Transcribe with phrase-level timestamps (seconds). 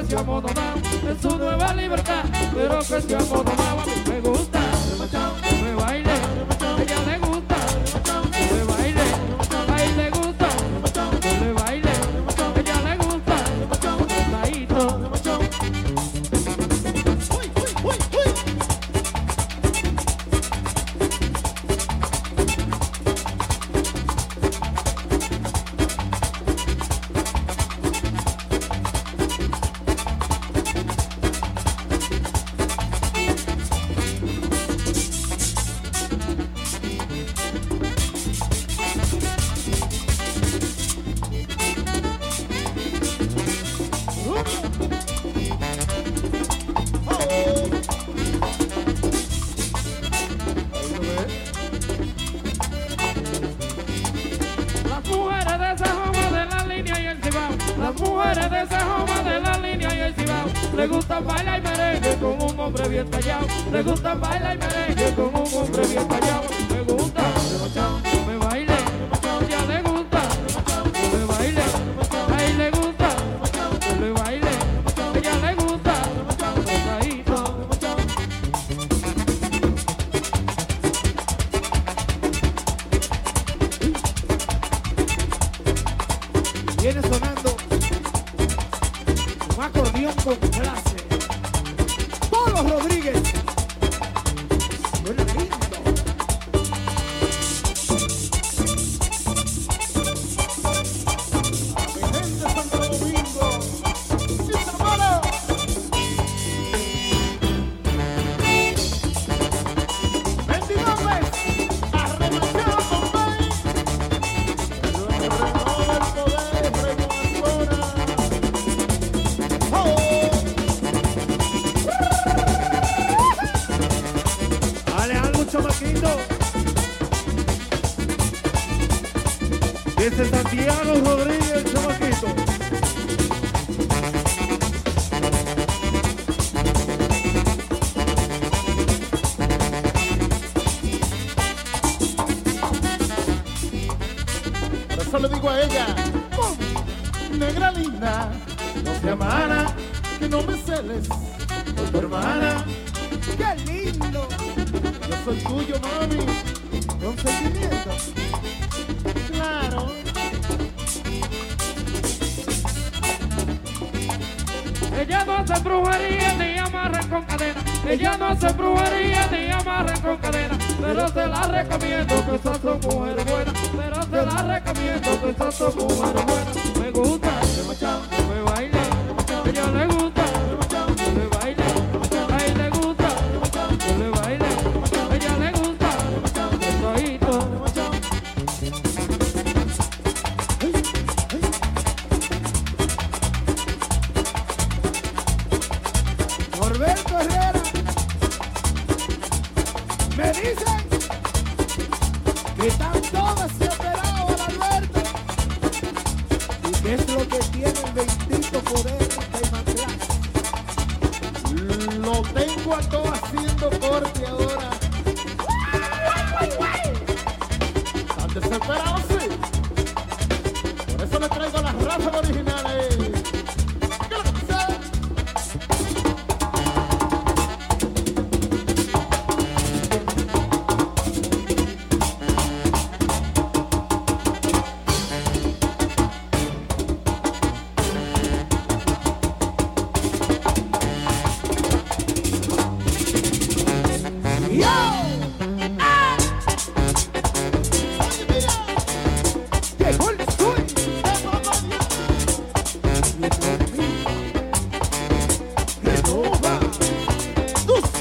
[0.00, 0.74] que se amodona
[1.08, 3.45] en su nueva libertad, pero que se amodona.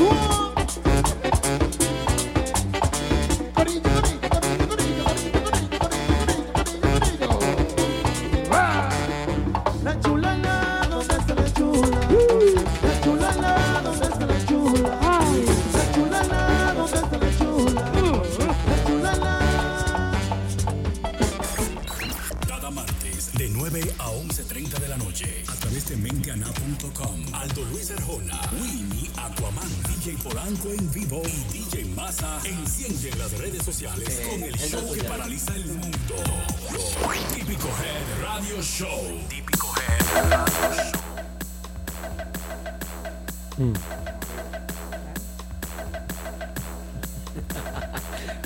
[0.02, 0.35] 呜。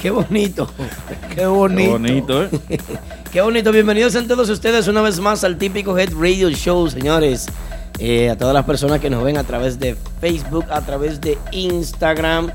[0.01, 0.70] Qué bonito.
[1.29, 1.91] Qué Qué bonito.
[1.91, 2.50] bonito, ¿eh?
[3.34, 3.72] Qué bonito.
[3.72, 7.48] Bienvenidos a todos ustedes una vez más al típico Head Radio Show, señores.
[8.00, 11.38] Eh, a todas las personas que nos ven a través de Facebook, a través de
[11.51, 12.50] Instagram.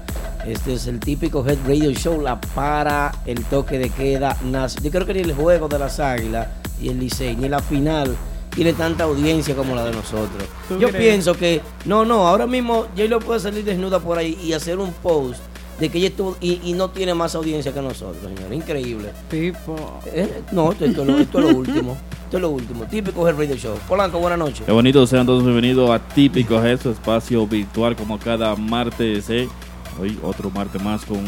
[0.46, 4.36] Este es el típico Head Radio Show, la para, el toque de queda.
[4.82, 6.48] Yo creo que ni el juego de las águilas
[6.80, 8.16] y el Licey, ni la final
[8.54, 10.44] tiene tanta audiencia como la de nosotros.
[10.68, 11.04] ¿Tú Yo crees?
[11.04, 14.92] pienso que, no, no, ahora mismo J-Lo puede salir desnuda por ahí y hacer un
[14.92, 15.40] post
[15.80, 18.52] de que ella estuvo y, y no tiene más audiencia que nosotros, señor.
[18.52, 19.10] Increíble.
[19.28, 19.76] Tipo.
[20.06, 21.96] Eh, No, esto, esto es lo, esto es lo último.
[22.24, 22.84] Esto es lo último.
[22.84, 23.76] Típico Head Radio Show.
[23.88, 24.62] Polanco, buenas noches.
[24.64, 29.28] Qué bonito, sean todos bienvenidos a Típico Head, su espacio virtual como cada martes.
[29.30, 29.48] ¿eh?
[30.00, 31.24] Hoy otro martes más con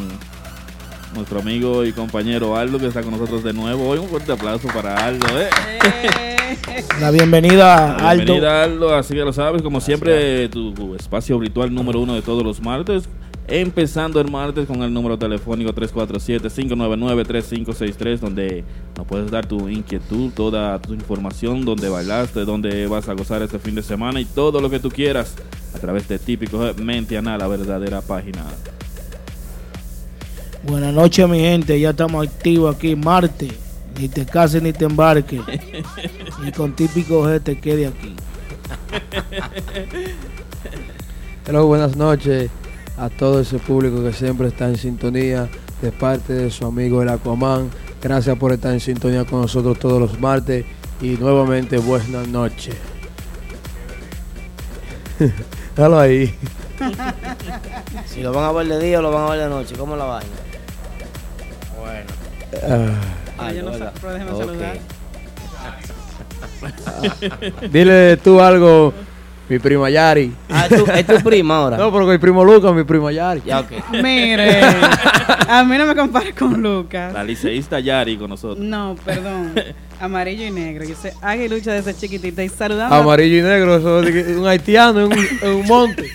[1.14, 3.88] nuestro amigo y compañero Aldo que está con nosotros de nuevo.
[3.88, 5.26] Hoy un fuerte aplauso para Aldo.
[5.40, 5.48] ¿eh?
[7.00, 8.24] La bienvenida, Aldo.
[8.24, 12.42] Bienvenida Aldo, así que lo sabes, como siempre, tu espacio virtual número uno de todos
[12.42, 13.08] los martes.
[13.48, 18.64] Empezando el martes con el número telefónico 347-599-3563, donde
[18.96, 23.60] nos puedes dar tu inquietud, toda tu información, donde bailaste, donde vas a gozar este
[23.60, 25.36] fin de semana y todo lo que tú quieras
[25.72, 28.44] a través de Típico Mentiana, la verdadera página.
[30.64, 31.78] Buenas noches, mi gente.
[31.78, 33.52] Ya estamos activos aquí, Marte.
[34.00, 35.40] Ni te cases ni te embarques.
[36.42, 38.12] ni con típico G te quede aquí.
[41.46, 42.50] Hello, buenas noches
[42.96, 45.48] a todo ese público que siempre está en sintonía
[45.82, 47.70] de parte de su amigo el Aquaman.
[48.02, 50.64] Gracias por estar en sintonía con nosotros todos los martes
[51.00, 52.76] y nuevamente buenas noches.
[55.76, 56.34] Déjalo ahí.
[58.06, 59.96] Si lo van a ver de día o lo van a ver de noche, ¿cómo
[59.96, 60.30] la vaina?
[61.78, 62.92] Bueno.
[63.54, 64.78] Yo no sé, pero déjeme saludar.
[67.70, 68.92] dile tú algo,
[69.48, 70.32] mi prima Yari.
[70.50, 71.76] Ah, es tu, es tu prima ahora.
[71.86, 73.42] No, pero mi primo Lucas, mi prima Yari.
[73.44, 73.70] Ya, ok.
[74.02, 74.60] Mire,
[75.48, 77.12] a mí no me compare con Lucas.
[77.12, 78.64] La liceísta Yari con nosotros.
[78.64, 79.54] No, perdón.
[80.00, 80.84] Amarillo y negro.
[80.84, 82.98] Yo soy aguilucha desde chiquitita y saludamos.
[82.98, 86.10] Amarillo y negro, eso es un haitiano en un, en un monte.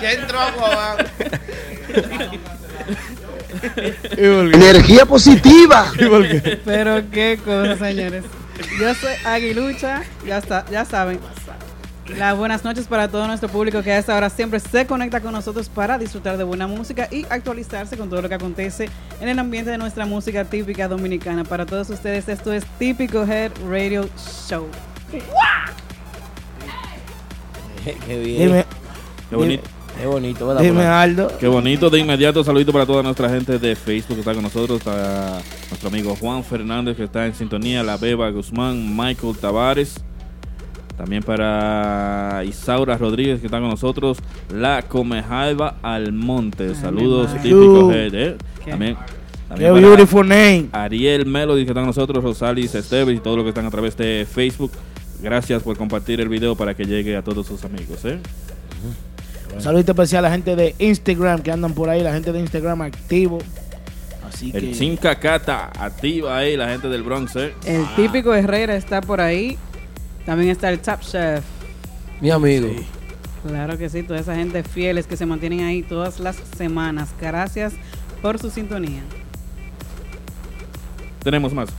[0.00, 0.38] Ya entró.
[4.16, 5.92] Energía positiva.
[6.64, 8.24] Pero qué cosa, señores.
[8.78, 11.18] Yo soy aguilucha, ya está, ya saben.
[12.16, 15.32] Las buenas noches para todo nuestro público que a esta hora siempre se conecta con
[15.32, 18.88] nosotros para disfrutar de buena música y actualizarse con todo lo que acontece
[19.20, 21.44] en el ambiente de nuestra música típica dominicana.
[21.44, 24.08] Para todos ustedes, esto es Típico Head Radio
[24.48, 24.66] Show.
[28.06, 28.48] Qué bien.
[28.48, 28.64] Dime,
[29.30, 29.79] Qué bonito.
[30.00, 30.62] Qué bonito, ¿verdad?
[30.62, 30.86] dime?
[30.86, 31.30] Aldo.
[31.38, 34.78] Qué bonito, de inmediato saludito para toda nuestra gente de Facebook que está con nosotros,
[34.78, 40.02] está nuestro amigo Juan Fernández que está en sintonía, la Beba Guzmán, Michael Tavares,
[40.96, 44.16] también para Isaura Rodríguez que está con nosotros,
[44.50, 49.10] la Comejaiba Almonte, saludos típicos, eh, también, Qué
[49.50, 50.70] también beautiful name.
[50.72, 53.98] Ariel Melody que está con nosotros, Rosalis Esteves y todos los que están a través
[53.98, 54.72] de Facebook.
[55.22, 58.02] Gracias por compartir el video para que llegue a todos sus amigos.
[58.06, 58.18] ¿eh?
[59.54, 62.40] Un saludito especial a la gente de Instagram que andan por ahí, la gente de
[62.40, 63.38] Instagram activo.
[64.28, 67.34] Así El que Chinca Cata activa ahí, la gente del Bronx.
[67.36, 67.52] ¿eh?
[67.66, 69.58] El típico Herrera está por ahí.
[70.24, 71.44] También está el Top Chef.
[72.20, 72.68] Mi amigo.
[73.46, 77.08] Claro que sí, toda esa gente fieles que se mantienen ahí todas las semanas.
[77.20, 77.72] Gracias
[78.22, 79.02] por su sintonía.
[81.22, 81.70] Tenemos más.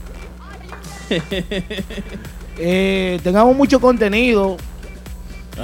[2.58, 4.56] eh, tengamos mucho contenido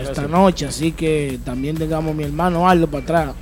[0.02, 3.34] esta noche, así que también tengamos mi hermano Aldo para atrás.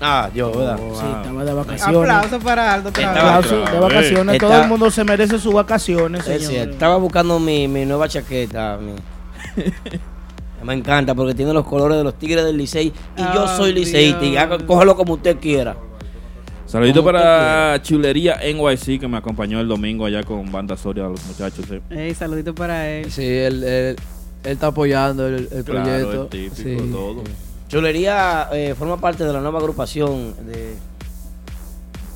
[0.00, 0.76] Ah, yo, ¿verdad?
[0.78, 2.10] Sí, estaba de vacaciones.
[2.10, 2.88] Aplauso para Aldo.
[2.88, 4.38] Estaba- Aplauso de vacaciones.
[4.38, 6.50] Todo el mundo se merece sus vacaciones, Es señor.
[6.52, 6.72] cierto.
[6.72, 8.78] Estaba buscando mi, mi nueva chaqueta.
[8.78, 9.62] mi-
[10.64, 12.92] Me encanta porque tiene los colores de los Tigres del Licey.
[13.16, 14.48] Y yo Oh, soy liceísta.
[14.66, 15.76] Cógelo como usted quiera.
[16.66, 21.66] Saludito para Chulería NYC que me acompañó el domingo allá con Banda Soria, los muchachos.
[21.70, 21.82] ¿eh?
[21.90, 23.12] Ey, saludito para él.
[23.12, 23.96] Sí, él-
[24.44, 26.22] él está apoyando el, el Claro, proyecto.
[26.22, 26.90] el típico, Sí.
[26.92, 27.22] todo.
[27.68, 30.74] Chulería eh, forma parte de la nueva agrupación de.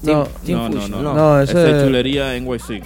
[0.03, 1.15] No, Team- Team No, no, no.
[1.15, 2.83] No, Ese ese- es Chulería NYC.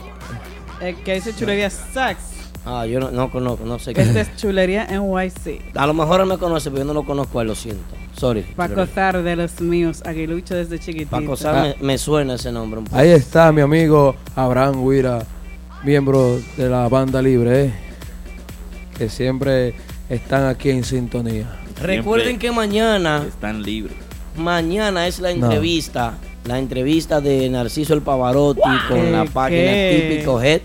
[0.80, 2.18] El que dice chulería Sax.
[2.64, 4.02] Ah, yo no, no conozco, no sé qué.
[4.02, 5.61] Este es chulería NYC.
[5.76, 7.82] A lo mejor él me conoce, pero yo no lo conozco, a él, lo siento.
[8.16, 8.42] Sorry.
[8.42, 11.11] Paco Zar de los míos, aguilucho desde chiquitito.
[11.11, 12.96] Paco me, me suena ese nombre un poco.
[12.96, 15.25] Ahí está mi amigo Abraham Huira,
[15.84, 17.75] miembro de la banda libre, eh,
[18.96, 19.75] que siempre
[20.08, 21.61] están aquí en sintonía.
[21.80, 23.96] Recuerden que mañana, Están libres.
[24.37, 25.46] mañana es la No.
[25.46, 30.08] entrevista, la entrevista de Narciso el Pavarotti con ¿Qué- la página qué?
[30.11, 30.61] Típico Head.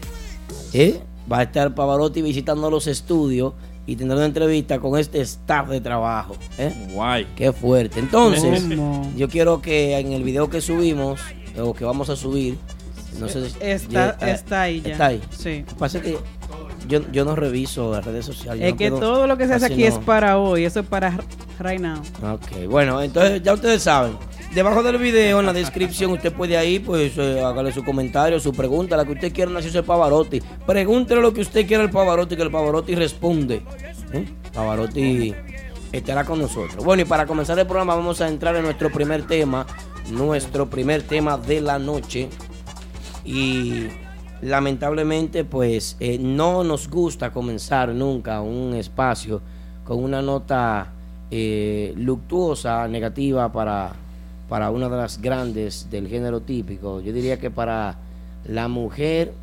[0.73, 0.99] ¿Eh?
[1.31, 3.53] Va a estar Pavarotti visitando los estudios
[3.85, 6.35] y tendrá una entrevista con este staff de trabajo.
[6.57, 6.73] ¿eh?
[6.93, 7.27] Guay.
[7.35, 7.99] Qué fuerte.
[7.99, 9.11] Entonces, ¿Cómo?
[9.15, 11.19] yo quiero que en el video que subimos,
[11.59, 12.57] o que vamos a subir,
[13.19, 14.91] no sé si- Está, ya- está ahí ya.
[14.91, 15.21] Está ahí.
[15.31, 15.59] Sí.
[15.61, 16.17] Lo que pasa es que
[16.87, 18.63] yo, yo no reviso las redes sociales.
[18.63, 21.17] Es no que todo lo que se hace aquí es para hoy, eso es para
[21.59, 22.01] right now.
[22.33, 24.17] Ok, bueno, entonces ya ustedes saben.
[24.53, 28.53] Debajo del video, en la descripción, usted puede ahí, pues, eh, hágale su comentario, su
[28.53, 30.41] pregunta, la que usted quiera, nació el Pavarotti.
[30.65, 33.61] Pregúntele lo que usted quiera al Pavarotti, que el Pavarotti responde.
[34.13, 34.25] ¿Eh?
[34.53, 35.35] Pavarotti
[35.91, 36.83] estará con nosotros.
[36.83, 39.67] Bueno, y para comenzar el programa, vamos a entrar en nuestro primer tema,
[40.09, 42.29] nuestro primer tema de la noche.
[43.25, 43.87] Y
[44.41, 49.41] lamentablemente, pues, eh, no nos gusta comenzar nunca un espacio
[49.85, 50.91] con una nota
[51.31, 53.91] eh, luctuosa, negativa para,
[54.49, 57.01] para una de las grandes del género típico.
[57.01, 57.95] Yo diría que para
[58.45, 59.33] la mujer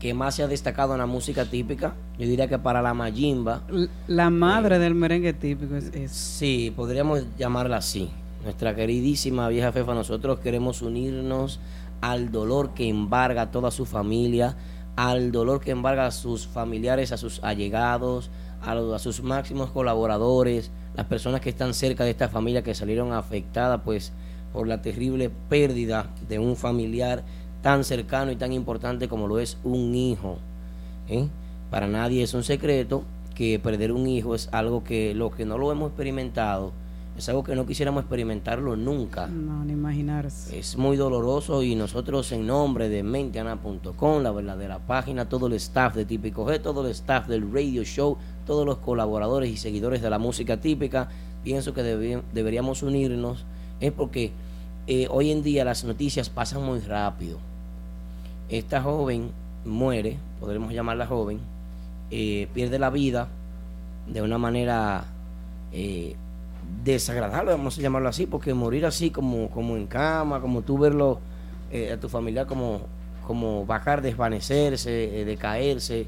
[0.00, 3.62] que más se ha destacado en la música típica, yo diría que para la Mayimba,
[4.08, 8.10] La madre del merengue típico es, es- Sí, podríamos llamarla así.
[8.42, 11.60] Nuestra queridísima vieja Fefa, nosotros queremos unirnos
[12.02, 14.56] al dolor que embarga a toda su familia,
[14.96, 18.30] al dolor que embarga a sus familiares, a sus allegados,
[18.62, 23.12] a, los- sus máximos colaboradores, las personas que están cerca de esta familia que salieron
[23.12, 24.12] afectadas pues
[24.52, 27.24] por la terrible pérdida de un familiar
[27.62, 30.36] tan cercano y tan importante como lo es un hijo.
[31.08, 31.28] ¿eh?
[31.70, 33.04] Para nadie es un secreto
[33.34, 36.72] que perder un hijo es algo que lo que no lo hemos experimentado,
[37.16, 39.26] es algo que no quisiéramos experimentarlo nunca.
[39.26, 40.58] no, ni imaginarse.
[40.58, 45.94] Es muy doloroso y nosotros en nombre de menteana.com, la verdadera página, todo el staff
[45.94, 50.10] de Típico G, todo el staff del radio show, todos los colaboradores y seguidores de
[50.10, 51.08] la música típica,
[51.44, 53.44] pienso que deberíamos unirnos,
[53.80, 54.32] es porque
[54.86, 57.38] eh, hoy en día las noticias pasan muy rápido.
[58.48, 59.30] Esta joven
[59.64, 61.40] muere, podremos llamarla joven,
[62.10, 63.28] eh, pierde la vida
[64.06, 65.04] de una manera
[65.72, 66.16] eh,
[66.84, 71.20] desagradable, vamos a llamarlo así, porque morir así como, como en cama, como tú verlo
[71.70, 72.80] eh, a tu familiar como,
[73.26, 76.06] como bajar, desvanecerse, eh, decaerse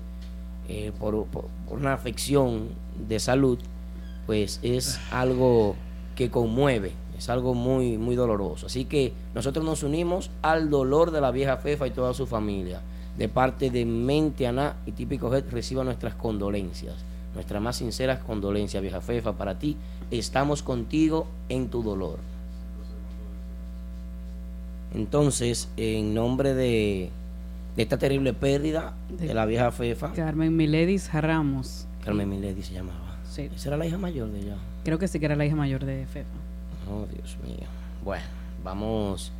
[0.68, 2.68] eh, por, por- una afección
[3.08, 3.58] de salud,
[4.26, 5.76] pues es algo
[6.16, 8.66] que conmueve, es algo muy, muy doloroso.
[8.66, 12.80] Así que nosotros nos unimos al dolor de la vieja Fefa y toda su familia.
[13.18, 16.94] De parte de Mente Aná y Típico Head reciba nuestras condolencias,
[17.34, 19.76] nuestras más sinceras condolencias, vieja Fefa, para ti.
[20.10, 22.18] Estamos contigo en tu dolor.
[24.94, 27.10] Entonces, en nombre de,
[27.76, 31.86] de esta terrible pérdida de, De- la vieja Fefa, Carmen Miledis Ramos.
[32.04, 33.16] Carmen Milady se llamaba.
[33.28, 33.48] Sí.
[33.54, 34.56] Esa era la hija mayor de ella.
[34.84, 36.28] Creo que sí que era la hija mayor de Fefa.
[36.90, 37.66] Oh, Dios mío.
[38.04, 38.24] Bueno,
[38.62, 39.32] vamos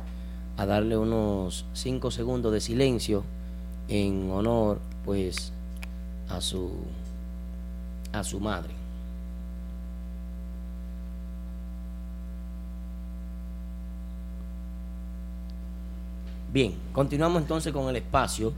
[0.57, 3.23] a darle unos cinco segundos de silencio
[3.87, 5.53] en honor, pues,
[6.27, 6.71] a su
[8.15, 8.73] a su madre.
[16.51, 18.53] Bien, continuamos entonces con el espacio.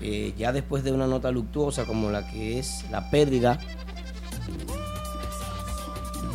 [0.00, 3.58] eh, ya después de una nota luctuosa como la que es la pérdida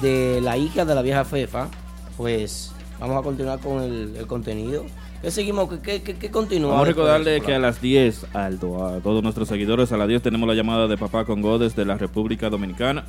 [0.02, 1.68] de la hija de la vieja Fefa,
[2.18, 4.86] pues vamos a continuar con el, el contenido.
[5.22, 5.70] ¿Qué seguimos?
[5.70, 6.72] ¿Qué, qué, qué- qué continúa?
[6.72, 10.22] Vamos a recordarle que a las 10, Aldo, a todos nuestros seguidores, a las 10
[10.24, 13.04] tenemos la llamada de Papá Congo desde la República Dominicana.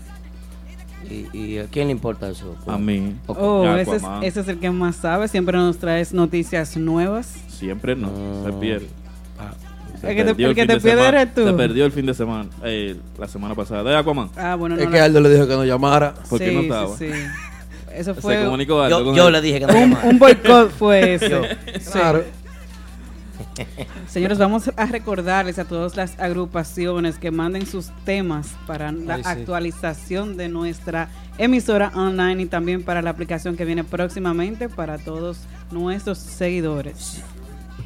[1.10, 2.54] ¿Y, y a quién le importa eso?
[2.66, 3.14] A mí.
[3.26, 3.38] Ok.
[3.40, 4.24] Oh, ese es, Aquaman.
[4.24, 5.26] ese es el que más sabe.
[5.28, 7.34] Siempre nos traes noticias nuevas.
[7.48, 8.10] Siempre no,
[8.44, 8.88] se pierde.
[9.38, 9.52] Ah,
[10.00, 11.44] Se El que te- el que te de pierde eres tú.
[11.46, 13.82] Se perdió el fin de semana, eh, la semana pasada.
[13.84, 14.30] De Aquaman.
[14.36, 14.90] Ah, bueno, Es no.
[14.90, 16.14] que la- Aldo le dijo que nos llamara.
[16.28, 16.96] ¿Por qué sí, no sí, estaba?
[16.98, 17.06] sí.
[17.94, 19.32] Eso Se fue comunicó yo con yo él.
[19.34, 21.28] le dije que no un, un boicot fue ese.
[21.30, 21.42] Yo.
[21.80, 21.90] Sí.
[21.92, 22.24] Claro.
[24.08, 29.22] Señores, vamos a recordarles a todas las agrupaciones que manden sus temas para la Ay,
[29.24, 29.28] sí.
[29.28, 35.38] actualización de nuestra emisora online y también para la aplicación que viene próximamente para todos
[35.70, 37.22] nuestros seguidores.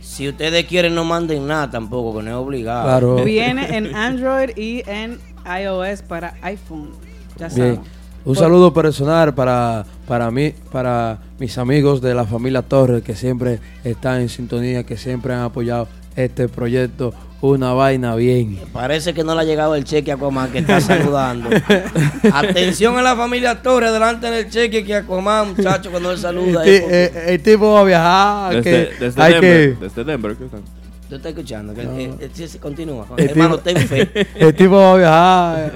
[0.00, 2.84] Si ustedes quieren, no manden nada tampoco, que no es obligado.
[2.84, 3.16] Claro.
[3.24, 6.90] Viene en Android y en iOS para iPhone.
[7.38, 7.80] Ya saben.
[8.24, 13.14] Un Por- saludo personal para, para mí, para mis amigos de la familia Torres que
[13.14, 17.12] siempre están en sintonía, que siempre han apoyado este proyecto.
[17.42, 18.58] Una vaina bien.
[18.72, 21.50] Parece que no le ha llegado el cheque a Aquaman que está saludando.
[22.32, 26.62] Atención a la familia Torres, delante del cheque que Aquaman, muchacho, cuando él saluda.
[26.64, 28.54] eh, el tipo va a viajar.
[28.62, 29.74] Desde, que desde hay Denver.
[29.78, 30.60] que, Desde Denver, ¿qué están?
[31.08, 31.74] ¿Tú estás escuchando?
[31.74, 33.06] Que, eh, eh, sí, sí, continúa.
[33.18, 34.10] El Hermano, tipo- ten fe.
[34.34, 35.72] el tipo va a viajar.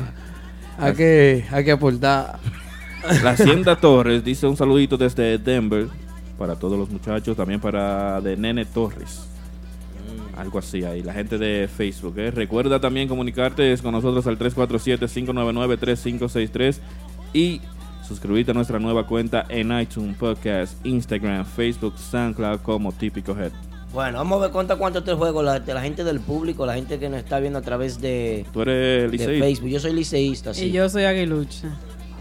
[0.78, 2.38] Hay que, hay que aportar.
[3.22, 5.88] La Hacienda Torres dice un saludito desde Denver
[6.38, 9.26] para todos los muchachos, también para de Nene Torres.
[10.36, 12.18] Algo así ahí, la gente de Facebook.
[12.18, 12.30] ¿eh?
[12.30, 16.78] Recuerda también comunicarte con nosotros al 347-599-3563
[17.34, 17.60] y
[18.06, 23.52] suscribirte a nuestra nueva cuenta en iTunes, Podcast, Instagram, Facebook, SoundCloud como Típico Head.
[23.92, 26.98] Bueno, vamos a ver cuánto cuánto te juego la, la gente del público, la gente
[26.98, 29.40] que nos está viendo a través de, Tú eres de.
[29.40, 29.68] Facebook.
[29.68, 30.66] Yo soy liceísta, sí.
[30.66, 31.76] Y yo soy aguilucha.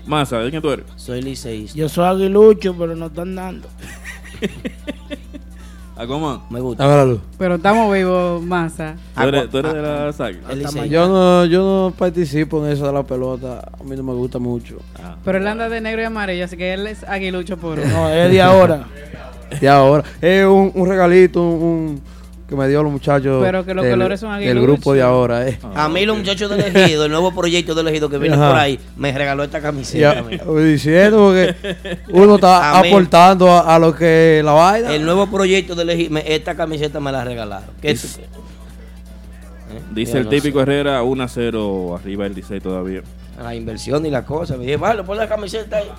[0.10, 0.86] Masa, ¿de quién tú eres?
[0.95, 1.78] Soy liceísta.
[1.78, 3.67] Yo soy aguilucho, pero no están dando.
[5.95, 6.39] Aquaman.
[6.50, 6.84] Me gusta.
[6.84, 7.19] Dame la luz.
[7.38, 8.95] Pero estamos vivos, masa.
[9.13, 10.50] ¿Tú eres, tú eres de las águilas?
[10.50, 10.86] El liceísta.
[10.88, 13.69] Yo no, yo no participo en eso de la pelota.
[13.80, 14.80] A mí no me gusta mucho.
[14.95, 15.15] Ah.
[15.24, 17.78] Pero él anda de negro y amarillo, así que él es aguilucho por.
[17.78, 18.88] No, es de ahora.
[19.62, 22.02] Y ahora, es un, un regalito, un, un-
[22.50, 23.42] que me dio los muchachos.
[23.44, 24.64] Pero que los del- colores son Del aguiluchos.
[24.68, 25.60] grupo de ahora, eh.
[25.76, 28.50] A mí los muchachos de elegido, el nuevo proyecto de elegido que viene Ajá.
[28.50, 30.20] por ahí, me regaló esta camiseta.
[30.20, 31.56] a- diciendo porque
[32.10, 34.94] uno está A mí- aportando a, a lo que la vaina.
[34.94, 37.70] El nuevo proyecto de elegido, me- esta camiseta me la regalaron.
[37.82, 38.08] ¿Qué tú-
[39.72, 39.82] ¿Eh?
[39.94, 40.64] Dice Yo el no típico sé.
[40.64, 43.02] Herrera 1 a 0 arriba el 16 todavía.
[43.42, 44.58] La inversión y la cosa.
[44.58, 45.90] Me dije, vale, pon la camiseta ahí.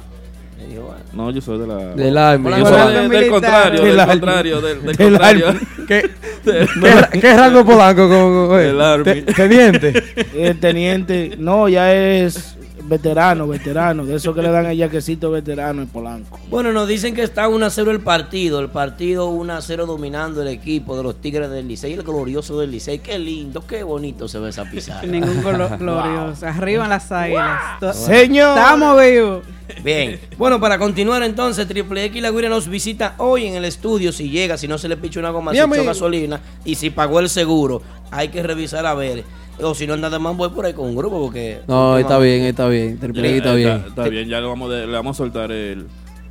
[0.69, 0.95] Bueno.
[1.13, 1.77] No, yo soy de la.
[1.95, 2.51] Del Army.
[2.51, 5.47] Yo soy de- del contrario, Del contrario, del, del contrario.
[5.89, 6.11] ¿Qué,
[6.45, 9.05] qué, qué rango Polanco con- Del Army.
[9.05, 10.05] te- teniente?
[10.35, 12.57] El teniente, no, ya es
[12.91, 14.05] veterano, veterano.
[14.05, 16.39] De eso que le dan el yaquecito veterano en Polanco.
[16.51, 18.61] Bueno, nos dicen que está 1 a 0 el partido.
[18.61, 21.93] El partido 1 a 0 dominando el equipo de los Tigres del Licey.
[21.95, 22.99] El glorioso del Licey.
[22.99, 25.03] Qué lindo, qué bonito se ve esa pizarra.
[25.07, 26.47] Ningún color glorioso.
[26.47, 27.61] Arriba las águilas.
[27.81, 28.59] To- Señor.
[28.59, 29.45] Estamos vivos.
[29.85, 30.19] Bien.
[30.37, 34.11] Bueno, para continuar entonces, Triple X La Guira nos visita hoy en el estudio.
[34.11, 35.77] Si llega, si no se le picha una goma, si amigo.
[35.77, 39.23] echó gasolina y si pagó el seguro, hay que revisar a ver.
[39.63, 41.61] O si no anda de más, voy por ahí con un grupo porque.
[41.69, 42.99] No, está bien, está bien.
[42.99, 43.85] Triple está bien.
[43.89, 45.87] Está, bien, ya lo vamos de- le vamos a soltar el,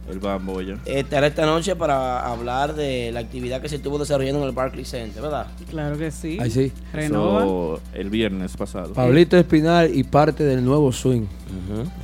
[0.10, 0.78] el bambo ya.
[0.86, 4.89] Estará esta noche para hablar de la actividad que se estuvo desarrollando en el Barclays
[4.89, 5.48] Center, ¿verdad?
[5.70, 6.38] Claro que sí.
[6.42, 6.72] Ahí sí.
[6.94, 7.44] Renova.
[7.44, 8.94] Eso el viernes pasado.
[8.94, 11.26] Pablito Espinal y parte del nuevo swing.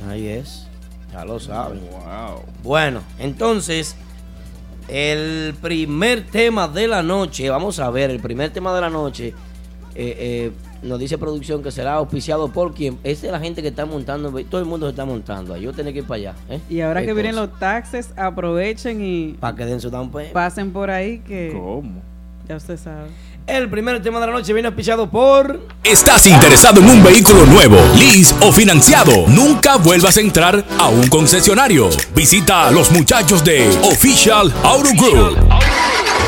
[0.08, 0.66] Ahí es.
[1.12, 1.80] Ya lo saben.
[1.90, 2.42] Wow.
[2.62, 3.96] Bueno, entonces,
[4.88, 9.28] el primer tema de la noche, vamos a ver, el primer tema de la noche,
[9.28, 9.34] eh,
[10.18, 13.86] eh, nos dice producción que será auspiciado por quien, esa es la gente que está
[13.86, 16.34] montando, todo el mundo se está montando, yo tengo que ir para allá.
[16.50, 16.60] ¿eh?
[16.68, 20.32] Y ahora que vienen los taxes, aprovechen y Para que den su down payment.
[20.32, 22.02] pasen por ahí que ¿Cómo?
[22.48, 23.08] ya usted sabe.
[23.46, 25.60] El primer tema de la noche viene auspiciado por...
[25.84, 29.12] ¿Estás interesado en un vehículo nuevo, lease o financiado?
[29.28, 31.88] Nunca vuelvas a entrar a un concesionario.
[32.12, 35.36] Visita a los muchachos de Official Auto Group.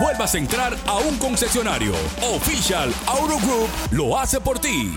[0.00, 1.92] vuelvas a entrar a un concesionario.
[2.34, 4.92] Official Auto Group lo hace por ti.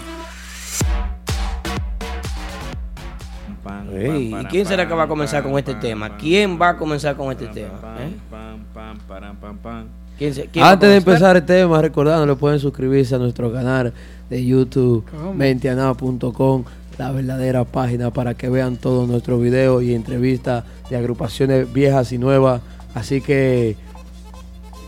[3.97, 6.17] ¿Y quién será que va a comenzar con este tema?
[6.17, 7.79] ¿Quién va a comenzar con este tema?
[7.99, 8.13] ¿Eh?
[8.29, 9.85] pam, pam, param, pam, pam, pam.
[10.17, 13.51] ¿Quién se- quién va a Antes de empezar el tema, recordando, pueden suscribirse a nuestro
[13.51, 13.93] canal
[14.29, 14.45] de.
[14.45, 15.03] YouTube,
[15.33, 16.63] mentiana.com,
[16.97, 22.17] la verdadera página para que vean todos nuestros videos y entrevistas de agrupaciones viejas y
[22.17, 22.61] nuevas.
[22.93, 23.75] Así que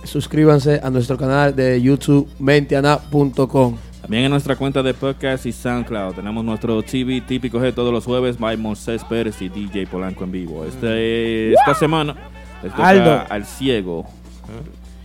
[0.08, 3.76] suscríbanse a nuestro canal de YouTube, mentiana.com.
[4.02, 8.06] También en nuestra cuenta de podcast y SoundCloud tenemos nuestro TV típico de todos los
[8.06, 10.64] jueves, by Moisés Pérez y DJ Polanco en vivo.
[10.66, 12.16] Este, esta semana
[12.64, 13.22] les toca Aldo.
[13.30, 14.06] al ciego.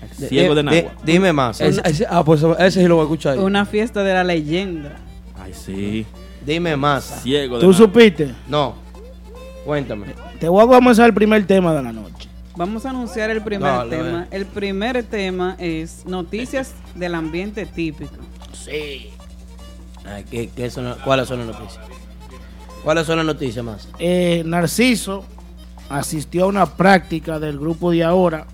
[0.03, 0.93] Al De- ciego de de- Nagua.
[1.05, 1.61] dime más.
[1.61, 3.38] Ese- ese- ah, pues ese sí lo voy a escuchar.
[3.38, 4.97] Una fiesta de la leyenda.
[5.43, 6.07] Ay, sí.
[6.47, 7.23] Dime más.
[7.23, 7.87] Ciego de ¿Tú Nagua.
[7.87, 8.31] supiste?
[8.49, 8.75] No.
[9.65, 10.07] Cuéntame.
[10.38, 12.29] Te voy a comenzar el primer tema de la noche.
[12.57, 14.27] Vamos a anunciar el primer Dale, tema.
[14.31, 18.15] El primer tema es noticias del ambiente típico.
[18.53, 19.11] Sí.
[20.05, 21.81] Ay, ¿qué- qué son- ¿Cuáles son las noticias?
[22.85, 23.88] ¿Cuáles son las noticias más?
[23.99, 25.25] Eh, Narciso
[25.88, 28.47] asistió a una práctica del grupo de ahora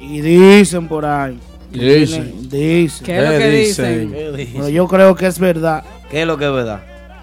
[0.00, 1.38] y dicen por ahí.
[1.70, 2.48] Dicen.
[2.48, 3.04] dicen.
[3.06, 4.10] ¿Qué es lo ¿Qué que dicen?
[4.12, 4.52] dicen?
[4.54, 6.82] Pero yo creo que es verdad ¿Qué es lo que es verdad?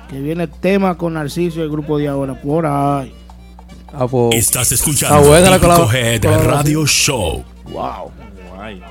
[0.09, 3.11] que viene tema con Narciso y el grupo de ahora por ahí.
[3.95, 6.23] Ah, pues, Estás escuchando la Head.
[6.23, 7.43] Radio Show.
[7.65, 8.11] Wow.
[8.55, 8.81] Guay.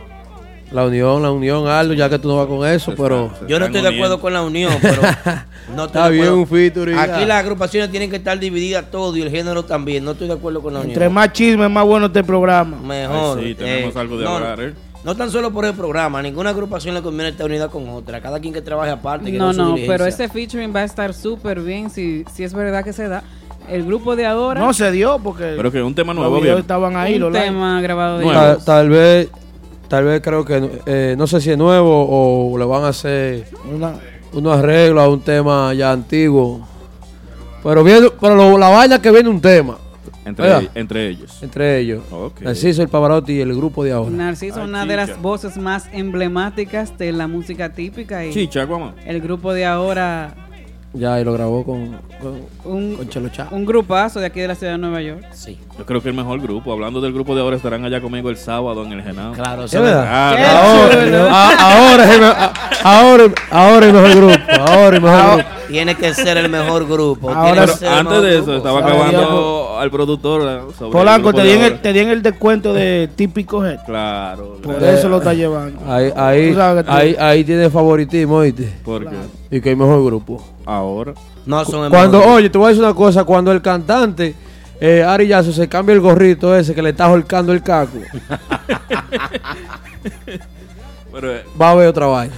[0.70, 3.66] La unión, la unión, Aldo, ya que tú no vas con eso, pero Yo no
[3.66, 5.02] estoy de acuerdo con la unión, pero
[5.74, 6.38] no estoy Está de bien acuerdo.
[6.40, 10.04] un featuring, Aquí las agrupaciones tienen que estar divididas todo y el género también.
[10.04, 10.92] No estoy de acuerdo con la unión.
[10.92, 12.76] Entre más chisme, más bueno este programa.
[12.78, 13.38] Mejor.
[13.38, 14.74] Ay, sí, tenemos algo de no, hablar, ¿eh?
[15.04, 18.20] No tan solo por el programa, ninguna agrupación le conviene estar unida con otra.
[18.20, 19.32] Cada quien que trabaje aparte.
[19.32, 22.84] que No, no, pero ese featuring va a estar súper bien si, si es verdad
[22.84, 23.24] que se da.
[23.68, 26.58] El grupo de ahora, No se dio porque Pero que un tema los nuevo, bien.
[26.58, 27.14] estaban ahí.
[27.14, 28.64] un los tema grabado de tal, ellos.
[28.64, 29.28] tal vez,
[29.88, 32.06] tal vez creo que, eh, no sé si es nuevo
[32.52, 33.94] o le van a hacer Una-
[34.32, 36.66] unos arreglos a un tema ya antiguo.
[37.62, 39.78] Pero viene, pero lo- la vaina que viene un tema
[40.24, 40.70] Entre, Oiga.
[40.74, 41.38] entre ellos.
[41.42, 42.02] entre ellos.
[42.40, 44.10] Narciso, el Pavarotti y el grupo de ahora.
[44.10, 48.66] Narciso, Ay, una de las voces más emblemáticas de la música típica y Chicha,
[49.04, 50.34] el grupo de ahora,
[50.94, 53.48] Ya, y lo grabó con, con, un, con Chelo Chá.
[53.50, 55.24] un grupazo de aquí de la ciudad de Nueva York.
[55.32, 56.72] Sí, Yo creo que el mejor grupo.
[56.72, 59.32] Hablando del grupo de ahora, estarán allá conmigo el sábado en el Genao.
[59.32, 59.64] claro.
[59.74, 60.42] Ah, Qué
[61.00, 61.10] no.
[61.10, 61.28] chulo.
[61.28, 62.24] Ahora, ahora, es el
[62.84, 64.34] ahora, ahora el mejor grupo.
[64.60, 65.48] Ahora el mejor grupo.
[65.68, 67.30] Tiene que ser el mejor grupo.
[67.30, 68.56] Ahora tiene que Pero ser el antes mejor de eso, grupo.
[68.58, 70.72] estaba acabando al productor.
[70.78, 73.78] sobre Polanco, te di, en el, te di en el descuento de típico head.
[73.84, 74.58] Claro.
[74.62, 74.96] Por claro.
[74.96, 75.80] eso lo está llevando.
[75.92, 78.72] Ahí, ahí, ahí, ahí tiene favoritismo, ¿oíste?
[78.84, 79.16] Porque
[79.50, 80.44] Y que el mejor grupo.
[80.64, 81.14] ahora.
[81.44, 82.36] No son el Cuando, mejor grupo.
[82.36, 84.32] oye, te voy a decir una cosa, cuando el cantante
[84.84, 87.98] eh, Ari se cambia el gorrito ese que le está holcando el caco,
[91.12, 92.34] Pero, eh, va a haber otra vaina.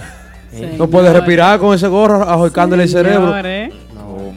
[0.77, 3.29] No puede respirar con ese gorro ahorcándole el cerebro.
[3.29, 4.33] Señores, no.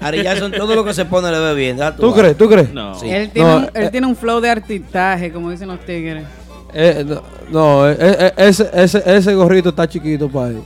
[0.00, 1.78] Ari Jackson, todo lo que se pone le ve bien.
[1.98, 2.36] ¿Tú crees?
[2.36, 2.72] ¿Tú crees?
[2.72, 2.94] No.
[2.94, 3.10] Sí.
[3.10, 3.90] Él, tiene No, un, él eh.
[3.90, 6.24] tiene un flow de artitaje, como dicen los tigres.
[6.72, 10.62] Eh, no, no, eh, eh, ese, ese, ese gorrito está chiquito para él.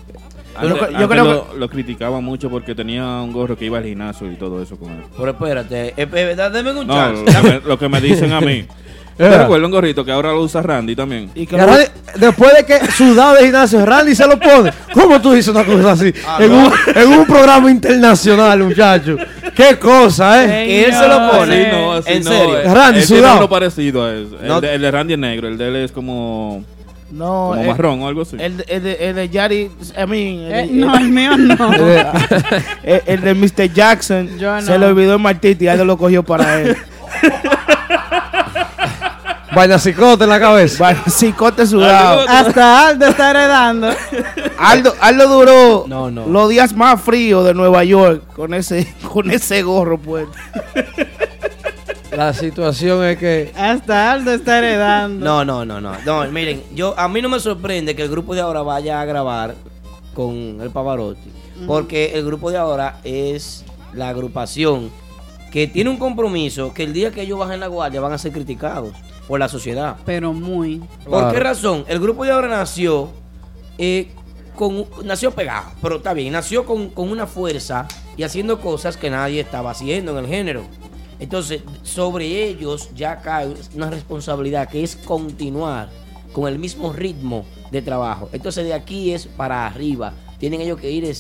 [0.60, 3.84] Antes, yo antes creo lo, lo criticaban mucho porque tenía un gorro que iba al
[3.84, 5.02] gimnasio y todo eso con él.
[5.16, 7.24] Pero espérate, eh, eh, dame un No, chance.
[7.24, 8.64] lo que, me, lo que me dicen a mí.
[9.18, 11.28] ¿Te recuerdas un gorrito que ahora lo usa Randy también?
[11.34, 11.84] Y que Y Randy,
[12.20, 14.70] después de que sudado de gimnasio, Randy se lo pone.
[14.94, 16.12] ¿Cómo tú dices una cosa así?
[16.24, 16.66] Ah, en, no.
[16.68, 19.16] un, en un programa internacional, muchacho.
[19.56, 20.70] Qué cosa, ¿eh?
[20.70, 21.66] Y él se lo pone.
[21.66, 22.30] Así no, así ¿En no.
[22.30, 22.58] serio?
[22.60, 23.38] Él- Randy él tiene sudado.
[23.38, 24.36] uno parecido a eso.
[24.40, 24.54] No.
[24.56, 26.62] El, de, el de Randy es negro, el de él es como,
[27.10, 28.36] no, como el, marrón o algo así.
[28.38, 31.72] el, de- el de, el de Yari, I mean, el, Eh, no, el mío no.
[32.82, 33.72] el- el de Mr.
[33.72, 36.76] Jackson Yo se le olvidó el martito y algo lo cogió para él.
[39.54, 40.76] Vaina cicote en la cabeza.
[40.84, 42.24] Vaya, cicote sudado.
[42.28, 43.88] Hasta Aldo está heredando.
[44.58, 46.26] Aldo, Aldo duró No, no.
[46.26, 50.32] los días más fríos de Nueva York con ese, con ese gorro puesto.
[52.18, 55.24] La situación es que Hasta Aldo está heredando.
[55.24, 55.92] No, no, no, no.
[56.04, 59.04] No, miren, yo a mí no me sorprende que el grupo de ahora vaya a
[59.04, 59.54] grabar
[60.14, 61.30] con el Pavarotti,
[61.64, 64.90] porque el grupo de ahora es la agrupación
[65.52, 68.32] que tiene un compromiso que el día que ellos bajen la guardia van a ser
[68.32, 68.94] criticados
[69.28, 69.94] por la sociedad.
[70.04, 70.80] Pero muy.
[71.04, 71.32] ¿Por Claro.
[71.32, 71.84] qué razón?
[71.86, 73.10] El grupo de ahora nació
[73.78, 74.08] eh,
[74.56, 79.08] con nació pegado, pero está bien, nació con, con una fuerza y haciendo cosas que
[79.08, 80.64] nadie estaba haciendo en el género.
[81.18, 85.88] Entonces, sobre ellos ya cae una responsabilidad que es continuar
[86.32, 88.28] con el mismo ritmo de trabajo.
[88.32, 90.12] Entonces, de aquí es para arriba.
[90.38, 91.12] Tienen ellos que ir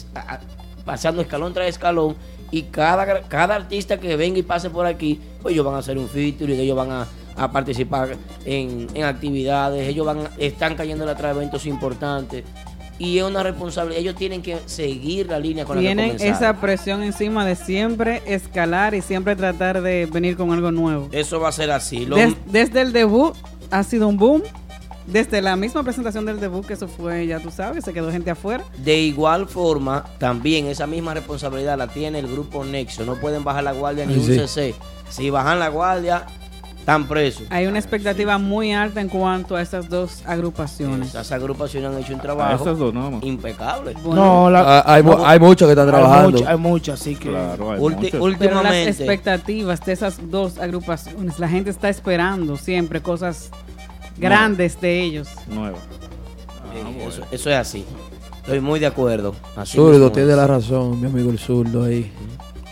[0.84, 2.16] pasando escalón tras escalón
[2.50, 5.98] y cada, cada artista que venga y pase por aquí, pues ellos van a hacer
[5.98, 7.06] un featuring, ellos van a,
[7.36, 12.44] a participar en, en actividades, ellos van están cayendo atrás de eventos importantes
[12.98, 16.60] y es una responsabilidad, ellos tienen que seguir la línea con la que Tienen esa
[16.60, 21.08] presión encima de siempre escalar y siempre tratar de venir con algo nuevo.
[21.12, 22.06] Eso va a ser así.
[22.06, 23.34] Lo- Des- desde el debut
[23.70, 24.42] ha sido un boom.
[25.06, 28.30] Desde la misma presentación del debut, que eso fue, ya tú sabes, se quedó gente
[28.30, 28.62] afuera.
[28.76, 33.06] De igual forma, también esa misma responsabilidad la tiene el grupo Nexo.
[33.06, 34.36] No pueden bajar la guardia ni Sí, un.
[34.46, 34.74] CC.
[35.08, 36.26] Si bajan la guardia,
[36.88, 37.42] están presos.
[37.50, 41.08] Hay una expectativa muy alta en cuanto a estas dos agrupaciones.
[41.10, 43.92] Esas agrupaciones han hecho un trabajo esas dos impecable.
[44.02, 46.42] Bueno, No, la, ah, hay, hay muchos que están trabajando.
[46.48, 47.28] hay muchas, así que.
[47.28, 52.56] Claro, hay Ulti- pero las últimamente, expectativas de esas dos agrupaciones, la gente está esperando
[52.56, 53.50] siempre cosas
[54.16, 55.28] grandes de ellos.
[55.46, 55.76] Nueva.
[55.76, 57.10] eh, Ah, bueno.
[57.10, 57.84] eso, eso es así.
[58.38, 59.34] Estoy muy de acuerdo.
[59.56, 62.10] Así Zurdo tiene la razón, mi amigo el zurdo ahí.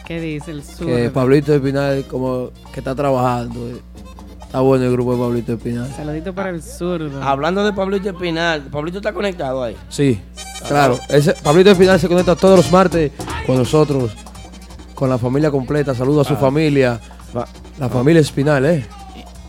[0.07, 0.87] ¿Qué dice el sur?
[0.87, 3.61] Que Pablito Espinal como que está trabajando.
[4.47, 4.57] Eh.
[4.57, 5.93] Está bueno el grupo de Pablito Espinal.
[5.95, 7.23] Saludito para el zurdo.
[7.23, 9.77] Hablando de Pablito Espinal, Pablito está conectado ahí.
[9.89, 10.21] Sí,
[10.67, 10.99] claro.
[11.09, 13.13] Ese, Pablito Espinal se conecta todos los martes
[13.47, 14.13] con nosotros,
[14.95, 15.95] con la familia completa.
[15.95, 17.01] Saludo a su familia,
[17.79, 18.87] la familia Espinal, ¿eh?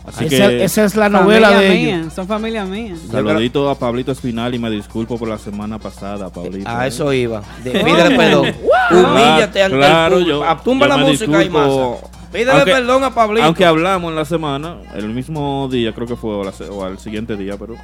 [0.04, 2.14] Así Esa, que esa es la novela de mía, ellos.
[2.14, 2.94] Son familia mía.
[3.10, 6.68] saludito a Pablito Espinal y me disculpo por la semana pasada, Pablito.
[6.68, 7.42] A eso iba.
[7.62, 8.46] De, pídele perdón.
[8.90, 10.42] Humíllate ante Claro, el yo-.
[10.64, 12.00] Tumba yo la me música y disculpo.
[12.32, 13.46] Pídele Aunque- perdón a Pablito.
[13.46, 16.84] Aunque hablamos en la semana, el mismo día creo que fue, o, la se- o
[16.84, 17.74] al siguiente día, pero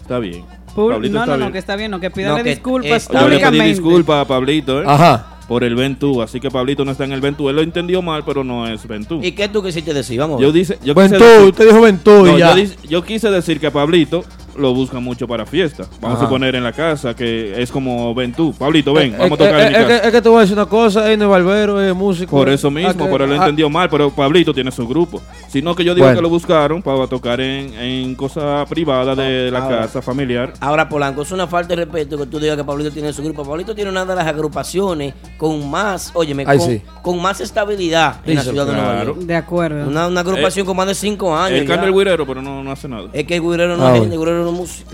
[0.00, 0.44] está bien.
[0.74, 1.52] Pul- Pablito no, está no, no, bien.
[1.52, 4.24] que está bien, no, que No, pídale que disculpas está Yo le pedí disculpas a
[4.26, 4.84] Pablito, ¿eh?
[4.86, 5.26] Ajá.
[5.48, 7.48] Por el Ventú, así que Pablito no está en el Ventú.
[7.48, 9.18] Él lo entendió mal, pero no es Ventú.
[9.20, 10.18] ¿Y qué tú quisiste decir?
[10.20, 10.38] Vamos.
[10.38, 10.54] a Yo ver.
[10.54, 12.54] dice, yo quise Ventú, decir- usted dijo Ventú No, y ya.
[12.56, 14.24] yo, yo quise decir que a Pablito
[14.56, 15.84] lo buscan mucho para fiesta.
[16.00, 16.26] Vamos Ajá.
[16.26, 18.52] a poner en la casa que es como Ventú.
[18.52, 20.00] Pablito, ven, Eh, vamos a eh, tocar eh, en mi es, casa.
[20.00, 22.30] que, es que te voy a decir una cosa, él no es barbero, es músico.
[22.30, 23.88] Por eso mismo, pero él ah, entendió mal.
[23.90, 25.20] Pero Pablito tiene su grupo.
[25.48, 26.18] Sino que yo digo Bueno.
[26.18, 29.78] que lo buscaron para tocar en, en cosas privadas de la Ahora.
[29.82, 30.52] casa familiar.
[30.60, 33.44] Ahora, Polanco, es una falta de respeto que tú digas que Pablito tiene su grupo.
[33.44, 36.82] Pablito tiene una de las agrupaciones con más, óyeme, Ay, con, sí.
[37.02, 39.04] con más estabilidad en la ciudad de Nueva.
[39.04, 39.18] York.
[39.18, 39.88] De acuerdo.
[39.88, 41.60] Una, una agrupación con más de cinco años.
[41.68, 43.08] El güirero, pero no, no hace nada.
[43.12, 44.90] Es que el güirero no Ah, es el güirero músico.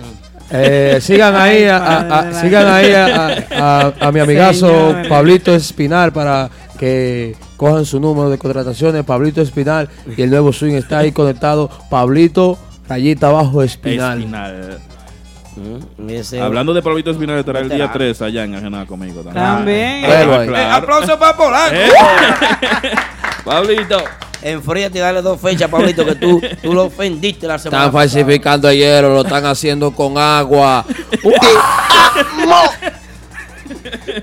[0.51, 4.95] Eh, sigan ahí, a, a- a- Ay, sigan ahí a, a- a- a mi amigazo.
[5.09, 9.05] Pablito Espinal para que cojan su número de contrataciones.
[9.05, 11.69] Pablito Espinal y el nuevo swing está ahí conectado.
[11.91, 14.19] Pablito, rayita abajo Espinal.
[14.21, 14.79] Espinal.
[15.57, 17.95] Mm, ese- Hablando de Pablito Espinal, estará el día Veterano.
[17.95, 20.05] 3 allá en Ajenada conmigo también.
[20.05, 21.75] Eh, aplauso para Polanco.
[21.75, 21.89] Eh.
[23.45, 23.97] Pablito.
[24.51, 28.69] Enfríate y dale dos fechas, Pablito, que tú, tú lo ofendiste la semana Están falsificando
[28.69, 30.85] el hielo, lo están haciendo con agua.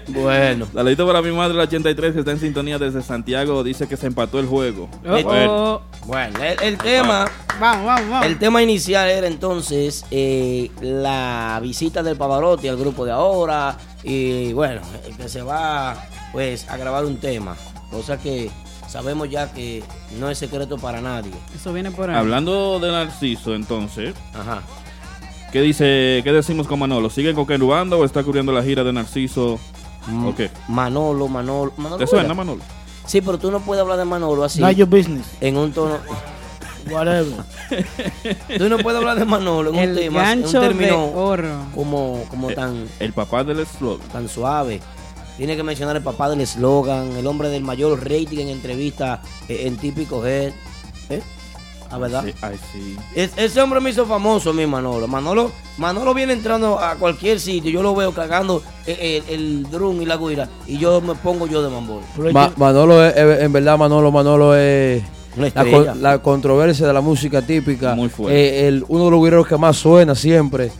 [0.08, 0.68] Bueno.
[0.74, 3.64] Saludito para mi madre, la 83, que está en sintonía desde Santiago.
[3.64, 4.90] Dice que se empató el juego.
[5.06, 5.82] Oh, Bueno, oh.
[6.06, 7.26] Bueno, el, el tema,
[7.60, 8.26] Vamos, vamos, vamos.
[8.26, 14.52] el tema inicial era entonces eh, la visita del Pavarotti al grupo de ahora y
[14.54, 15.96] bueno, el que se va
[16.34, 17.56] pues a grabar un tema,
[17.90, 18.50] cosa que
[18.94, 19.84] sabemos ya que
[20.20, 21.32] no es secreto para nadie.
[21.56, 22.16] Eso viene por ahí.
[22.16, 24.62] hablando de Narciso, entonces, Ajá.
[25.52, 27.10] ¿qué dice, qué decimos con Manolo?
[27.10, 29.60] ¿Sigue con Querubanda o está cubriendo la gira de Narciso?
[30.08, 30.52] Mm, ¿O qué?
[30.68, 31.98] Manolo, Manolo, Manolo.
[31.98, 32.34] ¿Te suena.
[32.36, 32.62] Manolo?
[33.08, 34.62] Sí, pero tú no puedes hablar de Manolo así.
[34.62, 35.26] Not your business.
[35.42, 35.98] En un tono.
[36.92, 37.34] Whatever.
[38.58, 41.48] Tú no puedes hablar de Manolo en un tema, en un de término oro.
[41.74, 44.06] como, como Eh, tan, El papá del eslogan.
[44.10, 44.82] tan suave.
[45.38, 49.64] Tiene que mencionar el papá del eslogan, el hombre del mayor rating en entrevista eh,
[49.66, 50.54] en típico head.
[51.10, 51.22] ¿Eh?
[51.92, 52.24] ¿La verdad?
[52.26, 52.96] Sí, ay, sí.
[53.16, 55.08] Es- ese hombre me hizo famoso a mí, Manolo.
[55.08, 55.52] Manolo.
[55.78, 57.70] Manolo viene entrando a cualquier sitio.
[57.72, 60.50] Yo lo veo cagando eh, el, el drum y la guira.
[60.68, 62.02] Y yo me pongo yo de mambol.
[62.32, 65.04] Ma- Manolo, es- en verdad, Manolo, Manolo es
[65.36, 65.92] la, estrella.
[65.94, 67.94] con- la controversia de la música típica.
[67.96, 68.40] Muy fuerte.
[68.40, 70.72] Eh, el, uno de los guireros que más suena siempre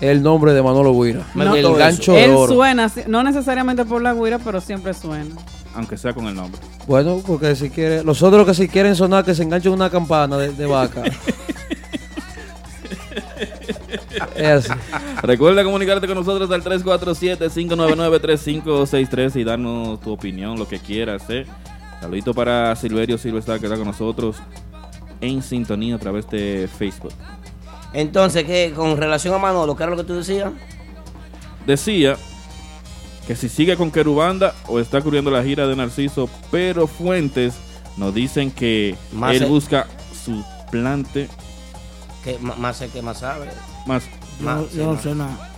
[0.00, 1.26] el nombre de Manolo Guira.
[1.34, 1.74] No, el eso.
[1.74, 2.54] gancho de Él oro.
[2.54, 5.34] suena, no necesariamente por la guira, pero siempre suena.
[5.74, 6.60] Aunque sea con el nombre.
[6.86, 10.36] Bueno, porque si quiere, los otros que si quieren sonar que se enganchen una campana
[10.38, 11.02] de, de vaca.
[14.36, 14.80] es así.
[15.22, 21.24] Recuerda comunicarte con nosotros al 347-599-3563 y darnos tu opinión, lo que quieras.
[21.28, 21.44] ¿eh?
[22.00, 24.36] Saludito para Silverio Silvestre que está con nosotros
[25.20, 27.12] en sintonía a través de Facebook.
[27.96, 28.72] Entonces, ¿qué?
[28.76, 30.50] Con relación a Manolo, ¿qué era lo que tú decías?
[31.66, 32.16] Decía
[33.26, 37.54] que si sigue con Querubanda o está cubriendo la gira de Narciso, pero fuentes
[37.96, 39.86] nos dicen que Más él el- busca
[40.24, 41.28] su plante
[42.22, 43.46] Que más sé que más sabe.
[43.86, 44.02] más.
[44.40, 45.50] Más, Yo, sí, yo no sé nada.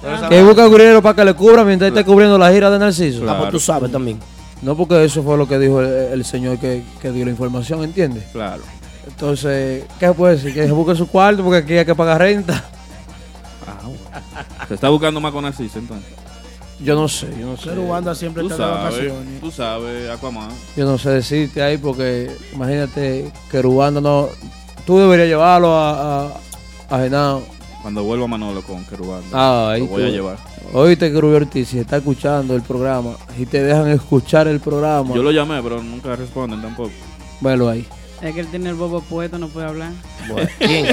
[0.00, 3.22] Sabes Que busca guirero para que le cubra mientras esté cubriendo la gira de Narciso.
[3.30, 4.18] Ah, pues tú sabes también.
[4.62, 7.84] No, porque eso fue lo que dijo el, el señor que, que dio la información,
[7.84, 8.24] ¿entiendes?
[8.32, 8.62] Claro.
[9.20, 10.54] Entonces, ¿qué se puede decir?
[10.54, 12.64] Que se busque su cuarto porque aquí hay que pagar renta.
[13.66, 14.66] Ah, bueno.
[14.66, 16.10] Se está buscando más con Narciso entonces.
[16.82, 17.68] Yo no sé, yo no sé.
[17.68, 19.40] Pero Wanda siempre Tú está de sabes, vacaciones.
[19.40, 20.48] tú sabes, Aquaman.
[20.74, 24.28] Yo no sé decirte ahí porque imagínate que Rubanda no.
[24.86, 26.30] Tú deberías llevarlo a, a,
[26.88, 27.42] a Genao.
[27.82, 30.12] Cuando vuelva Manolo con Querubanda, Ah, ahí lo voy a tú.
[30.12, 30.36] llevar.
[30.72, 35.14] Oíste que Rubio Ortiz, si está escuchando el programa y te dejan escuchar el programa,
[35.14, 36.90] Yo lo llamé, pero nunca responden tampoco.
[37.42, 37.86] velo ahí.
[38.22, 39.90] Es que él tiene el bobo puesto, no puede hablar.
[40.28, 40.86] Bueno, ¿Quién?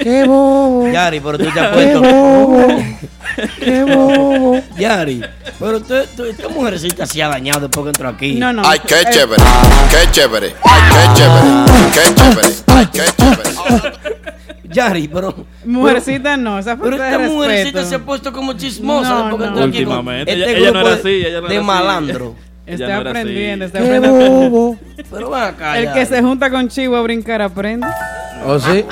[0.00, 0.88] ¡Qué bobo!
[0.92, 2.00] Yari, pero tú te has ¡Qué puesto.
[2.02, 2.66] bobo!
[3.58, 4.62] ¡Qué bobo!
[4.78, 5.22] Yari,
[5.58, 8.34] pero tú, tú, esta mujercita se ha dañado después que entró aquí.
[8.36, 8.62] No, no.
[8.64, 9.42] Ay, qué Eh, chévere,
[9.90, 13.98] qué chévere, ay, qué chévere, qué chévere, ay, qué chévere.
[14.70, 15.34] Yari, pero.
[15.64, 17.88] Mujercita no, esa Pero esta de mujercita respeto.
[17.88, 19.46] se ha puesto como chismosa No, después que no.
[19.48, 19.84] entró aquí.
[19.84, 21.66] con Últimamente, este ella- ella no grupo era de- así, ella no De era así.
[21.66, 22.34] malandro.
[22.66, 23.18] Está no era así.
[23.20, 24.30] aprendiendo, está ¡Qué aprendiendo.
[24.50, 24.78] bobo!
[25.10, 25.78] Pero ven acá.
[25.78, 27.86] El que se junta con Chivo a brincar aprende.
[28.46, 28.84] ¿O sí?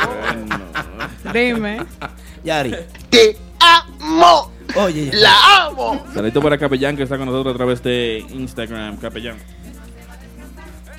[1.32, 1.78] Dime.
[2.44, 2.74] Yari.
[3.08, 6.02] Te amo, Oye, la amo.
[6.14, 8.96] Saludito para Capellán que está con nosotros a través de Instagram.
[8.96, 9.36] Capellán.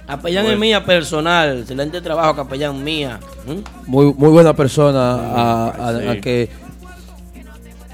[0.07, 1.59] Capellán es mía personal.
[1.59, 3.19] Excelente trabajo, capellán mía.
[3.47, 3.89] ¿Mm?
[3.89, 6.07] Muy, muy buena persona a, a- Sí.
[6.07, 6.49] a que.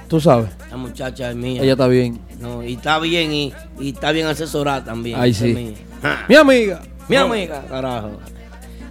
[0.07, 1.61] Tú sabes, La muchacha es mía.
[1.61, 2.19] ella está bien.
[2.39, 5.19] No, y está bien y, y está bien asesorada también.
[5.19, 5.53] Ay, sí.
[5.53, 5.73] mía.
[6.01, 6.25] Ja.
[6.29, 6.81] Mi amiga.
[7.07, 8.11] Mi amiga, carajo.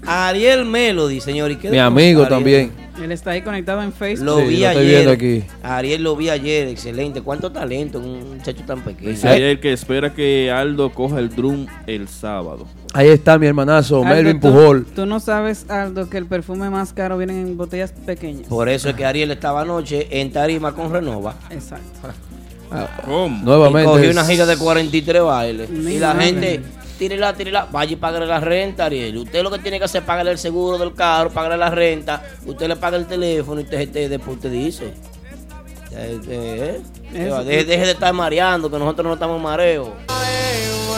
[0.06, 1.50] Ariel Melody, señor.
[1.50, 2.28] ¿y qué Mi amigo Ariel?
[2.28, 2.88] también.
[3.02, 4.26] Él está ahí conectado en Facebook.
[4.26, 5.38] Lo Sí, vi lo estoy viendo ayer.
[5.40, 5.44] aquí.
[5.62, 7.22] Ariel lo vi ayer, excelente.
[7.22, 9.10] ¿Cuánto talento en un muchacho tan pequeño?
[9.10, 12.66] Dice ayer que espera que Aldo coja el drum el sábado.
[12.94, 14.84] Ahí está mi hermanazo, Aldo, Melvin tú- Pujol.
[14.96, 18.48] Tú no sabes, Aldo, que el perfume más caro viene en botellas pequeñas.
[18.48, 21.36] Por eso es que Ariel estaba anoche en Tarima con Renova.
[21.50, 21.84] Exacto.
[23.04, 23.38] ¿Cómo?
[23.40, 23.90] Y Nuevamente.
[23.90, 25.70] cogió una gira de 43 bailes.
[25.70, 26.26] Y la madre.
[26.26, 26.62] gente,
[26.98, 29.16] tírela, tírela, vaya y págale la renta, Ariel.
[29.18, 32.22] Usted lo que tiene que hacer es pagarle el seguro del carro, pagarle la renta.
[32.46, 34.94] Usted le paga el teléfono y usted, usted después usted dice.
[35.92, 36.80] Eh, eh,
[37.14, 37.42] eh.
[37.44, 39.88] Deje, deje de estar mareando, que nosotros no estamos mareos.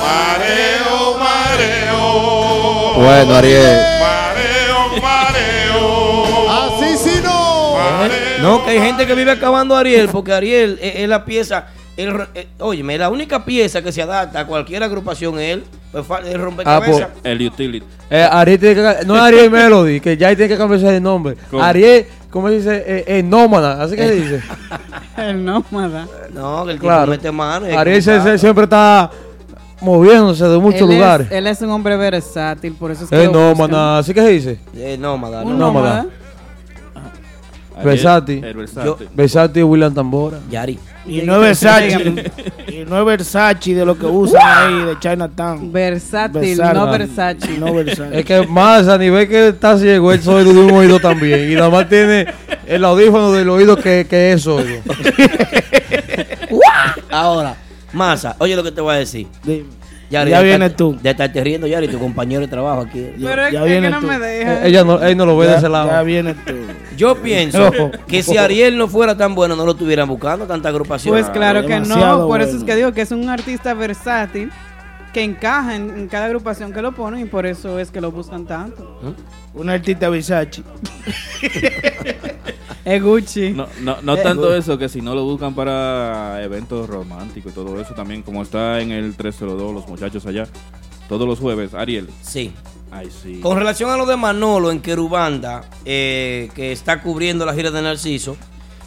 [0.00, 2.94] Mareo, mareo.
[2.96, 3.78] Bueno, Ariel.
[4.00, 6.50] Mareo, mareo.
[6.50, 7.39] Así sí no.
[8.42, 11.66] No, que hay gente que vive acabando a Ariel, porque Ariel es, es la pieza.
[11.96, 15.64] El, eh, óyeme, la única pieza que se adapta a cualquier agrupación es él.
[15.92, 17.08] Pues fa- el rompecabezas.
[17.16, 17.84] Ah, El utility.
[18.08, 21.00] Eh, Ariel tiene que, ca- no es Ariel Melody, que ya tiene que cambiarse de
[21.00, 21.36] nombre.
[21.50, 21.62] ¿Cómo?
[21.62, 22.84] Ariel, ¿cómo se dice?
[22.86, 24.40] Eh, eh, nómada, así que se dice.
[25.18, 26.06] El nómada.
[26.32, 27.10] no, que el tipo Claro.
[27.10, 27.66] mete mano.
[27.78, 29.10] Ariel se- se- siempre está
[29.80, 31.26] moviéndose de muchos Él es- lugares.
[31.30, 34.58] él es un hombre versátil, por eso es que Es nómada, así que se dice.
[34.76, 35.66] Eh, nómada, Un no.
[35.66, 35.96] nómada.
[36.02, 36.06] nómada.
[37.80, 38.44] El versátil.
[39.14, 40.38] Versátil William Tambora.
[40.50, 40.78] Yari.
[41.06, 42.30] Y no es Versace.
[42.68, 45.72] y no es Versace de lo que usan ahí de Chinatown.
[45.72, 46.74] Versátil, Versátil.
[46.74, 47.58] no Versace.
[47.58, 48.18] No Versace.
[48.18, 51.50] Es que más a nivel que está ciego, él solo de un oído también.
[51.50, 52.26] Y nada más tiene
[52.66, 54.68] el audífono del oído que, que es sordo.
[57.10, 57.56] Ahora,
[57.92, 59.26] Masa, oye lo que te voy a decir.
[59.42, 59.79] Dime.
[60.10, 60.98] Yari, Ya vienes tú.
[61.00, 63.10] De estarte riendo, Yari, tu compañero de trabajo aquí.
[63.22, 64.06] Pero es, ya es que vienes no tú.
[64.08, 64.54] me deja.
[64.54, 65.88] Eh, Ella no, él no lo ve de Ya, ese lado.
[65.90, 66.52] ya vienes tú.
[66.96, 67.70] Yo pienso
[68.08, 71.14] que si Ariel no fuera tan bueno, no lo estuvieran buscando tanta agrupación.
[71.14, 74.50] Pues claro que no, por eso es que digo que es un artista versátil
[75.12, 78.10] que encaja en, en cada agrupación que lo ponen y por eso es que lo
[78.12, 79.00] buscan tanto.
[79.54, 80.62] Un artista Versace.
[82.84, 83.50] Es Gucci.
[83.50, 87.80] No, no, no tanto eso, que si no lo buscan para eventos románticos y todo
[87.80, 90.46] eso también, como está en el 302, los muchachos allá,
[91.08, 92.08] todos los jueves, Ariel.
[92.22, 92.52] Sí.
[92.90, 93.40] Ay, sí.
[93.40, 97.82] Con relación a lo de Manolo en Querubanda, eh, que está cubriendo la gira de
[97.82, 98.36] Narciso,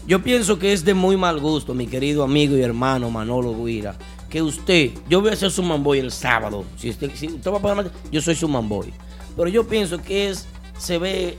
[0.05, 3.95] yo pienso que es de muy mal gusto, mi querido amigo y hermano Manolo Guira,
[4.29, 7.57] que usted, yo voy a ser su manboy el sábado, si usted, si usted va
[7.59, 8.91] a pagar, yo soy su manboy,
[9.37, 10.45] pero yo pienso que es,
[10.77, 11.37] se ve,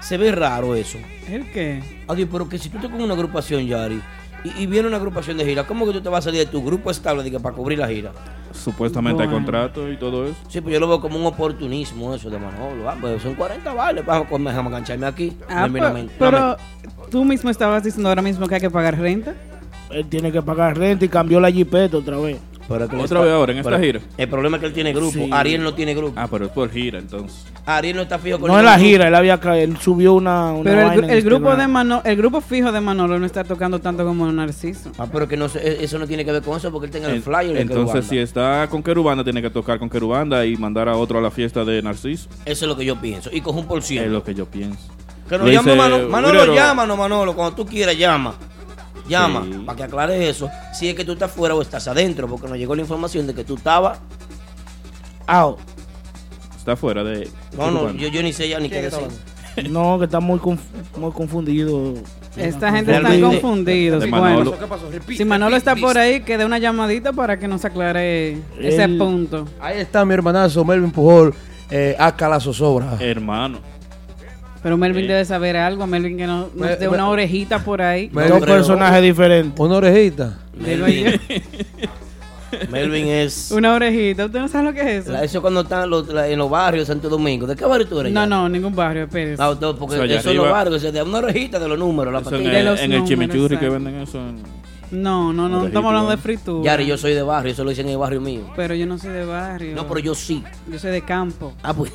[0.00, 0.98] se ve raro eso.
[1.28, 1.82] ¿El qué?
[2.08, 4.00] Adiós, pero que si tú estás con una agrupación, Yari,
[4.44, 6.46] y, y viene una agrupación de gira, ¿cómo que tú te vas a salir de
[6.46, 8.12] tu grupo estable de que para cubrir la gira?
[8.52, 9.44] Supuestamente hay Bueno.
[9.44, 10.36] contrato y todo eso.
[10.48, 12.88] Sí, pues yo lo veo como un oportunismo eso de Manolo.
[12.88, 15.36] Ah, pues son 40 vales, vamos, déjame engancharme aquí.
[15.48, 16.56] Ah, No pero, no me- no pero
[17.10, 19.34] tú mismo estabas diciendo ahora mismo que hay que pagar renta.
[19.90, 22.38] Él tiene que pagar renta y cambió la jipeta otra vez.
[22.68, 24.00] Pero que él Otra vez ahora, en esta gira.
[24.16, 25.12] El problema es que él tiene grupo.
[25.12, 25.28] Sí.
[25.32, 26.14] Ariel no tiene grupo.
[26.16, 27.44] Ah, pero es por gira, entonces.
[27.64, 28.88] Ariel no está fijo con No ningún la grupo.
[28.88, 32.40] gira, él había él subió una, una Pero el, el grupo de Manolo, el grupo
[32.40, 34.90] fijo de Manolo no está tocando tanto como Narciso.
[34.98, 36.92] Ah, pero que no, sé, eh, eso no tiene que ver con eso porque él
[36.92, 37.54] tiene el En- flyer.
[37.54, 38.08] de entonces, Querubanda.
[38.08, 41.30] si está con Querubanda, tiene que tocar con Querubanda y mandar a otro a la
[41.30, 42.28] fiesta de Narciso.
[42.44, 43.30] Eso es lo que yo pienso.
[43.32, 44.10] Y coge un por Es ciento.
[44.10, 44.78] lo que yo pienso.
[45.28, 46.08] Que nos llame Manolo.
[46.08, 47.34] Manolo, llámanos, Manolo.
[47.34, 48.34] Cuando tú quieras, llama.
[49.08, 49.58] Llama, Sí.
[49.64, 50.48] para que aclares eso.
[50.72, 53.34] Si es que tú estás fuera o estás adentro, porque nos llegó la información de
[53.34, 53.98] que tú estabas.
[55.26, 55.58] Out.
[56.56, 57.28] Está fuera de.
[57.56, 59.06] No, no, yo, yo ni sé ya ni qué decir.
[59.70, 60.58] No, que está muy, conf-
[60.98, 61.94] muy confundido.
[62.36, 64.54] Esta gente está Bueno, Manolo.
[65.16, 69.48] si Manolo está por ahí, que dé una llamadita para que nos aclare ese punto.
[69.58, 71.34] Ahí está mi hermanazo Melvin Pujol,
[71.70, 72.98] eh, acá la zozobra.
[73.00, 73.60] Hermano.
[74.66, 75.86] Pero Melvin debe saber algo.
[75.86, 78.08] Melvin que no- nos Me- dé me- una orejita por ahí.
[78.08, 79.60] Dos personajes diferentes.
[79.60, 80.40] Una orejita.
[80.58, 80.86] Yo.
[82.72, 83.52] Melvin es.
[83.52, 84.24] Una orejita.
[84.26, 85.12] ¿Usted no sabe lo que es eso?
[85.12, 87.46] La- eso cuando están los- la- en los barrios de Santo Domingo.
[87.46, 88.12] ¿De qué barrio tú eres?
[88.12, 88.26] No, ya?
[88.26, 89.40] no, ningún barrio, espérese.
[89.40, 91.78] No, no, porque O sea, eso en los barrios, se da una orejita de los
[91.78, 92.42] números, la Eso en.
[92.42, 94.18] De el, los en el números, chimichurri que venden eso.
[94.18, 94.42] en-
[94.90, 96.64] No, no, no, estamos hablando de fritura.
[96.64, 98.50] Yari, yo soy de barrio, eso lo dicen en el barrio mío.
[98.56, 99.76] Pero yo no soy de barrio.
[99.76, 100.42] No, pero yo sí.
[100.68, 101.54] Yo soy de campo.
[101.62, 101.92] Ah, pues.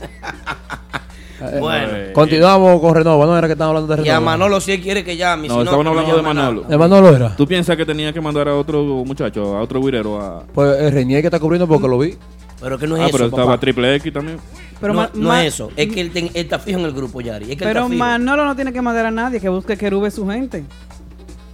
[1.52, 1.88] Eh, Bueno.
[1.94, 3.36] Eh, Continuamos con Renova, ¿no?
[3.38, 4.32] Era que estaban hablando de Y a Renova.
[4.32, 5.48] Manolo si él quiere que llame.
[5.48, 6.62] No, si estaban no hablando de Manolo.
[6.62, 7.34] ¿De Manolo era?
[7.36, 10.42] ¿Tú piensas que tenía que mandar a otro muchacho, a otro guirero a...
[10.52, 12.16] Pues el Reñé que está cubriendo porque lo vi.
[12.60, 13.60] Pero que no es ah, eso, pero estaba papá.
[13.60, 14.38] Triple X también.
[14.80, 15.70] Pero, no, no es eso.
[15.76, 17.52] Es que él, ten- él está fijo en el grupo, Yari.
[17.52, 17.88] Es que Pero.
[17.88, 20.64] Manolo no tiene que mandar a nadie que busque Querube su gente.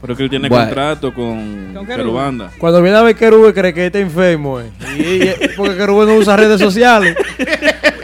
[0.03, 0.65] Pero que él tiene Bueno.
[0.67, 2.51] contrato con, ¿Con Querubanda.
[2.59, 4.71] Cuando viene a ver Kerube cree que está enfermo, eh.
[4.99, 7.17] Y- y- porque Kerube no usa redes sociales.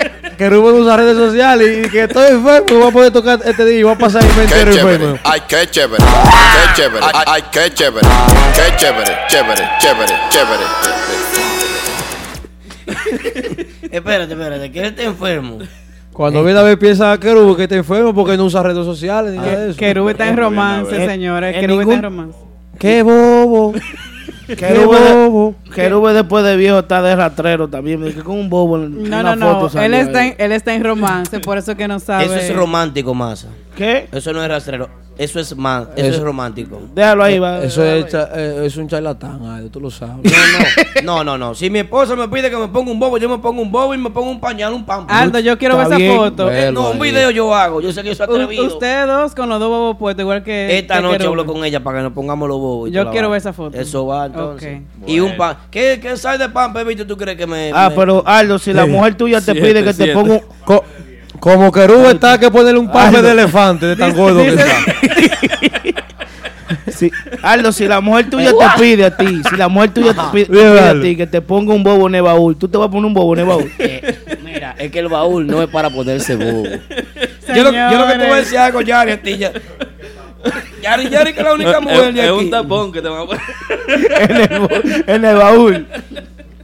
[0.42, 3.64] Kerube no usa redes sociales y que estoy enfermo y voy a poder tocar este
[3.64, 4.94] día y voy a pasar el entero chévere.
[4.94, 5.18] enfermo.
[5.22, 6.02] Ay, qué chévere.
[6.02, 7.06] Qué chévere.
[7.26, 8.08] Ay, qué chévere.
[8.52, 9.18] Qué chévere.
[9.28, 10.64] Chévere, chévere, chévere.
[13.92, 15.58] Espérate, espérate, que él está enfermo.
[16.12, 19.30] Cuando viene a ver piensa que Querube que está enfermo porque no usa redes sociales
[19.32, 19.78] ni nada de eso.
[19.78, 21.54] Querube está en romance, señores.
[21.54, 22.38] en Querube está en romance.
[22.80, 23.74] ¡Qué bobo!
[24.56, 28.00] ¡Qué Querube, después de viejo está de rastrero también.
[28.00, 29.82] Me dije con un bobo en No, una no, foto no.
[29.82, 32.24] Él está, en, él está en romance, por eso que no sabe.
[32.24, 33.48] Eso es romántico, Masa.
[33.76, 34.08] ¿Qué?
[34.12, 34.88] Eso no es rastrero.
[35.18, 35.88] Eso es más.
[35.94, 36.80] Eso Eso- es romántico.
[36.94, 37.62] Déjalo ahí, va.
[37.62, 40.16] Eso es, cha- eh, es un charlatán, Aldo, tú lo sabes.
[41.04, 41.54] No, no, no, no.
[41.54, 43.94] Si mi esposa me pide que me ponga un bobo, yo me pongo un bobo
[43.94, 45.12] y me pongo un pañal, un pampo.
[45.12, 46.16] Aldo, yo quiero ver esa bien.
[46.16, 46.46] foto.
[46.46, 47.10] Velo No, un ahí.
[47.12, 47.82] video yo hago.
[47.82, 48.64] Yo sé que U- atrevido.
[48.66, 50.78] Ustedes dos con los dos bobos puestos, igual que.
[50.78, 52.88] Esta que noche hablo con ella para que nos pongamos los bobos.
[52.88, 53.78] y Yo quiero ver esa foto.
[53.78, 54.80] Eso va entonces.
[55.02, 55.08] Ok.
[55.08, 55.58] Y un pan.
[55.70, 57.70] ¿Qué, qué sal de pan, bebito, tú crees que me.
[57.74, 60.14] Ah, me- pero Aldo, si la mujer tuya te Siete, pide que te siete.
[60.14, 60.80] ponga un...
[61.40, 64.66] Co- como Querube está que ponerle un pape de elefante de tan gordo que está.
[66.90, 67.10] Si,
[67.42, 70.44] Aldo, si la mujer tuya te pide a ti, si la mujer tuya te pide,
[70.46, 72.78] te Bien, pide a ti que te ponga un bobo en el baúl, tú te
[72.78, 73.72] vas a poner un bobo en el baúl.
[73.78, 76.64] Eh, mira, es que el baúl no es para ponerse bobo.
[76.64, 79.36] yo, lo, yo lo que te voy a decir algo, Yari, a ti.
[79.38, 79.52] ya-
[80.82, 82.38] Yari, Yari, que es la única Es, mujer de es aquí.
[82.38, 83.42] un tapón que te van a poner.
[84.30, 85.86] en, el, en el baúl.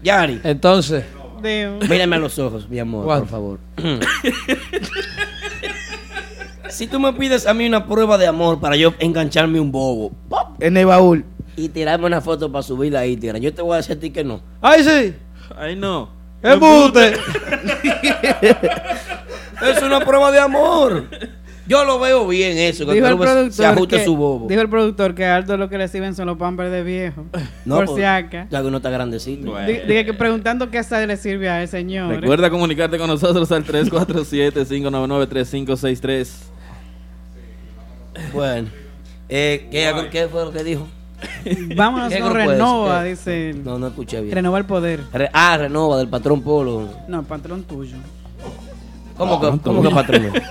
[0.03, 1.05] Yari, Entonces,
[1.43, 3.21] Mírame a los ojos, mi amor, ¿Cuál?
[3.21, 3.59] por favor.
[6.69, 10.13] si tú me pides a mí una prueba de amor para yo engancharme un bobo
[10.29, 10.63] ¡pop!
[10.63, 11.25] En el baúl.
[11.57, 14.11] y tirarme una foto para subirla ahí, tira, yo te voy a decir a ti
[14.11, 14.41] que no.
[14.61, 15.15] ¡ay sí!
[15.57, 16.11] Ay, no.
[16.43, 17.15] ¡Embute!
[19.61, 21.09] Es una prueba de amor.
[21.69, 23.53] Yo lo veo bien eso, que Dijo el productor.
[23.53, 24.49] se ajuste que, su bobo.
[24.49, 27.27] Dijo el productor que Aldo lo que reciben son los pampers de viejo.
[27.67, 28.47] No, por pues, si acá.
[28.51, 29.51] Ya que uno está grandecito.
[29.51, 29.67] Bueno.
[29.67, 32.21] Dije que preguntando qué sal le sirve a él, señor.
[32.21, 36.29] Recuerda comunicarte con nosotros al 347-599-3563.
[38.33, 38.69] Bueno,
[39.29, 40.87] eh, ¿qué, qué fue lo que dijo?
[41.77, 42.33] Vámonos ¿Qué con?
[42.33, 43.55] Renova, dice.
[43.65, 44.35] No, no escuché bien.
[44.35, 45.03] Renova el poder.
[45.13, 46.89] Re- ah, Renova, del patrón Polo.
[47.09, 47.97] No, patrón tuyo.
[49.19, 50.33] ¿Cómo, que, ¿cómo que patrón?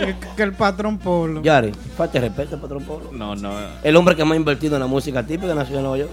[0.00, 1.42] Que, que el patrón Polo.
[1.42, 3.10] Yari, falta de respeto al patrón Polo.
[3.12, 3.50] No, no.
[3.82, 6.10] El hombre que más ha invertido en la música típica nació en Nueva York.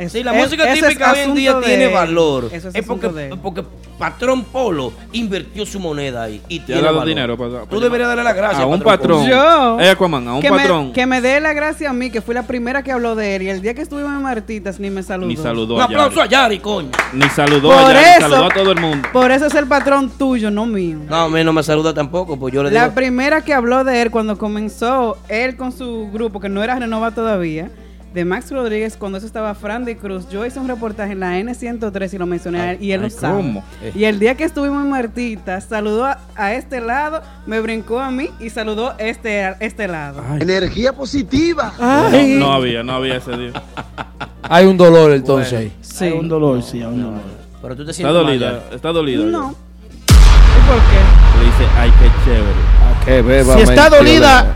[0.00, 2.48] Es- Sí, la es- música típica hoy en día de tiene valor.
[2.52, 3.62] Eso es, es porque, de porque
[3.98, 7.08] Patrón Polo invirtió su moneda ahí y Te ha tiene dado valor.
[7.08, 8.84] dinero para- Tú deberías darle las gracias A un Polo.
[8.84, 9.28] patrón.
[9.28, 9.78] Yo.
[9.78, 10.86] Eh, Aquaman, a un que patrón.
[10.88, 13.36] Me, que me dé la gracia a mí, que fui la primera que habló de
[13.36, 13.42] él.
[13.42, 15.28] Y el día que estuvimos en Martitas ni me saludó.
[15.28, 16.88] Ni saludó Un a aplauso a Yari, coño.
[17.12, 19.06] Ni saludó Por a Yari, eso- saludó a todo el mundo.
[19.12, 20.96] Por eso es el patrón tuyo, no mío.
[21.06, 22.80] No, a mí no me saluda tampoco, pues yo le digo.
[22.80, 26.76] La primera que habló de él cuando comenzó él con su grupo, que no era
[26.78, 27.70] Renova todavía,
[28.12, 30.28] de Max Rodríguez, cuando eso estaba Frandy Cruz.
[30.30, 33.10] Yo hice un reportaje en la N103 y lo mencioné a él, y él Ay,
[33.10, 33.36] lo sabe.
[33.36, 33.64] ¿cómo?
[33.94, 38.10] Y el día que estuvimos en Martita, saludó a, a este lado, me brincó a
[38.10, 40.22] mí y saludó este, a este lado.
[40.40, 41.72] Energía positiva.
[41.78, 43.52] No, no había, no había ese día.
[44.42, 45.72] Hay un dolor entonces ahí.
[45.80, 46.06] Sí.
[46.06, 47.20] Hay un dolor, sí, hay un dolor.
[47.62, 49.24] Pero tú te Está sientes mal, dolida, está dolida.
[49.26, 49.50] No.
[49.50, 51.38] ¿Y por qué?
[51.38, 53.04] Le dice, ay, qué chévere.
[53.04, 54.52] Que beba Si está dolida,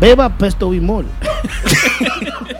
[0.00, 1.06] beba pesto bimol.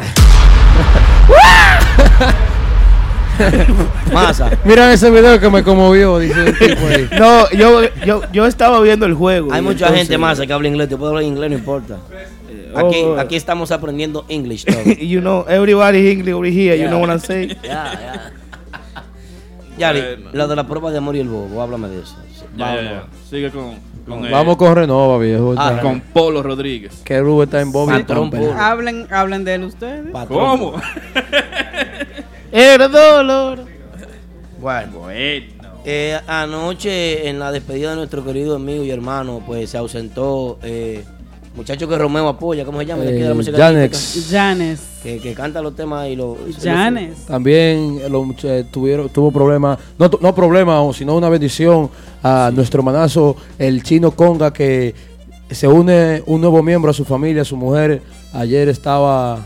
[4.13, 4.51] Masa.
[4.65, 7.09] Mira ese video que me conmovió, dice el tipo ahí.
[7.19, 9.53] No, yo, yo, yo estaba viendo el juego.
[9.53, 10.89] Hay mucha entonces- gente más que habla inglés.
[10.89, 11.99] Yo puedo hablar inglés, no importa.
[12.75, 13.19] Aquí, oh.
[13.19, 14.83] aquí estamos aprendiendo English todo.
[15.01, 16.89] you know, everybody English over here, you Yeah.
[16.89, 17.57] know what I'm saying?
[17.63, 18.33] Ya, ya.
[19.79, 20.31] Yari, Bueno.
[20.33, 22.17] lo de la prueba de amor y el bobo, háblame de eso.
[22.57, 22.85] Ya, ya, Vamos.
[22.85, 23.29] ya.
[23.31, 23.75] Sigue con,
[24.07, 25.55] con, Vamos con Renova, viejo.
[25.57, 27.03] Ah, con Polo Rodríguez.
[27.05, 28.49] Querube está en Bobby Patrón Pamper.
[28.49, 28.61] Polo.
[28.61, 30.11] Hablen, hablen de él ustedes.
[30.13, 30.39] Patrón.
[30.59, 30.75] ¿Cómo?
[32.53, 33.65] El dolor.
[34.61, 34.93] Bueno.
[34.99, 35.47] Bueno.
[35.85, 41.05] Eh, anoche, en la despedida de nuestro querido amigo y hermano, pues se ausentó eh,
[41.55, 43.03] muchacho que Romeo apoya, ¿cómo se llama?
[43.05, 43.99] De aquí de la Eh, música típica,
[44.31, 44.88] Janes.
[45.03, 46.37] Que, que canta los temas y los...
[46.61, 47.25] Janes.
[47.27, 51.89] También eh, los mucha- eh, tuvieron, tuvo problemas, no, no problemas, sino una bendición
[52.23, 54.95] a nuestro manazo, el chino Conga, que
[55.51, 58.03] se une un nuevo miembro a su familia, a su mujer.
[58.33, 59.39] Ayer estaba.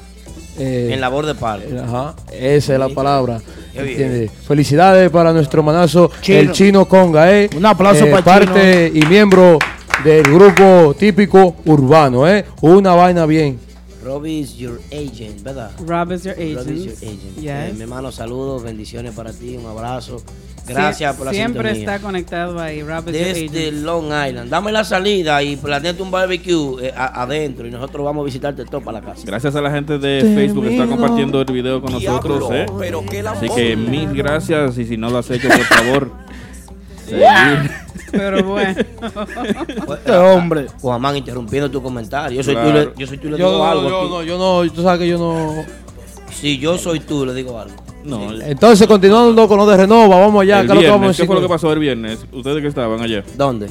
[0.59, 1.65] eh, En labor de palo.
[1.85, 3.41] Ajá, esa es la palabra.
[3.75, 4.01] Qué bien.
[4.01, 4.31] ¿entiende?
[4.49, 6.39] Felicidades para nuestro manazo, Chino.
[6.39, 7.51] el chino Conga, ¿eh?
[7.55, 9.59] Un aplauso Eh, para Parte y miembro
[10.03, 12.45] del grupo típico urbano, ¿eh?
[12.63, 13.59] Una vaina bien.
[14.05, 15.71] Robbie is your agent, ¿verdad?
[15.87, 16.69] Rob is your agent.
[16.71, 17.37] is your agent.
[17.37, 17.71] Yes.
[17.71, 20.23] Eh, mi hermano, saludos, bendiciones para ti, un abrazo.
[20.67, 21.95] Gracias Sie- por la Siempre sintonía.
[21.95, 22.83] está conectado ahí.
[22.83, 23.85] Rob is your Desde agent.
[23.85, 24.49] Long Island.
[24.51, 28.81] Dame la salida y planeate un barbecue eh, adentro y nosotros vamos a visitarte todo
[28.81, 29.23] para la casa.
[29.27, 32.49] Gracias a la gente de Facebook que está compartiendo el video con nosotros.
[32.53, 32.67] ¿eh?
[33.27, 36.13] Así que mil gracias y si no lo has hecho, por favor,
[37.19, 37.71] seguir.
[38.13, 38.75] Pero bueno.
[39.95, 40.67] Este hombre.
[40.81, 42.37] Juan interrumpiendo tu comentario.
[42.37, 42.71] Yo soy Claro.
[42.71, 43.89] tú, y le- yo soy tú le Yo digo no, algo.
[43.89, 44.09] yo aquí.
[44.11, 45.65] no, yo no, tú sabes que yo no.
[46.33, 47.75] Si yo soy tú, le digo algo.
[48.05, 50.63] No, Entonces, continuando con lo de Renova, vamos allá.
[50.67, 52.25] ¿qué fue lo que pasó el viernes?
[52.33, 53.25] ¿Ustedes que estaban ayer?
[53.37, 53.69] ¿Dónde?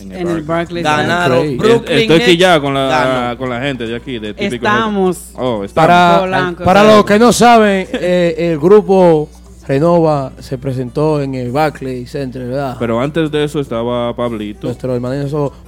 [0.00, 1.58] En En el Barclays Ganaron.
[1.58, 4.64] Brooklyn Estoy Nets quillado con la, con la gente de aquí, de típico.
[4.66, 5.18] Estamos.
[5.34, 5.72] Oh, estamos.
[5.74, 6.96] Para, Polanco, para claro.
[6.96, 9.28] los que no saben, eh, el grupo
[9.70, 12.74] Renova se presentó en el Barclays Center, ¿verdad?
[12.80, 14.66] Pero antes de eso estaba Pablito.
[14.66, 15.14] Nuestro hermano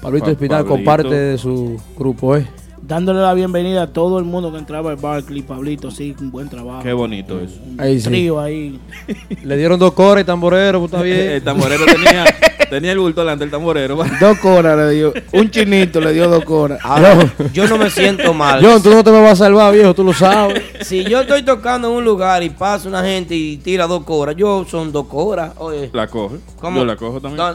[0.03, 0.75] Pablito Pa- Espinal Pablito.
[0.75, 2.45] comparte de su grupo, ¿eh?
[2.85, 6.49] Dándole la bienvenida a todo el mundo que entraba al Barclay, Pablito, sí, un buen
[6.49, 6.83] trabajo.
[6.83, 7.61] Qué bonito eso.
[7.79, 8.09] Ahí sí.
[8.09, 8.81] Trío ahí.
[9.45, 11.31] Le dieron dos coras y tamborero, pues, está bien.
[11.31, 12.25] El tamborero tenía,
[12.69, 13.97] tenía el bulto delante del tamborero.
[14.21, 15.13] Dos coras le dio.
[15.33, 16.81] Un chinito le dio dos coras.
[16.83, 18.61] Ahora, yo no me siento mal.
[18.61, 20.61] John, tú no te me vas a salvar, viejo, tú lo sabes.
[20.83, 24.35] Si yo estoy tocando en un lugar y pasa una gente y tira dos coras,
[24.35, 25.53] yo son dos coras.
[25.59, 26.39] Oye, La coge.
[26.61, 26.81] ¿cómo?
[26.81, 27.55] Yo la cojo también.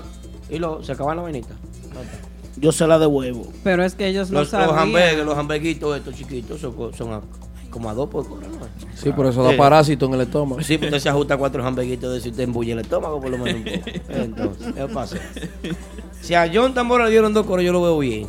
[0.50, 1.54] Y lo, se acaba la vainita.
[2.60, 3.48] Yo se la devuelvo.
[3.64, 7.22] Pero es que ellos no Los, los hamburgues, los hamburguitos estos chiquitos son, son a-
[7.70, 8.58] como a dos por cora, ¿no?
[8.96, 9.58] Sí, por eso da Sí.
[9.58, 10.62] parásito en el estómago.
[10.64, 13.38] Sí, pues usted se ajusta cuatro hamburguitos de si usted embulle el estómago por lo
[13.38, 13.90] menos un poco.
[14.10, 15.18] Entonces, ¿qué pasa?
[16.22, 18.28] Si a John Tambora le dieron dos coros, yo lo veo bien.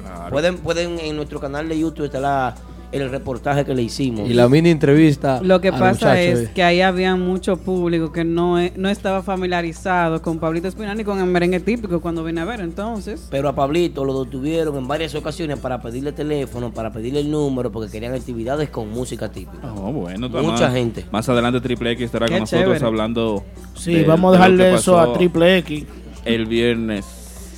[0.00, 0.30] Claro.
[0.30, 2.56] Pueden, pueden en nuestro canal de YouTube está la,
[2.92, 4.28] el reportaje que le hicimos.
[4.28, 5.40] Y la mini entrevista.
[5.42, 10.20] Lo que pasa es que ahí había mucho público que no, e- no estaba familiarizado
[10.22, 12.60] con Pablito Espinal ni con el merengue típico cuando vine a ver.
[12.60, 17.30] Entonces, Pero a Pablito lo detuvieron en varias ocasiones para pedirle teléfono, para pedirle el
[17.30, 19.72] número, porque querían actividades con música típica.
[19.72, 21.04] Oh, bueno, Mucha más- gente.
[21.12, 22.86] Más adelante Triple X estará Qué con nosotros chévere.
[22.86, 23.44] hablando.
[23.76, 25.84] Sí, de- vamos a dejarle eso a Triple X.
[26.24, 27.06] El viernes.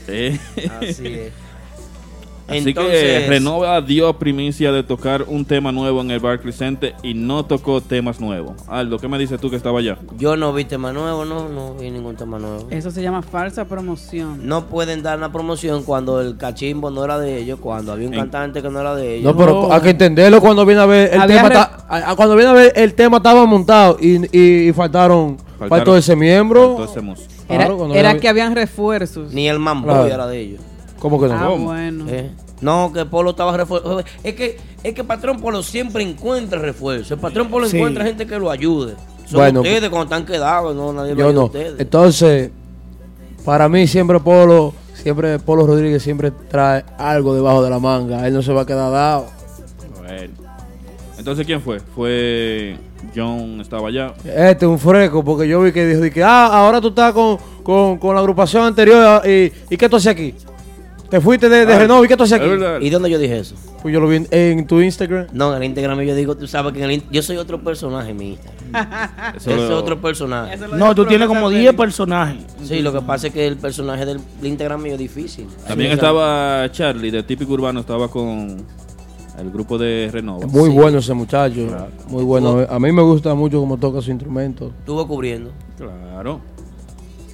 [0.09, 0.39] Eh.
[0.81, 1.33] Así es.
[2.61, 7.15] Así que Renova dio primicia de tocar un tema nuevo en el Barclays Center y
[7.15, 8.55] no tocó temas nuevos.
[8.69, 9.99] Aldo, ¿qué me dices tú que estaba allá?
[10.19, 12.67] Yo no vi tema nuevo, no, no vi ningún tema nuevo.
[12.71, 14.47] eso se llama falsa promoción.
[14.47, 18.15] No pueden dar una promoción cuando el cachimbo no era de ellos, cuando había un
[18.15, 19.33] En- cantante que no era de ellos.
[19.33, 21.49] No, pero hay que entenderlo cuando viene a ver el Había tema.
[21.49, 25.69] re- ta- cuando viene a ver el tema estaba montado y, y, y faltaron, Faltaron-
[25.69, 26.77] faltó ese miembro.
[26.77, 27.29] faltó ese músico.
[27.49, 29.33] Era, Claro, cuando era viene a que habían refuerzos.
[29.33, 30.07] Ni el mambo Claro.
[30.07, 30.61] era de ellos.
[30.99, 31.35] ¿Cómo que no?
[31.35, 32.05] ah, bueno.
[32.09, 32.31] Eh,
[32.63, 34.01] No, que Polo estaba refuerzo.
[34.23, 37.15] Es que, es que Patrón Polo siempre encuentra refuerzo.
[37.15, 37.77] El Patrón Polo Sí.
[37.77, 38.95] encuentra gente que lo ayude.
[39.27, 41.45] Son Bueno, ustedes cuando están quedados, no, nadie lo Yo ayuda a no.
[41.47, 41.75] ustedes.
[41.81, 42.51] Entonces,
[43.45, 48.27] para mí siempre Polo, siempre Polo Rodríguez siempre trae algo debajo de la manga.
[48.27, 49.27] Él no se va a quedar dado.
[49.99, 50.35] Bueno.
[51.19, 51.81] Entonces, ¿quién fue?
[51.81, 52.77] Fue
[53.15, 54.15] John, estaba allá.
[54.25, 57.39] Este un fresco, porque yo vi que dijo, di que, ah, ahora tú estás con,
[57.63, 60.35] con, con la agrupación anterior ah, y, ¿y qué tú haces aquí?
[61.13, 62.49] Te fuiste de, de Ah, Renova y qué tú haces es aquí?
[62.49, 62.81] verdad.
[62.81, 63.55] ¿Y dónde yo dije eso?
[63.83, 65.27] Pues yo lo vi en, en tu Instagram.
[65.35, 68.13] No, en el Instagram yo digo, tú sabes que en el yo soy otro personaje
[68.13, 68.89] en mi Instagram.
[69.37, 70.57] Eso Yo soy lo- otro personaje.
[70.75, 71.61] No, tú tienes como Félix.
[71.61, 72.43] 10 personajes.
[72.65, 75.47] Sí, lo que pasa es que el personaje del Instagram mío es difícil.
[75.69, 78.65] También Sí, estaba Charlie, de Típico Urbano, estaba con
[79.39, 80.47] el grupo de Renova.
[80.47, 80.75] Muy Sí.
[80.77, 81.67] bueno ese muchacho.
[81.69, 81.89] Claro.
[82.09, 82.67] Muy bueno.
[82.71, 84.73] A mí me gusta mucho cómo toca su instrumento.
[84.79, 85.51] Estuvo cubriendo.
[85.77, 86.41] Claro.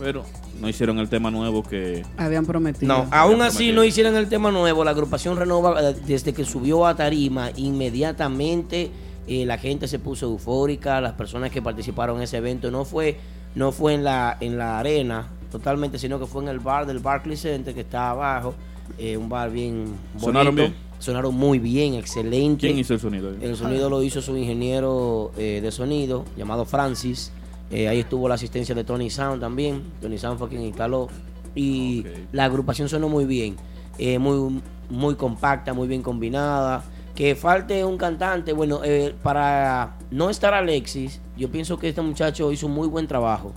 [0.00, 0.24] Pero
[0.60, 2.04] no hicieron el tema nuevo que...
[2.16, 2.86] Habían prometido.
[2.92, 4.84] No, aún así no hicieron el tema nuevo.
[4.84, 8.90] La agrupación Renova, eh, desde que subió a Tarima, inmediatamente
[9.26, 11.00] eh, la gente se puso eufórica.
[11.00, 13.18] Las personas que participaron en ese evento no fue,
[13.54, 16.98] no fue en la, en la arena totalmente, sino que fue en el bar del
[16.98, 18.54] Barclays Center que está abajo.
[18.98, 19.84] eh, un bar bien
[20.14, 20.20] bonito.
[20.26, 20.74] ¿Sonaron bien?
[20.98, 22.66] Sonaron muy bien, excelente.
[22.66, 23.30] ¿Quién hizo el sonido?
[23.40, 27.30] El sonido lo hizo su ingeniero eh, de sonido llamado Francis.
[27.70, 29.82] Eh, ahí estuvo la asistencia de Tony Sound también.
[30.00, 31.08] Tony Sound fue quien instaló.
[31.54, 33.56] Y la agrupación sonó muy bien.
[33.98, 36.84] Eh, muy, muy compacta, muy bien combinada.
[37.14, 38.52] Que falte un cantante.
[38.52, 43.06] Bueno, eh, para no estar Alexis, yo pienso que este muchacho hizo un muy buen
[43.06, 43.52] trabajo.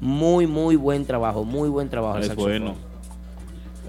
[0.00, 1.44] Muy, muy buen trabajo.
[1.44, 2.18] Muy buen trabajo.
[2.18, 2.74] Es bueno.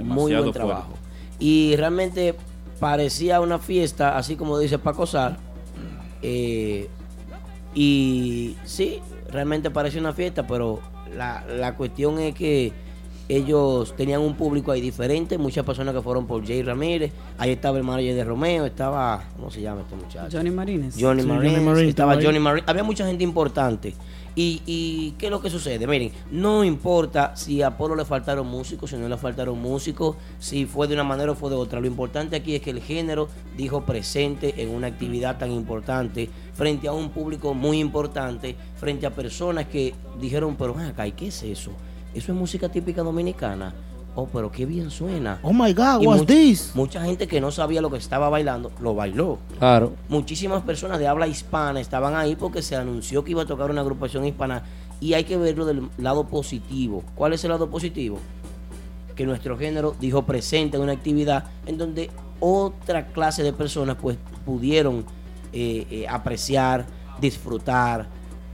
[0.04, 0.60] Muy buen fuerte.
[0.60, 0.94] trabajo.
[1.40, 2.36] Y realmente
[2.80, 5.38] parecía una fiesta, así como dice Paco Sal.
[6.22, 6.90] Eh,
[7.74, 9.00] y sí,
[9.32, 10.80] realmente parecía una fiesta, pero
[11.16, 12.74] la, la cuestión es que
[13.30, 17.78] ellos tenían un público ahí diferente, muchas personas que fueron por Jay Ramírez, ahí estaba
[17.78, 20.38] el manager de Romeo, estaba, ¿cómo se llama este muchacho?
[20.38, 20.96] Johnny Marines.
[21.00, 22.16] Johnny Sí, Marines, Johnny Marines estaba.
[22.16, 23.94] Johnny Marines, había mucha gente importante.
[24.36, 25.86] Y, y qué es lo que sucede?
[25.88, 30.66] Miren, no importa si a Apolo le faltaron músicos, si no le faltaron músicos, si
[30.66, 31.82] fue de una manera o fue de otra.
[31.82, 33.28] Lo importante aquí es que el género
[33.58, 39.12] dijo presente en una actividad tan importante, frente a un público muy importante, frente a
[39.12, 41.72] personas que dijeron, pero acá, ¿y qué es eso?
[42.14, 43.74] Eso es música típica dominicana.
[44.16, 45.40] Oh, pero qué bien suena.
[45.42, 46.72] Oh my God, Y what's much- this?
[46.76, 49.94] Mucha gente que no sabía lo que estaba bailando, lo bailó Claro.
[50.10, 53.82] muchísimas personas de habla hispana estaban ahí porque se anunció que iba a tocar una
[53.82, 54.64] agrupación hispana
[55.00, 57.04] y hay que verlo del lado positivo.
[57.16, 58.18] ¿Cuál es el lado positivo?
[59.16, 62.10] Que nuestro género dijo presente en una actividad en donde
[62.42, 65.06] otra clase de personas pues pudieron
[65.54, 66.86] eh, eh, apreciar,
[67.22, 68.08] disfrutar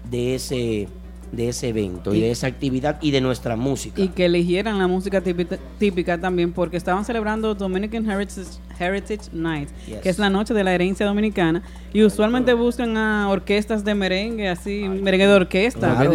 [0.10, 0.88] de ese
[1.32, 4.01] de ese evento y de esa actividad y de nuestra música.
[4.01, 8.47] Y que eligieran la música típica, típica también porque estaban celebrando Dominican Heritage,
[8.80, 9.99] Heritage Night, Yes.
[9.99, 11.61] que es la noche de la herencia dominicana.
[11.93, 15.95] Y usualmente buscan a orquestas de merengue, así, merengue de orquesta.
[15.95, 16.13] Claro.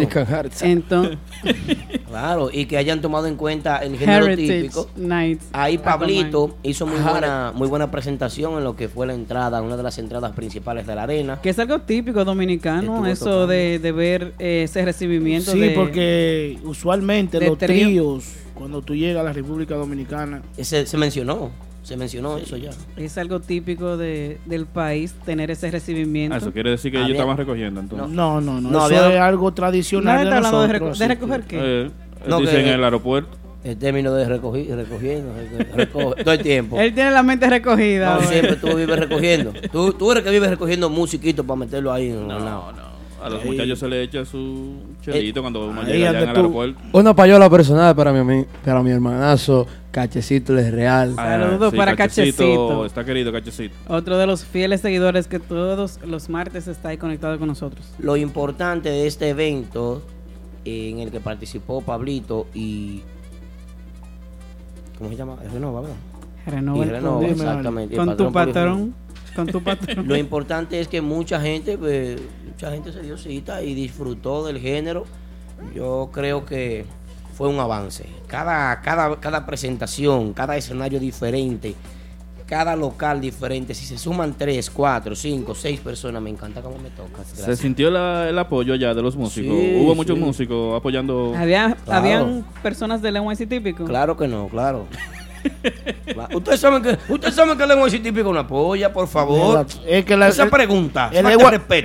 [0.61, 1.17] Entonces,
[2.07, 4.89] Claro, y que hayan tomado en cuenta el género Heritage típico.
[4.95, 5.41] Night.
[5.51, 5.77] Ahí.
[5.79, 9.83] Pablito hizo muy buena, muy buena presentación en lo que fue la entrada, una de
[9.83, 11.39] las entradas principales de la arena.
[11.41, 15.51] Que es algo típico dominicano, eso de, de ver eh, ese recibimiento.
[15.51, 17.87] Sí, de- porque usualmente de los trío.
[17.87, 21.49] tríos, cuando tú llegas a la República Dominicana, Ese, se mencionó,
[21.83, 22.71] se mencionó eso ya.
[22.97, 26.33] Es algo típico de, del país tener ese recibimiento.
[26.35, 28.07] Ah, Eso quiere decir que ellos estaban recogiendo entonces.
[28.09, 30.97] no, no, no, No, eso había- es algo tradicional de hablando de, nosotros.
[30.97, 31.57] reco- de recoger qué.
[31.59, 31.91] Eh,
[32.27, 33.37] No, dicen que- en el aeropuerto.
[33.65, 35.31] El término de recogi- recogiendo,
[35.73, 36.79] recoge, todo el tiempo.
[36.81, 38.15] Él tiene la mente recogida.
[38.15, 39.53] No, siempre tú vives recogiendo.
[39.71, 42.71] Tú, tú eres que vives recogiendo musiquito para meterlo ahí en No, lado.
[42.73, 42.93] no.
[43.23, 46.77] A los muchachos se les echa su chelito cuando uno llega allá en el aeropuerto.
[46.91, 51.13] Una payola personal para mi, para mi hermanazo, Cachecito es real.
[51.17, 52.83] Ah, Saludos para Cachecito.
[52.83, 53.75] Está querido Cachecito.
[53.87, 57.93] Otro de los fieles seguidores que todos los martes está ahí conectado con nosotros.
[57.99, 60.01] Lo importante de este evento
[60.65, 63.03] en el que participó Pablito y.
[64.97, 65.37] ¿Cómo se llama?
[65.53, 65.95] Renova, ¿verdad?
[66.47, 67.95] Renova Y Renova, exactamente.
[67.95, 68.95] Con tu patrón patrón.
[69.35, 70.07] Con tu patrón.
[70.07, 74.57] Lo importante es que mucha gente, pues, mucha gente se dio cita y disfrutó del
[74.57, 75.05] género.
[75.75, 76.85] Yo creo que
[77.35, 78.05] fue un avance.
[78.37, 81.75] Cada, cada, cada presentación, cada escenario diferente,
[82.47, 83.75] cada local diferente.
[83.75, 87.23] Si se suman tres, cuatro, cinco, seis personas, me encanta cómo me toca.
[87.25, 89.55] Se sintió la- el apoyo ya de los músicos.
[89.55, 91.31] Sí, Hubo muchos músicos apoyando.
[91.37, 91.99] Había, Claro.
[91.99, 93.85] Habían personas del NYC típico.
[93.85, 94.87] Claro que no, claro.
[96.33, 99.67] Ustedes saben que, ustedes saben que el lenguaje típico una polla, por favor.
[99.85, 101.23] Es que la, Esa el- pregunta, el,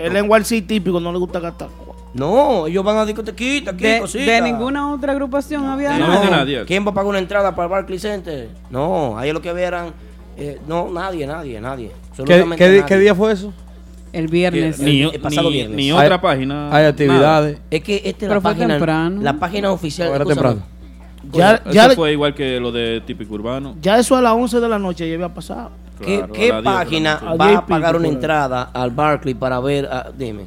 [0.00, 1.68] el lenguaje típico no le gusta gastar.
[2.14, 4.32] No, ellos van a discotequita, aquí, De, cosita.
[4.32, 6.64] de ninguna otra agrupación había No, nadie.
[6.64, 8.48] ¿Quién va a pagar una entrada para el Barclays Center?
[8.70, 9.92] No, ahí lo que había eran.
[10.36, 11.88] eh, no, nadie, nadie, nadie.
[11.88, 12.88] ¿Qué, Absolutamente qué di- nadie.
[12.88, 13.52] qué día fue eso?
[14.12, 14.78] El viernes.
[14.80, 15.76] Ni, el pasado ni- viernes.
[15.76, 16.74] ni Hay- otra página.
[16.74, 17.58] Hay actividades.
[17.70, 19.22] Es que esta es la fue página, temprano.
[19.22, 20.08] la página oficial.
[20.08, 20.48] No, era escúchame.
[20.54, 20.78] temprano.
[21.32, 23.74] Ya, Eso ya, fue igual que lo de típico urbano.
[23.82, 25.70] ya eso a las 11 de la noche ya había pasado.
[26.00, 26.72] ¿Qué, Claro, qué a las 10 de la
[27.18, 29.86] página va a pagar una entrada al Barclay para ver?
[29.86, 30.46] a- dime.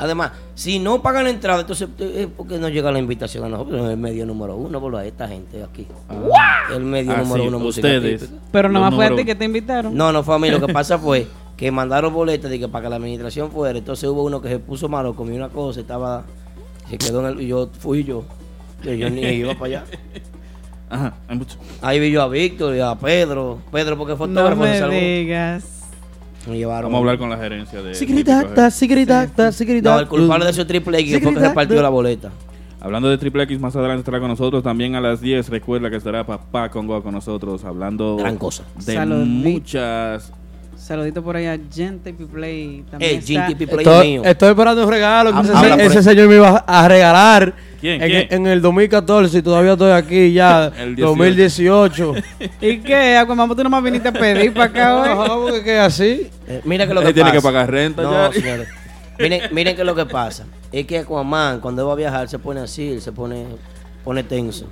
[0.00, 3.48] Además, si no pagan la entrada, entonces, eh, ¿por qué no llega la invitación a
[3.50, 3.84] nosotros?
[3.84, 5.86] Es el medio número uno, por esta gente aquí.
[6.74, 8.20] El medio Ah, número sí, uno ustedes.
[8.22, 8.40] típica.
[8.50, 9.94] Pero Los nada más fue a ti que te invitaron.
[9.94, 10.50] No, no fue a mí.
[10.50, 11.26] Lo que pasa fue
[11.56, 13.78] que mandaron boletas de que para que la administración fuera.
[13.78, 16.24] Entonces hubo uno que se puso malo, comió una cosa, estaba.
[16.88, 17.40] Se quedó en el.
[17.42, 18.24] Y yo fui yo.
[18.82, 19.84] Yo, yo ni iba para allá.
[20.88, 21.56] Ajá, hay mucho.
[21.82, 23.58] Ahí vi yo a Víctor y a Pedro.
[23.70, 25.79] Pedro, porque No fotógrafo se me digas.
[26.48, 26.84] Me llevaron.
[26.90, 27.94] Vamos a hablar con la gerencia de.
[27.94, 29.94] Sigridacta, sigridacta, sigridacta.
[29.96, 32.30] No, el culpable de ese triple X fue que repartió la boleta.
[32.82, 34.62] Hablando de Triple X, más adelante estará con nosotros.
[34.62, 38.64] También a las 10, recuerda que estará Papá Congo con nosotros hablando Gran cosa.
[38.86, 39.26] de Saludito.
[39.26, 40.32] muchas.
[40.76, 42.84] Saludito por ahí a Gente Play.
[42.90, 44.22] También Eh, está- Play Estoy, mío.
[44.24, 48.26] estoy esperando un regalo que ese, ese señor me iba a regalar ¿Quién, en, quién?
[48.30, 51.06] en el 2014 y todavía estoy aquí ya, El 18.
[51.06, 52.14] 2018.
[52.60, 53.16] ¿Y qué?
[53.16, 55.28] Aquaman, tú nomás viniste a pedir para acá hoy.
[55.28, 56.30] No, porque que así.
[56.46, 58.32] Eh, mira que lo Él que tiene que pagar renta no, ya.
[58.32, 58.68] señores.
[59.18, 60.46] Miren, miren que lo que pasa.
[60.72, 63.46] Es que Aquaman, cuando va a viajar, se pone así, se pone,
[64.04, 64.66] pone tenso.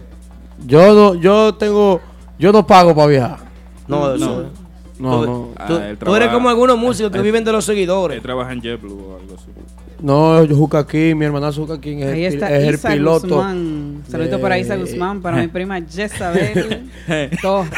[0.66, 2.00] Yo no, yo tengo,
[2.38, 3.38] yo no pago para viajar.
[3.86, 4.42] No, eso.
[4.42, 4.68] No.
[5.10, 5.66] No, tú, no.
[5.66, 8.20] tú- Ah, tú eres como algunos músicos que él- viven de los Él seguidores.
[8.20, 9.47] trabaja en JetBlue o algo así.
[10.00, 12.90] No, yo Juca aquí, mi hermanazo Juca aquí es, Ahí el, está es el Isa
[12.90, 13.26] piloto.
[13.28, 14.02] Guzmán.
[14.08, 16.88] Saludito para Isa de- Guzmán, para mi prima Jezabel
[17.42, 17.72] Torres.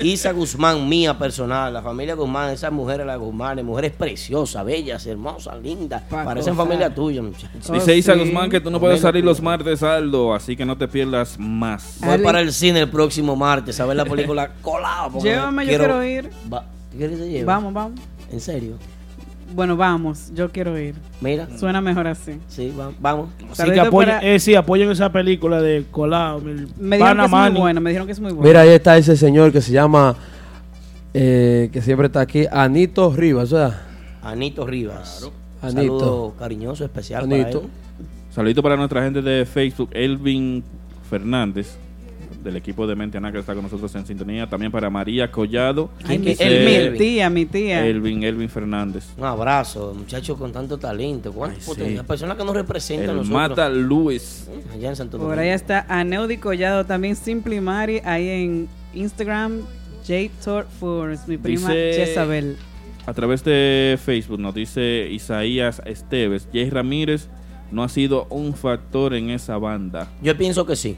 [0.00, 5.60] Isa Guzmán, mía personal, la familia Guzmán, esas mujeres, las Guzmán, mujeres preciosas, bellas, hermosas,
[5.62, 6.02] lindas.
[6.02, 7.70] Pa' Parecen familia tuya, muchachos.
[7.70, 8.20] Oh, Dice Isa sí.
[8.20, 11.98] Guzmán que tú no puedes salir los martes, Aldo, así que no te pierdas más.
[12.00, 12.22] Voy Ali.
[12.22, 15.20] para el cine el próximo martes a ver la película Colado.
[15.20, 16.30] Llévame, yo quiero ir.
[16.52, 17.44] Va- ¿Tú quieres que te lleve?
[17.44, 17.98] Vamos, vamos.
[18.30, 18.74] ¿En serio?
[19.54, 20.32] Bueno, vamos.
[20.34, 20.94] Yo quiero ir.
[21.20, 21.46] Mira.
[21.56, 22.32] Suena mejor así.
[22.48, 23.28] Sí, va- vamos.
[23.52, 26.40] Así que apoyen, para- eh, sí, apoyen esa película de Colado.
[26.40, 27.80] Me dijeron que es muy buena.
[27.80, 28.48] Me dijeron que es muy buena.
[28.48, 30.16] Mira, ahí está ese señor que se llama,
[31.12, 33.80] eh, que siempre está aquí, Anito Rivas, ¿verdad?
[34.22, 35.30] Anito Rivas.
[35.62, 35.80] Anito.
[35.80, 37.60] Saludo cariñoso, especial Anito.
[37.62, 37.70] para él.
[38.30, 40.64] Saludito para nuestra gente de Facebook, Elvin
[41.08, 41.76] Fernández,
[42.44, 44.46] del equipo de Mente Ana que está con nosotros en sintonía.
[44.48, 45.90] También para María Collado.
[46.06, 46.44] Ay, mi, Dice-
[46.84, 47.84] el- mi tía, mi tía.
[47.86, 49.04] Elvin, Elvin Fernández.
[49.16, 51.32] Un abrazo, muchachos con tanto talento.
[51.32, 51.96] ¿Cuántas sí.
[52.06, 53.48] Personas que nos representan El nosotros.
[53.48, 54.48] Mata Luis.
[54.72, 55.42] Allá en Santo Por Domingo.
[55.42, 59.62] ahí está Aneudi Collado, también Simply Mari, ahí en Instagram,
[60.06, 62.56] J Tor Force, mi prima Dice- Jezabel.
[63.06, 67.28] A través de Facebook nos dice Isaías Esteves, Jay Ramírez
[67.70, 70.08] no ha sido un factor en esa banda.
[70.22, 70.96] Yo pienso que sí.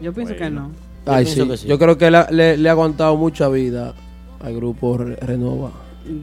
[0.00, 0.70] Yo pienso que no.
[1.06, 1.48] Yo Ay, pienso sí.
[1.50, 1.68] que sí.
[1.68, 3.94] Yo creo que le, le- le ha aguantado mucha vida
[4.40, 5.70] al grupo Re- Renova.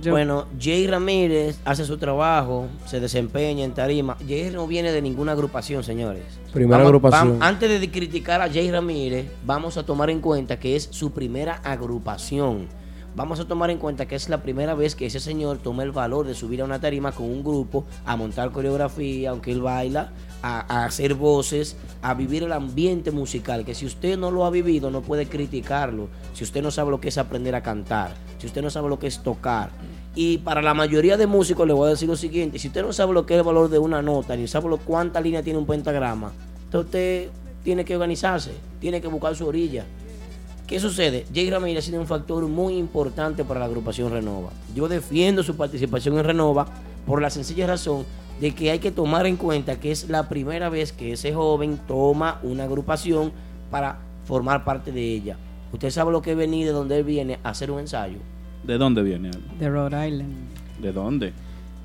[0.01, 4.17] Yo- Bueno, Jay Ramírez hace su trabajo, se desempeña en tarima.
[4.28, 6.23] Jay no viene de ninguna agrupación, señores.
[6.51, 7.38] Primera Vamos- agrupación.
[7.41, 11.61] antes de criticar a Jay Ramírez, vamos a tomar en cuenta que es su primera
[11.63, 12.67] agrupación.
[13.15, 15.91] Vamos a tomar en cuenta que es la primera vez que ese señor toma el
[15.91, 20.11] valor de subir a una tarima con un grupo, a montar coreografía, aunque él baila,
[20.42, 23.66] a, hacer voces, a vivir el ambiente musical.
[23.66, 26.08] Que si usted no lo ha vivido, no puede criticarlo.
[26.34, 29.00] Si usted no sabe lo que es aprender a cantar, si usted no sabe lo
[29.00, 29.70] que es tocar.
[30.16, 32.94] Y para la mayoría de músicos le voy a decir lo siguiente: si usted no
[32.94, 35.60] sabe lo que es el valor de una nota, ni sabe lo, cuánta línea tiene
[35.60, 36.32] un pentagrama,
[36.66, 37.30] entonces usted
[37.64, 39.86] tiene que organizarse, tiene que buscar su orilla.
[40.66, 41.26] ¿Qué sucede?
[41.34, 44.50] Jay Ramírez ha sido un factor muy importante para la agrupación Renova.
[44.76, 46.68] Yo defiendo su participación en Renova
[47.08, 48.05] por la sencilla razón
[48.39, 51.80] de que hay que tomar en cuenta que es la primera vez que ese joven
[51.88, 53.32] toma una agrupación
[53.72, 55.38] para formar parte de ella.
[55.72, 58.20] Usted sabe lo que venir de donde él viene a hacer un ensayo.
[58.64, 59.32] ¿De dónde viene?
[59.58, 60.34] De Rhode Island.
[60.82, 61.34] ¿De dónde?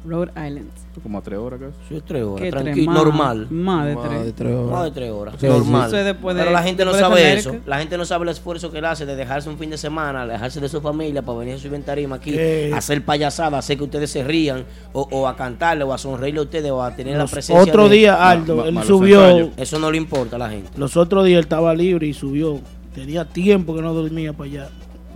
[0.04, 0.68] Rhode Island.
[1.02, 1.94] Como a tres horas casi.
[1.96, 3.46] Es tres horas, tranquilo, normal.
[3.50, 4.24] Más de Más tres.
[4.24, 4.70] de tres horas.
[4.72, 5.90] Más de tres horas, Sí, normal.
[5.90, 5.96] sí.
[5.96, 7.56] Después de- Pero la gente no sabe eso.
[7.66, 10.22] La gente no sabe el esfuerzo que él hace de dejarse un fin de semana,
[10.22, 12.72] alejarse de su familia para venir a subir en tarima aquí, Eh.
[12.74, 16.42] hacer payasada, hacer que ustedes se rían, o, o a cantarle, o a sonreírle a
[16.42, 17.62] ustedes, o a tener la presencia.
[17.62, 19.24] otro de- día, Aldo, Ma- ma- él subió.
[19.28, 19.50] ensayos.
[19.56, 20.70] Eso no le importa a la gente.
[20.76, 22.60] Los otros días él estaba libre y subió.
[22.94, 24.68] Tenía tiempo que no dormía para allá.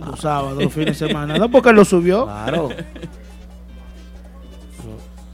[0.03, 1.37] Los sábados, los fines de semana.
[1.37, 2.25] No porque él lo subió.
[2.25, 2.69] Claro.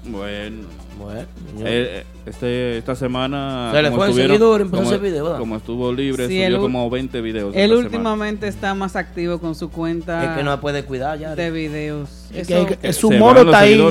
[0.05, 0.57] Bueno.
[0.99, 1.21] Bueno.
[1.59, 3.71] Eh, eh, este, esta semana.
[3.73, 5.39] Se le como fue el seguidor, empezó como- video, ¿verdad?
[5.39, 7.53] Como estuvo libre, Sí, subió como 20 videos.
[7.55, 7.85] Él semana.
[7.85, 11.35] últimamente está más activo con su cuenta es que no puede cuidar ya.
[11.35, 12.09] de videos.
[12.33, 13.81] Es Eso, que, que su moro está ahí.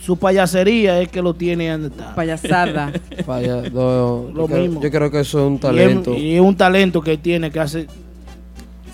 [0.00, 2.14] Su payasería es que lo tiene donde está.
[2.14, 2.92] payasada.
[3.72, 4.80] No, Lo yo, creo, mismo.
[4.82, 6.14] yo creo que eso es un Y es- talento.
[6.14, 7.86] Y es, un talento que él tiene que hace.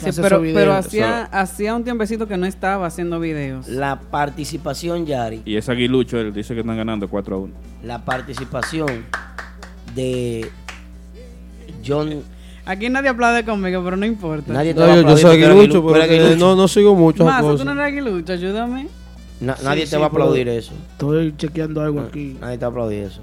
[0.03, 3.68] Sí, pero hacía, hacía un tiempecito que no estaba haciendo videos.
[3.68, 7.53] La participación, Yari, Y ese aguilucho, él dice que están ganando 4 a 1.
[7.84, 9.05] la participación
[9.94, 10.48] de
[11.86, 12.22] John.
[12.64, 14.53] Aquí nadie aplaude conmigo, pero no importa.
[14.53, 17.24] Nadie te No, va a yo, yo soy aguilucho, aguilu- pero no, no sigo mucho
[17.24, 18.86] Más, tú no eres aguilucho, ayúdame.
[19.40, 20.72] Na- nadie sí, te va a aplaudir eso.
[20.92, 22.36] Estoy chequeando algo aquí.
[22.40, 23.20] Nadie te va a aplaudir eso.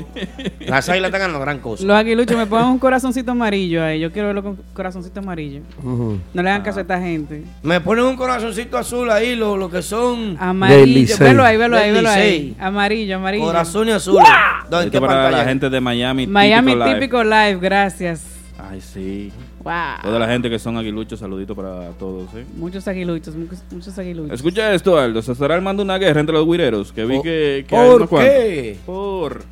[0.66, 1.84] Las águilas están ganando gran cosa.
[1.84, 4.00] Los aguiluchos me ponen un corazoncito amarillo ahí.
[4.00, 5.60] Yo quiero verlo con corazoncito amarillo.
[5.82, 7.44] No le hagan caso a esta gente.
[7.62, 11.16] Me ponen un corazoncito azul ahí, lo, lo que son Amarillo.
[11.18, 12.56] Velo ahí, velo ahí, velo ahí.
[12.58, 13.44] Amarillo, amarillo.
[13.44, 14.26] corazones azules.
[14.70, 15.38] ¿Dónde Esto para pantalla?
[15.38, 16.26] la gente de Miami.
[16.26, 16.94] Miami Típico Live.
[17.00, 18.24] típico live, gracias.
[18.58, 19.32] Ay, sí.
[19.62, 19.72] Wow.
[20.02, 22.32] Toda la gente que son aguiluchos, saludito para todos.
[22.36, 22.44] ¿eh?
[22.56, 24.32] Muchos aguiluchos, muchos, muchos aguiluchos.
[24.34, 25.20] Escucha esto, Aldo.
[25.22, 26.92] Se estará armando una guerra entre los guireros.
[26.92, 28.78] Que vi que, ¿Por qué?
[28.86, 29.42] Por.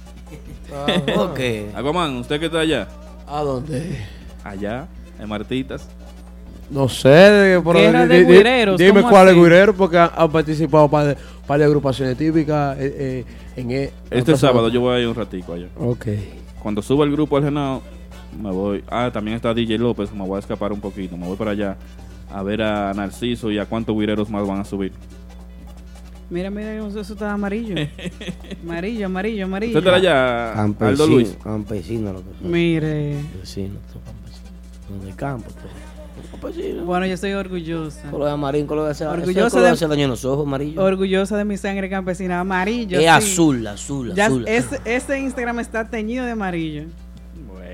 [1.14, 1.70] ¿Por qué?
[1.74, 2.88] Aquaman, usted que está allá.
[3.26, 3.98] ¿A dónde?
[4.42, 4.86] Allá,
[5.18, 5.88] en Martitas.
[6.70, 9.42] No sé, de, pero Guerra di- de di- guireros, Dime ¿cómo cuáles así?
[9.42, 13.24] guireros, porque han, han participado par de, par de agrupaciones típicas eh, eh,
[13.56, 15.68] en e- Este otras- sábado yo voy a ir un ratico allá.
[15.78, 16.06] Ok.
[16.62, 17.82] Cuando suba el grupo al Genao,
[18.40, 18.82] me voy.
[18.90, 21.16] Ah, también está DJ López, me voy a escapar un poquito.
[21.18, 21.76] Me voy para allá
[22.32, 24.92] a ver a Narciso y a cuántos guireros más van a subir.
[26.31, 27.75] Mira, mira, eso está amarillo.
[28.64, 29.79] amarillo, amarillo, amarillo.
[29.79, 31.37] ¿Usted está allá, Aldo Luis?
[31.43, 32.51] Campesino, lo que son.
[32.51, 33.16] Mire.
[33.33, 35.05] Campesino, todo campesino.
[35.07, 36.31] De campo, todo.
[36.41, 36.85] Campesino.
[36.85, 38.11] Bueno, yo soy orgullosa.
[38.11, 40.83] Color amarillo, color de Orgullosa color de- hace daño en los ojos, amarillo.
[40.83, 42.41] Orgullosa de mi sangre campesina.
[42.41, 42.99] Amarillo.
[42.99, 43.09] es sí.
[43.09, 44.45] azul, azul, Ya azul.
[44.49, 46.85] ese, ese Instagram está teñido de amarillo.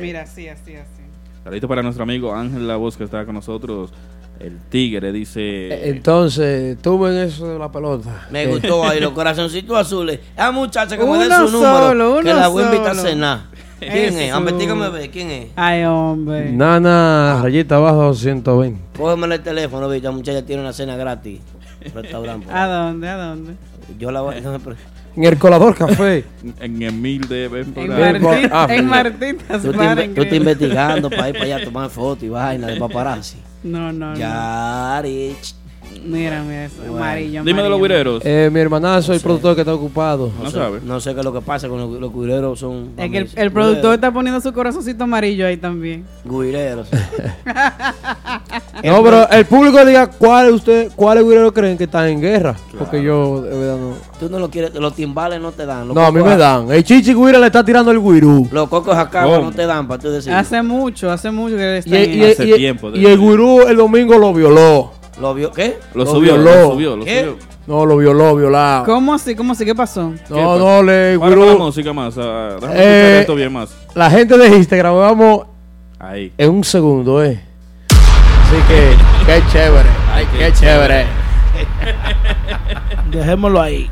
[0.01, 1.03] Mira, así, así, así.
[1.45, 3.93] Saludito para nuestro amigo Ángel La Voz que está con nosotros.
[4.41, 5.41] El Tigre dice.
[5.68, 8.26] Eh, Entonces, tuve en eso de la pelota.
[8.30, 10.18] Me Eh, gustó ahí los corazoncitos azules.
[10.34, 11.88] Esa muchacha que me dé Uno su número.
[11.88, 13.41] solo, que uno la voy a invitar a cenar.
[13.78, 14.93] ¿Quién es?
[14.93, 15.47] Ver, ¿quién es?
[15.57, 16.53] Ay, hombre.
[16.53, 18.80] Nana, rayita abajo, 120.
[18.97, 21.41] Cógeme el teléfono, ve, la muchacha tiene una cena gratis.
[21.95, 22.47] Restaurante.
[22.53, 23.09] ¿A dónde?
[23.09, 23.53] ¿A dónde?
[23.99, 24.76] Yo la voy no, pero-
[25.16, 26.24] En el colador café.
[26.61, 28.86] En el mil de En, Martín, ah, en.
[28.86, 32.66] Martitas Tú te, tú estás investigando para ir para allá a tomar fotos y vaina
[32.68, 33.36] de paparazzi.
[33.63, 34.19] No, no, no.
[36.05, 36.77] Mira, mira, eso.
[36.81, 36.97] Bueno.
[36.97, 38.23] Amarillo, Dime de los guireros.
[38.25, 39.25] Eh, mi hermanazo, el sé.
[39.25, 40.31] productor que está ocupado.
[40.43, 40.81] no sé, sabe.
[40.85, 42.59] No sé qué es lo que pasa con los, los guireros.
[42.59, 42.91] Son.
[42.97, 46.05] Es que el, el productor está poniendo su corazoncito amarillo ahí también.
[46.25, 46.89] Guireros.
[48.83, 52.57] No, pero el público diga cuáles usted, cuáles guireros creen que están en guerra.
[52.79, 53.93] Porque yo, de verdad, no.
[54.19, 54.75] Tú no lo quieres.
[54.75, 55.87] Los timbales no te dan.
[55.89, 56.71] Los No, a mí me dan.
[56.73, 58.49] El chichi guira le está tirando el guirú.
[58.51, 59.39] Los cocos acá ¿Cómo?
[59.43, 60.33] no te dan para tú decir.
[60.33, 63.19] Hace mucho, hace mucho que Y, está y- en y- Hace y- tiempo y el
[63.19, 64.93] gurú el domingo lo violó.
[65.21, 65.53] ¿Lo vio?
[65.53, 65.79] ¿Qué?
[65.95, 66.51] Lo, Lo subió, violó.
[66.62, 67.21] lo subió, lo ¿Qué?
[67.21, 67.37] subió.
[67.66, 68.85] No, lo violó, violado.
[68.87, 69.35] ¿Cómo así?
[69.37, 69.64] ¿Cómo así?
[69.64, 70.12] ¿Qué pasó?
[70.29, 72.16] No, no, le Para la música más.
[72.18, 73.71] ah, déjame Eh, esto bien más.
[73.95, 75.47] La gente de Instagram, vamos
[75.99, 76.33] Ahí.
[76.39, 77.41] en un segundo, eh.
[77.91, 78.97] Así que,
[79.27, 79.89] qué chévere.
[80.12, 81.05] Ay, qué chévere.
[83.11, 83.91] Dejémoslo ahí.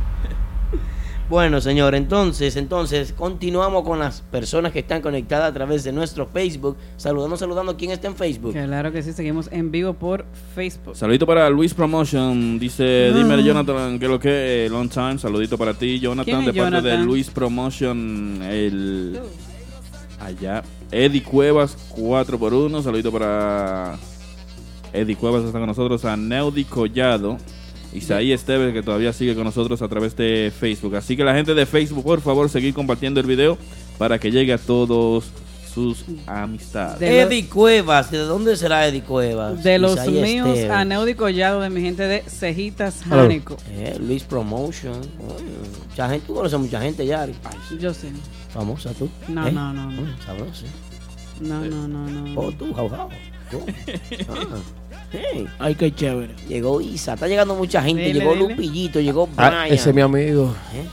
[1.29, 6.27] Bueno, señor, entonces, entonces, continuamos con las personas que están conectadas a través de nuestro
[6.27, 6.79] Facebook.
[6.97, 7.77] Saludando, saludando.
[7.77, 8.53] ¿Quién está en Facebook?
[8.53, 10.25] Claro que sí, seguimos en vivo por
[10.55, 10.97] Facebook.
[10.97, 12.59] Saludito para Luis Promotion.
[12.59, 15.19] Dice, dime Jonathan, que lo que eh, long time.
[15.19, 16.97] Saludito para ti, Jonathan, ¿Quién de parte de?
[16.97, 18.41] Luis Promotion.
[18.43, 19.21] El
[20.21, 20.63] allá.
[20.91, 23.99] Eddie Cuevas, 4 por 1 Saludito para
[24.95, 26.07] Eddie Cuevas está con nosotros.
[26.07, 27.37] A Neudi Collado.
[27.99, 30.97] Isaí Esteves, que todavía sigue con nosotros a través de Facebook.
[30.97, 33.59] Así que la gente de Facebook, por favor, seguir compartiendo el video
[33.99, 35.31] para que llegue a todos
[35.73, 36.99] sus amistades.
[36.99, 38.11] De Eddie Cuevas.
[38.11, 39.63] ¿De dónde será Eddie Cuevas?
[39.63, 40.71] De los míos, Esteves.
[40.71, 43.03] a Neudi Collado, de mi gente de Cejitas.
[43.09, 43.57] Jánico.
[43.71, 45.01] Eh, Luis Promotion.
[45.89, 47.35] Mucha gente, tú conoces a mucha gente, Yari.
[47.79, 48.09] Yo sé.
[48.53, 49.09] Famosa tú.
[49.29, 49.53] No, ¿Eh?
[49.53, 50.03] no, no, no.
[50.25, 50.67] Sabrosa.
[51.41, 52.41] No, no, no, no.
[52.41, 53.09] Oh, tú, jau, jau.
[53.51, 53.61] Tú.
[54.29, 54.59] Ah,
[55.13, 55.47] hey.
[55.59, 56.35] Ay, qué chévere.
[56.49, 58.13] Llegó Isa, está llegando mucha gente.
[58.13, 58.49] Llegó dile.
[58.49, 59.67] Lupillito, llegó Ah, Brian.
[59.75, 60.55] ese es mi amigo.
[60.75, 60.85] ¿Eh?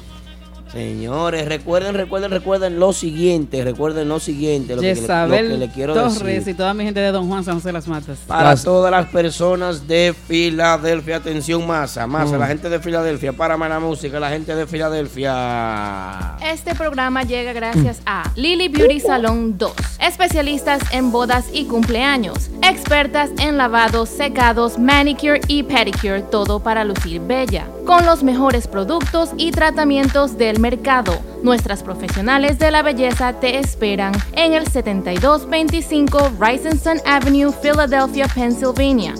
[0.71, 5.69] Señores, recuerden, recuerden, recuerden lo siguiente, recuerden lo siguiente, lo que, le- lo que le
[5.71, 6.49] quiero Torres decir.
[6.49, 8.17] y toda mi gente de Don Juan San José de las Matas.
[8.27, 8.65] Para Gracias.
[8.65, 12.39] todas las personas de Filadelfia, atención masa, masa, Mm.
[12.39, 16.35] la gente de Filadelfia, párame la música, la gente de Filadelfia.
[16.51, 23.29] Este programa llega gracias a Lily Beauty Salon 2, especialistas en bodas y cumpleaños, expertas
[23.39, 29.51] en lavados, secados, manicure y pedicure, todo para lucir bella, con los mejores productos y
[29.51, 31.17] tratamientos del mercado.
[31.43, 39.13] Nuestras profesionales de la belleza te esperan en el 7225 Rising Avenue, Philadelphia, Pennsylvania.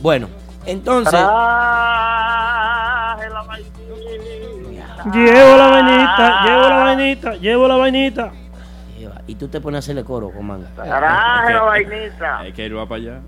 [0.00, 0.28] bueno,
[0.66, 1.20] entonces.
[5.12, 8.32] Llevo la vainita, llevo la vainita, llevo la vainita.
[9.26, 10.66] Y tú te pones a hacerle coro, comando.
[10.74, 12.38] Traje la vainita.
[12.40, 13.20] Hay que ir va para allá.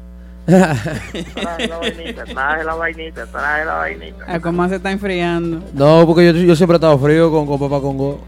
[0.47, 4.25] Traje la vainita, traje la vainita, traje la vainita.
[4.29, 5.63] Ah, ¿Cómo se está enfriando?
[5.73, 8.23] No, porque yo, yo siempre he estado frío con, con papá Congo.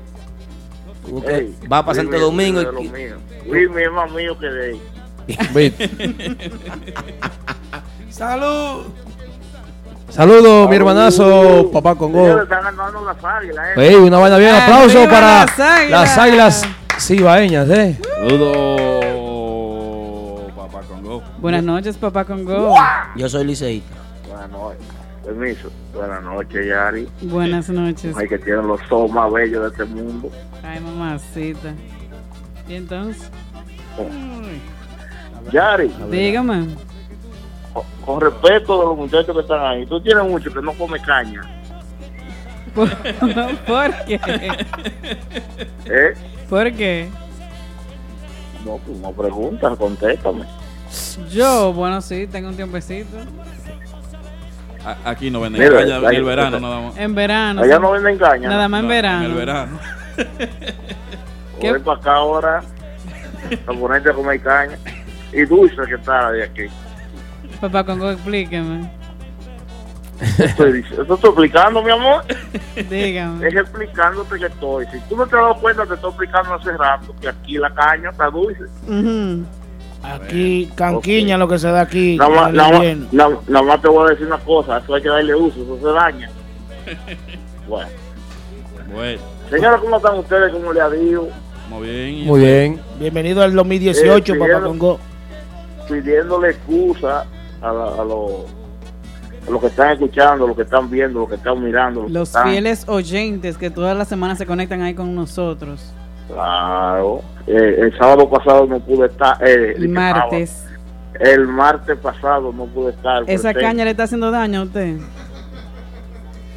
[1.29, 3.17] Ey, Va para Santo Domingo de lo y- mío.
[3.49, 4.81] Luis, mi más mío que de él.
[8.17, 8.87] ¡Salud!
[10.09, 12.41] Saludos, mi hermanazo, papá Congo.
[12.41, 13.89] están ganando las águilas, eh.
[13.89, 14.55] Ey, una vaina bien.
[14.55, 15.91] Aplauso Arriba para las águilas.
[15.91, 16.63] las águilas
[16.99, 18.01] cibaeñas, ¿eh?
[18.15, 19.61] Saludos,
[20.57, 21.23] papá Congo.
[21.37, 22.75] Buenas noches, Papá Congo.
[23.17, 23.95] Yo soy liceísta.
[24.27, 24.81] Buenas noches.
[25.23, 25.69] Permiso.
[25.93, 27.07] Buenas noches, Yari.
[27.21, 28.17] Buenas noches.
[28.17, 30.31] Hay que tiene los ojos más bellos de este mundo.
[30.63, 31.75] Ay, mamacita.
[32.67, 33.31] ¿Y entonces?
[35.53, 36.69] Yari, Dígame.
[38.05, 41.41] Con respeto de los muchachos que están ahí, tú tienes mucho que no come caña.
[42.75, 42.89] ¿Por,
[43.67, 44.21] ¿por qué?
[45.87, 46.15] ¿Eh?
[46.49, 47.09] ¿Por qué?
[48.65, 50.45] No, pues no preguntas, contéstame.
[51.31, 53.17] Yo, bueno, sí, tengo un tiempecito.
[54.85, 56.97] A- Aquí no venden Mira, caña en ahí- el verano nada más.
[56.97, 57.63] En verano.
[57.63, 57.83] Allá sí.
[57.83, 58.49] no venden caña.
[58.49, 59.25] Nada más en No, verano.
[59.25, 59.79] En el verano.
[61.61, 61.71] ¿Qué?
[61.71, 62.63] Voy para acá ahora
[63.67, 64.79] a ponerte a comer caña.
[65.33, 66.63] Y dulce que está de aquí.
[67.61, 68.91] Papá Congo, explíqueme.
[70.39, 72.23] Estoy, estoy explicando, mi amor.
[72.89, 73.47] Dígame.
[73.49, 74.87] Es explicándote que estoy.
[74.87, 77.73] Si tú no te has dado cuenta, te estoy explicando hace rato que aquí la
[77.75, 78.63] caña está dulce.
[80.03, 82.17] Aquí, canquiña lo que se da aquí.
[82.17, 85.03] Nada más, nada, más, nada- nada más te voy a decir una cosa, eso hay
[85.03, 86.31] que darle uso, eso se daña.
[87.69, 87.89] Bueno,
[88.95, 90.53] Bueno, señora, ¿cómo están ustedes?
[90.53, 91.27] ¿Cómo le ha dicho?
[91.69, 92.27] muy bien.
[92.29, 92.81] Muy bien.
[93.01, 95.01] Bienvenido al 2018, Eh, papá pidiendo- Congo.
[95.91, 97.27] Pidiéndole excusa
[97.69, 98.31] a, la- a los
[99.47, 102.01] a los que están escuchando, los que están viendo, los que están mirando.
[102.03, 105.93] los que Los están- fieles oyentes que todas las semanas se conectan ahí con nosotros.
[106.29, 107.21] Claro.
[107.47, 109.37] Eh, el sábado pasado no pude estar.
[109.47, 110.51] eh, El martes.
[110.51, 110.67] sábado.
[111.21, 113.23] El martes pasado no pude estar.
[113.23, 113.61] ¿Esa presente.
[113.61, 114.97] caña le está haciendo daño a usted?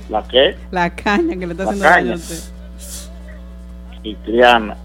[0.10, 0.58] ¿La qué?
[0.72, 2.40] La caña que le está La haciendo daño a usted.
[4.04, 4.76] y Triana.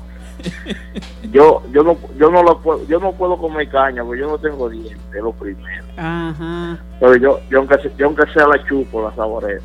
[1.33, 4.39] Yo yo no yo no lo puedo yo no puedo comer caña porque yo no
[4.39, 6.79] tengo dientes es lo primero Ajá.
[7.01, 9.61] pero yo yo aunque se- yo aunque sea la chupo la saboreo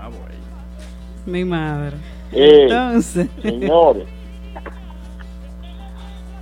[0.00, 0.22] Ah, bueno.
[1.26, 1.96] Mi madre.
[2.32, 3.28] Eh, Entonces.
[3.42, 4.04] señores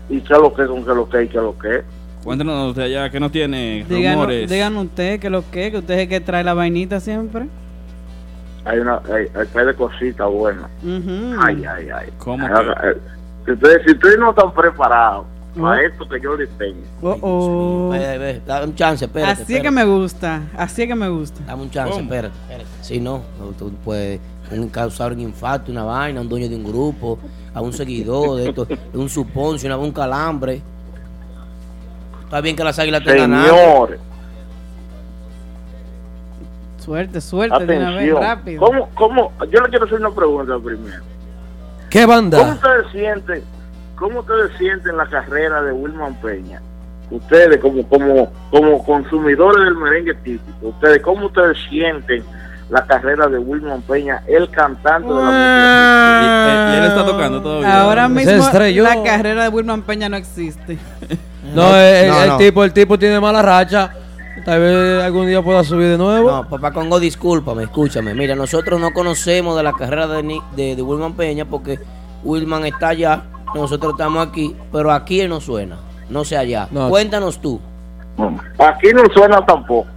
[0.08, 1.82] y qué es lo que con qué es lo que y qué es lo que
[2.24, 4.50] Cuéntanos de allá que no tiene Díganos, rumores.
[4.50, 7.46] digan usted que lo que, que usted es el que trae la vainita siempre.
[8.64, 12.72] hay una hay, hay par de cositas buenas ay ay ay ¿Cómo Ay, que?
[12.86, 12.94] ay,
[13.44, 15.26] si ustedes si ustedes no están preparados
[15.58, 17.88] para esto que yo les tengo Oh, oh.
[17.90, 19.32] Ve, ve, dame un chance, espérate.
[19.32, 19.70] Así es que espérate.
[19.72, 20.42] me gusta.
[20.56, 21.40] Así es que me gusta.
[21.46, 22.04] Dame un chance, ¿Cómo?
[22.04, 22.70] espérate, espérate.
[22.82, 24.20] Si no, no, tú puedes
[24.52, 27.18] un, causar un infarto, una vaina, un dueño de un grupo,
[27.54, 30.62] a un seguidor de esto, un suponcio, una, un calambre.
[32.24, 33.48] Está bien que las águilas tengan nada.
[33.48, 34.00] señores
[36.78, 38.60] Suerte, suerte de una vez, atención rápido.
[38.60, 39.32] ¿Cómo, cómo?
[39.50, 41.02] yo le quiero hacer una pregunta primero
[41.90, 42.40] ¿Qué ¿Cómo banda?
[42.54, 43.42] ustedes sienten,
[43.96, 46.60] cómo ustedes sienten la carrera de Wilman Peña?
[47.10, 52.22] Ustedes como como como consumidores del merengue típico, ustedes cómo ustedes sienten
[52.70, 55.30] la carrera de Wilman Peña, el cantante de la
[56.22, 57.80] Y, y- y él está tocando todavía.
[57.82, 58.84] Ahora mismo estrelló.
[58.84, 60.78] la carrera de Wilman Peña no existe.
[61.52, 62.36] No, el, No, el no.
[62.36, 63.90] tipo, el tipo tiene mala racha.
[64.44, 66.30] Tal vez algún día pueda subir de nuevo.
[66.30, 68.14] No, papá Congo, discúlpame, escúchame.
[68.14, 71.78] Mira, nosotros no conocemos de la carrera de, Ni- de, de Wilman Peña porque
[72.24, 73.22] Wilman está allá,
[73.54, 75.76] nosotros estamos aquí, pero aquí él no suena,
[76.08, 76.68] no sé allá.
[76.70, 76.88] No.
[76.88, 77.60] Cuéntanos tú.
[78.58, 79.88] Aquí no suena tampoco.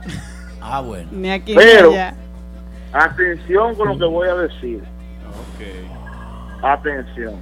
[0.61, 1.09] Ah, bueno.
[1.11, 2.15] Ni aquí Pero- ni allá.
[2.91, 4.83] Atención con lo que voy a decir.
[5.29, 6.63] Ok.
[6.63, 7.33] Atención.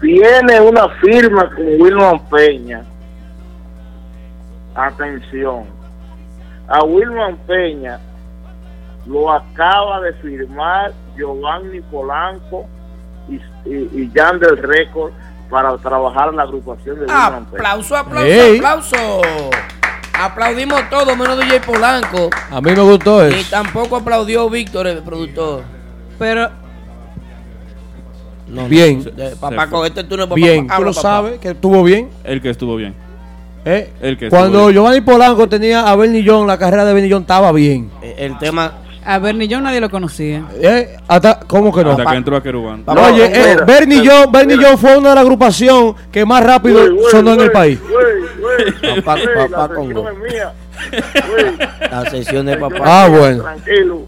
[0.00, 2.82] Tiene una firma con Wilman Peña.
[4.74, 5.64] Atención.
[6.68, 7.98] A Wilman Peña
[9.06, 12.66] lo acaba de firmar Giovanni Polanco
[13.28, 13.34] y,
[13.68, 15.12] y, y Jan del Record
[15.50, 17.58] para trabajar en la agrupación de Wilman Peña.
[17.58, 18.96] Aplauso, aplauso, aplauso.
[20.18, 22.30] Aplaudimos todo menos DJ Polanco.
[22.50, 23.50] A mí me gustó Ni eso.
[23.50, 25.62] tampoco aplaudió Víctor, el productor.
[26.18, 26.48] Pero
[28.46, 29.04] No, no, Bien.
[29.40, 30.36] papá, con este turno, papá.
[30.36, 31.02] Bien, tú habla, lo papá.
[31.02, 32.10] sabes, que estuvo bien.
[32.22, 32.94] El que estuvo bien.
[33.64, 33.90] ¿Eh?
[34.00, 34.74] El que estuvo Cuando bien.
[34.74, 37.90] Giovanni Polanco tenía a Bernie John, la carrera de Bernie John estaba bien.
[38.02, 38.72] Eh, El tema.
[39.04, 40.44] a yo nadie lo conocía.
[40.60, 40.96] ¿eh?
[41.08, 41.90] Hasta, ¿Cómo que no?
[41.92, 42.84] Hasta que entró a Querubán.
[42.84, 44.68] Papá, Oye, No, eh, mira, Bernie mira, John, Bernie mira.
[44.70, 46.80] John fue una de las agrupaciones que más rápido
[47.10, 47.78] sonó en el país.
[49.04, 49.88] Papá- la papá es
[50.32, 50.52] mía.
[51.30, 51.90] Güey.
[51.90, 52.76] La sesión de papá.
[52.82, 53.42] Ah, bueno.
[53.42, 54.02] Tranquilo.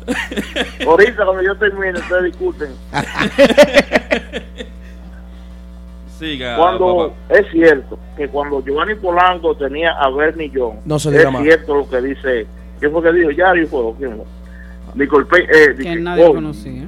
[0.87, 2.69] Ahorita cuando yo termine, ustedes discuten.
[6.19, 7.39] Siga, Cuando papá.
[7.39, 11.43] es cierto que cuando Giovanni Polanco tenía a Bernie John, No se diga es más.
[11.43, 12.47] cierto lo que dice.
[12.81, 13.31] ¿Quién fue que dijo?
[13.31, 14.25] Yari fue quién fue?
[14.95, 16.85] Nicole Pe- eh, Que nadie lo oh, conocía.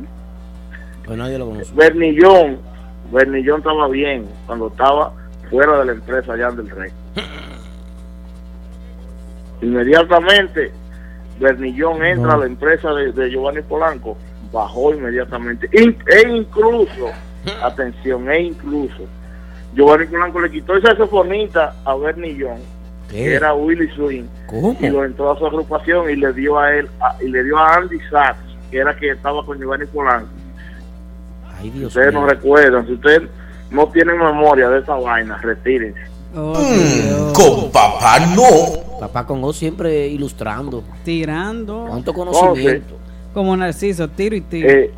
[1.05, 1.73] Pues nadie lo conoce.
[1.75, 2.59] Bernie John,
[3.13, 5.13] Bernie John estaba bien cuando estaba
[5.51, 6.91] fuera de la empresa allá del Rey.
[9.61, 10.71] Inmediatamente,
[11.41, 12.33] Bernie John entra No.
[12.35, 14.17] a la empresa de, de Giovanni Polanco,
[14.53, 15.69] bajó inmediatamente.
[15.73, 17.09] In- e incluso,
[17.63, 19.05] atención, e incluso,
[19.75, 22.59] Giovanni Polanco le quitó esa saxofonista a Bernie John,
[23.11, 24.77] que era Willy Swing, ¿Cómo?
[24.81, 27.59] y lo entró a su agrupación y le dio a él, a- y le dio
[27.59, 28.39] a Andy Sachs,
[28.71, 30.29] que era que estaba con Giovanni Polanco.
[31.59, 33.23] Ay, Si Dios ustedes no recuerdan, si ustedes
[33.71, 36.01] no tienen memoria de esa vaina, retírense.
[36.35, 38.99] Mm, con papá no.
[39.01, 40.83] Papá con O siempre ilustrando.
[41.05, 41.87] Tirando.
[41.89, 42.97] ¿Cuánto conocimiento?
[43.33, 44.69] Como Narciso, tiro y tiro.
[44.69, 44.93] Eh,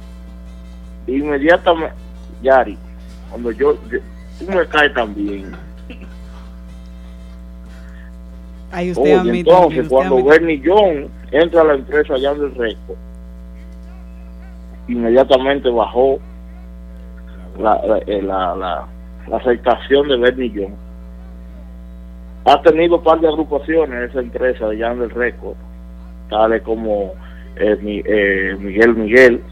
[1.06, 1.94] inmediatamente,
[2.42, 2.76] Yari,
[3.30, 3.76] cuando yo,
[4.40, 5.52] tú me caes también.
[8.72, 12.54] Ahí usted Oye, entonces, usted cuando Bernie John entra a la empresa allá en el
[12.54, 12.96] Reco,
[14.88, 16.18] inmediatamente bajó
[17.58, 18.86] la, la, eh, la, la-
[19.28, 20.74] la aceptación de Bernie John.
[22.46, 25.56] Ha tenido un par de agrupaciones esa empresa de Jan del Record,
[26.30, 27.12] tales como
[27.56, 29.42] eh, Mi- eh, Miguel Miguel,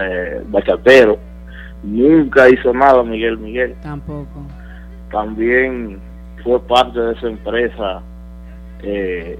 [0.00, 1.18] eh, bachatero.
[1.84, 3.74] Nunca hizo nada Miguel Miguel.
[3.82, 4.40] Tampoco.
[5.10, 5.98] También
[6.42, 8.02] fue parte de esa empresa
[8.82, 9.38] eh,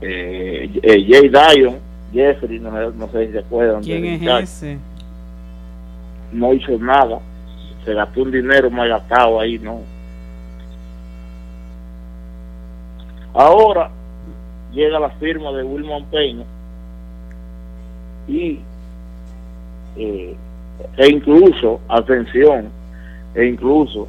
[0.00, 1.76] eh, eh, Jay Dion,
[2.12, 3.82] Jeffrey, no, sé- no sé si se acuerdan.
[3.82, 4.78] ¿Quién es ese?
[6.32, 7.20] No hizo nada.
[7.84, 9.80] Se gastó un dinero mal gastado ahí, ¿no?
[13.34, 13.90] Ahora
[14.72, 16.44] llega la firma de Wilman Peña
[18.28, 18.60] y
[19.96, 20.36] eh,
[20.96, 22.68] e incluso, atención,
[23.34, 24.08] e incluso,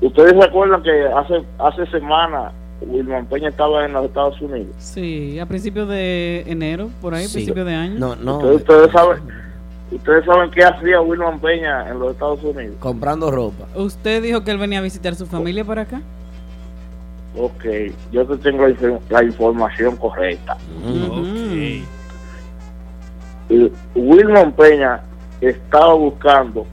[0.00, 4.74] ustedes se acuerdan que hace hace semana Wilman Peña estaba en los Estados Unidos.
[4.78, 7.34] Sí, a principios de enero, por ahí, Sí.
[7.34, 7.94] principios de año.
[7.98, 8.36] No, no.
[8.38, 9.18] Ustedes, ustedes saben,
[9.92, 12.74] ustedes saben qué hacía Wilman Peña en los Estados Unidos.
[12.80, 13.66] Comprando ropa.
[13.74, 16.02] ¿Usted dijo que él venía a visitar su familia para acá?
[17.36, 17.64] Ok,
[18.12, 20.56] yo te tengo la, infor- la información correcta.
[20.86, 21.82] Y
[23.94, 25.00] Wilman Peña
[25.40, 26.66] estaba buscando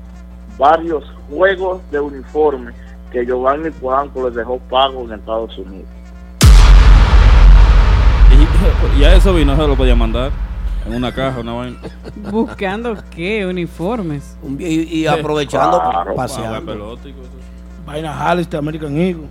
[0.57, 2.71] varios juegos de uniforme
[3.11, 5.87] que Giovanni Polanco les dejó pago en Estados Unidos.
[8.31, 10.31] Y, y a eso vino, se lo podía mandar.
[10.85, 11.77] En una caja, una vaina.
[12.31, 13.45] ¿Buscando qué?
[13.45, 14.35] Uniformes.
[14.57, 16.47] Y, y aprovechando, Claro, paseando.
[16.47, 17.31] Jugar pelota y cosas.
[17.85, 19.27] Vaina Hollister, American Eagle.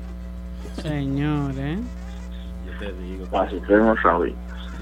[0.81, 1.79] Señor, ¿eh?
[2.67, 3.27] Yo te digo.
[3.37, 4.35] Así que no sabía.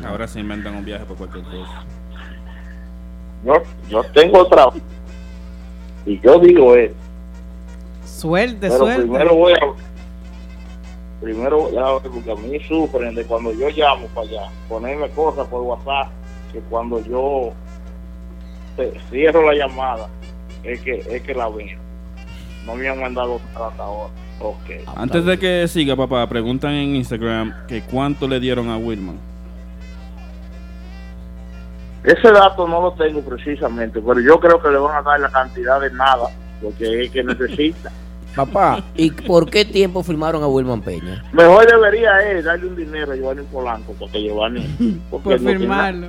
[0.07, 1.83] Ahora se inventan un viaje por cualquier cosa.
[3.45, 3.55] Yo,
[3.89, 4.67] yo tengo otra.
[6.07, 6.93] Y yo digo es,
[8.19, 9.03] Suelte, pero suelte.
[9.03, 9.59] primero voy a.
[11.21, 15.09] Primero voy a ver, porque a mí sufren de cuando yo llamo para allá, ponerme
[15.11, 16.11] cosas por WhatsApp,
[16.53, 17.53] que cuando yo
[18.79, 20.09] eh, cierro la llamada,
[20.63, 21.79] es que, es que la veo.
[22.67, 24.13] No me han mandado hasta ahora.
[24.41, 24.97] Ok.
[24.97, 29.28] Antes de que siga, papá, preguntan en Instagram que cuánto le dieron a Wilman.
[32.05, 35.31] Ese dato no lo tengo precisamente, pero yo creo que le van a dar la
[35.31, 36.29] cantidad de nada,
[36.63, 37.91] porque es que necesita.
[38.37, 41.25] Papá, ¿y por qué tiempo firmaron a Wilman Peña?
[41.33, 44.61] Mejor debería él darle un dinero a Giovanni Polanco, porque Giovanni.
[45.11, 46.09] Porque Por no tiene firmarlo.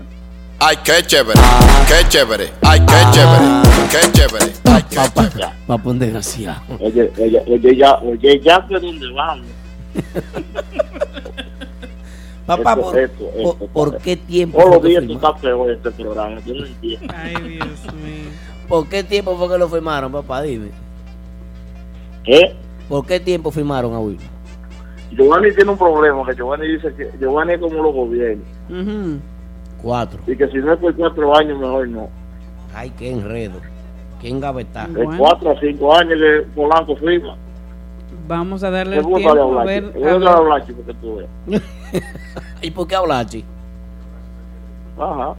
[0.60, 1.40] Ay, qué chévere,
[1.88, 3.46] qué chévere, ay, qué chévere,
[3.90, 5.54] qué chévere, ay, qué chévere.
[5.66, 6.62] Papá, un desgraciado.
[6.80, 9.48] Oye, oye, oye, ya, oye, ya de dónde vamos.
[12.58, 15.92] Papá, Esto- ¿por, esto- por- esto, por qué tiempo Todos los días está peor este
[15.92, 17.14] programa, yo no entiendo.
[17.16, 18.32] Ay, Dios mío.
[18.68, 20.42] ¿Por qué tiempo fue que lo firmaron, papá?
[20.42, 20.70] Dime.
[22.24, 22.56] ¿Qué?
[22.88, 24.28] ¿Por qué tiempo firmaron a Wilman?
[25.12, 29.20] Giovanni tiene un problema, que Giovanni dice que Giovanni es como los gobiernos, Ujú.
[29.82, 30.20] Cuatro.
[30.28, 32.10] y que si no es por cuatro años, mejor no.
[32.74, 33.60] Ay, qué enredo.
[34.22, 34.90] Qué engavetar.
[34.90, 35.20] De Bueno.
[35.20, 37.36] cuatro a cinco años que Polanco firma.
[38.28, 39.84] Vamos a darle el de tiempo a ver.
[39.84, 41.70] a de ver.
[42.62, 43.44] ¿Y por qué hablar, chi?
[45.00, 45.34] Ajá.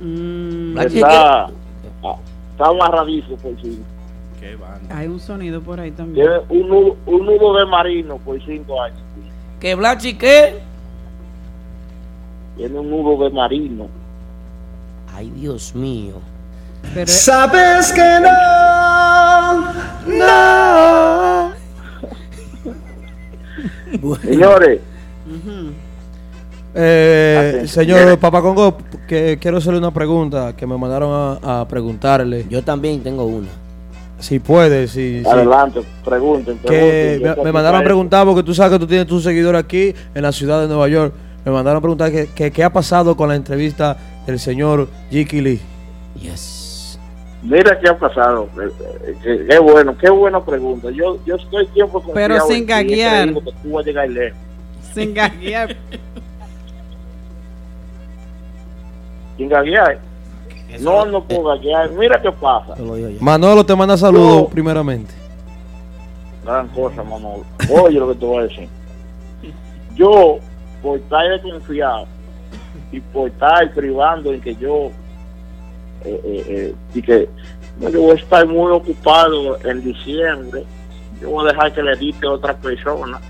[0.00, 2.16] Mm, Está, ah,
[2.52, 3.82] está amarradizo por cinco.
[4.40, 4.96] Qué banda.
[4.98, 6.26] hay un sonido por ahí también.
[6.26, 8.98] Tiene un nudo, un nudo de marino por cinco años.
[9.60, 10.58] ¿Que Blachi qué?
[12.56, 13.86] Tiene un nudo de marino.
[15.14, 16.14] Ay, Dios mío.
[16.94, 19.72] Pero Sabes que no,
[20.18, 21.52] no.
[24.22, 24.80] Señores,
[26.74, 27.68] Eh, Atención.
[27.98, 32.46] señor Papá Congo, que quiero hacerle una pregunta que me mandaron a, a preguntarle.
[32.48, 33.48] Yo también tengo una.
[34.18, 36.56] Si puede, si, si- adelante, pregunten.
[36.58, 37.36] que pregunten.
[37.36, 40.22] Yo me, mandaron a preguntar porque tú sabes que tú tienes tus seguidores aquí en
[40.22, 41.12] la ciudad de Nueva York.
[41.44, 43.96] Me mandaron a preguntar que, que- qué ha pasado con la entrevista
[44.26, 45.60] del señor Jiki Lee.
[46.20, 46.98] Yes.
[47.42, 48.48] Mira qué ha pasado.
[48.56, 48.68] Eh,
[49.08, 50.88] eh, Qué, qué bueno, qué buena pregunta.
[50.90, 53.34] Yo, yo estoy tiempo confiado Pero sin gaguear.
[53.34, 54.38] que tú vas a llegar lejos.
[54.94, 55.76] Sin gaguear.
[59.36, 59.98] Sin gaguear.
[60.80, 61.90] No, no puedo gaguear.
[61.90, 62.74] Mira qué pasa.
[63.20, 65.14] Manolo te manda saludos primeramente.
[66.44, 67.44] Gran cosa, Manolo.
[67.70, 68.68] Oye lo que te voy a decir.
[69.94, 70.38] Yo,
[70.82, 72.06] por estar desconfiado
[72.90, 74.90] y por estar privando en que yo,
[76.04, 77.28] eh, eh, eh, y que
[77.78, 80.64] no, yo voy a estar muy ocupado en diciembre,
[81.20, 83.20] yo voy a dejar que le edite a otra persona.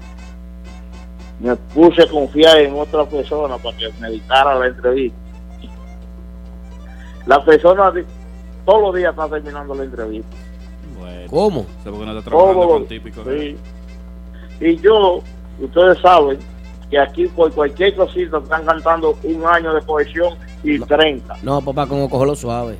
[1.42, 5.18] Me puse a confiar en otra persona para que me editara la entrevista.
[7.26, 7.92] La persona
[8.64, 10.36] todos los días está terminando la entrevista.
[11.28, 11.66] ¿Cómo?
[11.82, 13.24] Sé por qué no está trabajando Todos con los- típico.
[13.24, 13.56] sí.
[14.60, 15.20] Y yo,
[15.60, 16.38] ustedes saben
[16.90, 21.36] que aquí por cualquier cosita están cantando un año de cohesión y 30.
[21.42, 22.76] No, papá, como cogerlo suave.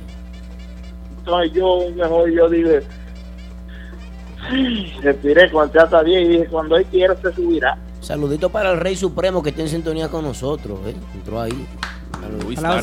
[1.17, 2.81] Entonces yo mejor yo dije,
[5.01, 7.77] respiré, conté hasta 10 y dije, cuando él quiera se subirá.
[8.03, 10.79] Saludito para el Rey Supremo que está en sintonía con nosotros.
[10.87, 10.95] ¿eh?
[11.15, 11.65] Entró ahí.
[12.45, 12.81] Luis para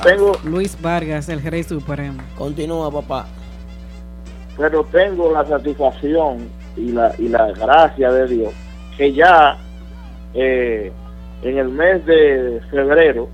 [0.00, 2.22] tengo- Luis Vargas, el Rey Supremo.
[2.36, 3.26] Continúa, papá.
[4.56, 8.52] Pero tengo la satisfacción y la, y la gracia de Dios
[8.96, 9.56] que ya
[10.34, 10.92] eh,
[11.42, 13.28] en el mes de febrero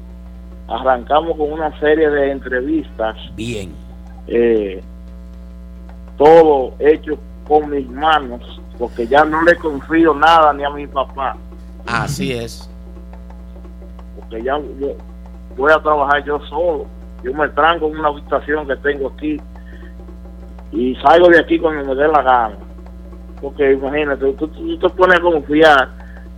[0.69, 3.17] arrancamos con una serie de entrevistas.
[3.35, 3.73] Bien.
[4.29, 4.81] Eh,
[6.17, 11.37] todo hecho con mis manos, porque ya no le confío nada ni a mi papá.
[11.87, 12.69] Así es.
[14.17, 14.95] porque ya yo
[15.57, 16.87] voy a trabajar yo solo.
[17.23, 19.41] Yo me tranco en una habitación que tengo aquí
[20.71, 22.57] y salgo de aquí cuando me dé la gana.
[23.41, 25.89] Porque imagínate, tú, tú te pones a confiar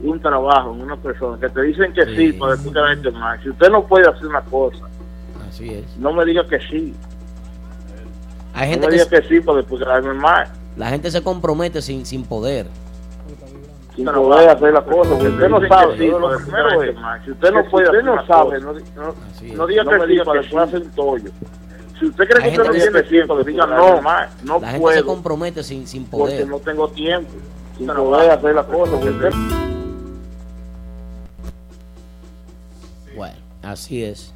[0.00, 3.42] en un trabajo, en una persona que te dicen que sí, para después quedarte mal.
[3.42, 4.84] Si usted no puede hacer una cosa,
[5.48, 5.96] Así es.
[5.98, 6.94] no me diga que sí.
[8.54, 10.48] Hay no gente me que diga que sí para después quedarme mal.
[10.76, 12.66] La gente se compromete sin, sin poder.
[13.96, 15.18] sin poder hacer la cosa.
[15.20, 18.60] Si usted no sabe, sí, lo primero es, si usted no puede, usted no sabe,
[18.60, 18.72] no,
[19.56, 20.76] no, diga que me sí para que después sí.
[20.76, 21.30] hacer un tollo.
[21.98, 24.00] Si usted cree que usted no tiene tiempo, diga no,
[24.44, 26.48] no La gente se compromete sin, sin porque poder.
[26.48, 27.30] no tengo tiempo,
[27.76, 28.92] sin poder hacer la cosa.
[28.92, 29.32] porque usted-
[33.16, 34.32] Bueno, así es.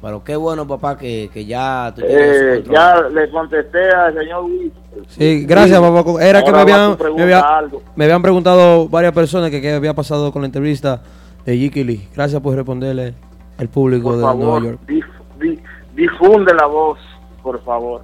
[0.00, 4.48] Bueno, pero qué bueno, papá, que, que ya tú Eh, ya le contesté al señor
[4.48, 4.72] Luis.
[5.08, 6.24] Sí, gracias, papá.
[6.24, 7.82] Era que me habían, me, había- algo.
[7.96, 11.02] me habían preguntado varias personas que qué había pasado con la entrevista
[11.44, 12.08] de Jiki Lee.
[12.14, 13.14] Gracias por responderle
[13.58, 14.80] al público Por de favor, Nueva York.
[14.86, 15.04] dif-
[15.38, 15.58] di-
[15.94, 16.98] difunde la voz,
[17.42, 18.02] por favor.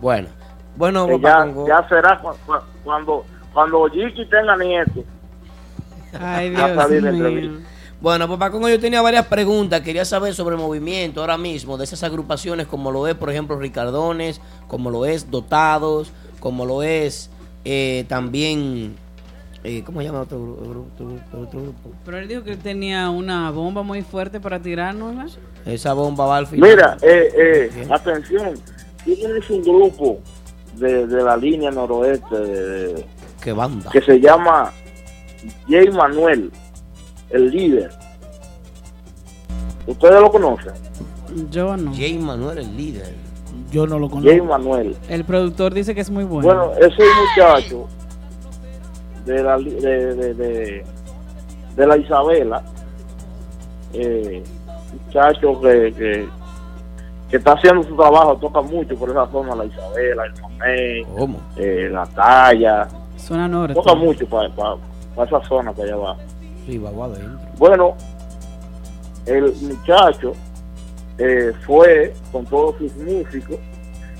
[0.00, 0.28] Bueno,
[0.76, 5.04] bueno, Que papá, ya, ya será cu- cu- cuando cuando Jiki tenga nieto.
[6.18, 6.68] Ay, la
[7.10, 7.68] entrevista.
[8.04, 9.80] Bueno, papá Congo, yo tenía varias preguntas.
[9.80, 13.58] Quería saber sobre el movimiento ahora mismo de esas agrupaciones, como lo es, por ejemplo,
[13.58, 17.30] Ricardones, como lo es Dotados, como lo es
[17.64, 18.94] eh, también.
[19.64, 20.90] eh, ¿Cómo se llama otro gru- grupo?
[20.92, 21.90] Otro grupo, otro grupo?
[22.04, 25.16] Pero él dijo que él tenía una bomba muy fuerte para tirarnos.
[25.16, 25.32] ¿verdad?
[25.64, 26.68] Esa bomba va al final.
[26.68, 28.52] Mira, eh, eh, atención,
[29.02, 30.18] tú tienes un grupo
[30.76, 33.06] de, de la línea noroeste de- de-
[33.42, 33.88] ¿Qué banda?
[33.90, 34.70] que se llama
[35.70, 36.50] Jay Manuel,
[37.30, 37.90] el líder.
[39.86, 40.72] ¿Ustedes lo conocen?
[41.50, 41.92] Yo no.
[41.94, 43.14] Jay Manuel, el líder.
[43.70, 44.96] Yo no lo Jay Manuel.
[45.08, 46.48] El productor dice que es muy bueno.
[46.48, 47.02] Bueno, ese
[47.36, 47.86] muchacho
[49.26, 50.84] de la, de, de, de,
[51.76, 52.62] de la Isabela,
[53.92, 54.42] eh,
[55.06, 56.28] muchacho que, que,
[57.30, 61.06] que está haciendo su trabajo, toca mucho por esa zona, la Isabela, el Mamey,
[61.56, 63.74] eh, la Talla, Zona norte.
[63.74, 66.20] toca mucho para esa zona para allá abajo.
[66.66, 67.38] Sí, va va adentro.
[67.58, 67.94] Bueno,
[69.26, 70.32] el muchacho
[71.18, 73.56] eh, fue con todos sus músicos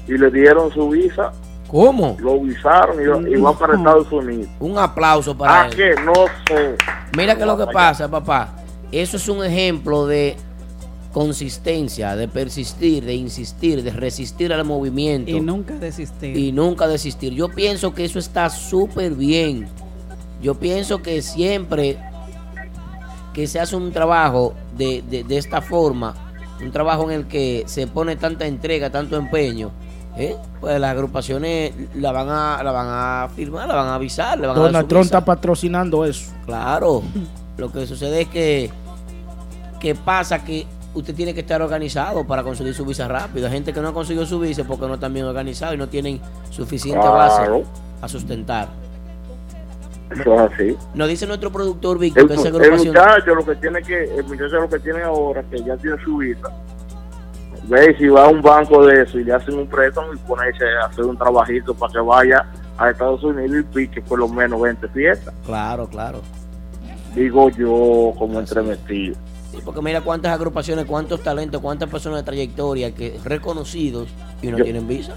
[0.07, 1.33] y le dieron su visa.
[1.69, 2.17] ¿Cómo?
[2.21, 4.49] Lo visaron y, y va para Estados Unidos.
[4.61, 5.75] Un aplauso para ¿A él.
[5.75, 5.95] qué?
[6.05, 6.13] No
[6.47, 6.77] sé.
[7.17, 8.55] Mira que lo que pasa, papá.
[8.93, 10.37] Eso es un ejemplo de
[11.13, 15.31] consistencia, de persistir, de insistir, de resistir al movimiento.
[15.31, 16.37] Y nunca desistir.
[16.37, 17.33] y nunca desistir.
[17.33, 19.69] Yo pienso que eso está súper bien.
[20.43, 21.99] Yo pienso que siempre
[23.35, 26.15] que se hace un trabajo de, de- de esta forma,
[26.63, 29.71] un trabajo en el que se pone tanta entrega, tanto empeño,
[30.17, 30.37] ¿eh?
[30.61, 34.47] pues las agrupaciones la van a la van a firmar, la van a avisar, le
[34.47, 36.31] van a dar Donald Trump está patrocinando eso.
[36.47, 37.03] Claro.
[37.59, 38.71] Lo que sucede es que
[39.81, 43.47] que pasa que usted tiene que estar organizado para conseguir su visa rápido.
[43.47, 45.89] Hay gente que no ha conseguido su visa porque no están bien organizados y no
[45.89, 46.21] tienen
[46.51, 47.15] suficiente Claro.
[47.17, 47.65] base
[48.01, 48.69] a sustentar.
[50.21, 50.77] Eso es así.
[50.95, 54.05] Nos dice nuestro productor Víctor El, que esa el agrupación muchacho lo que tiene que,
[54.05, 56.49] el muchacho lo que tiene ahora, que ya tiene su visa,
[57.65, 60.65] ve si va a un banco de eso y le hacen un préstamo y ponerse
[60.83, 62.47] a hacer un trabajito para que vaya
[62.77, 65.33] a Estados Unidos y pique por lo menos 20 fiestas.
[65.47, 66.21] Claro, claro.
[67.15, 69.15] Digo yo como entremetido.
[69.53, 74.09] Sí, porque mira cuántas agrupaciones, cuántos talentos, cuántas personas de trayectoria que reconocidos
[74.43, 75.15] y no Yo- tienen visa.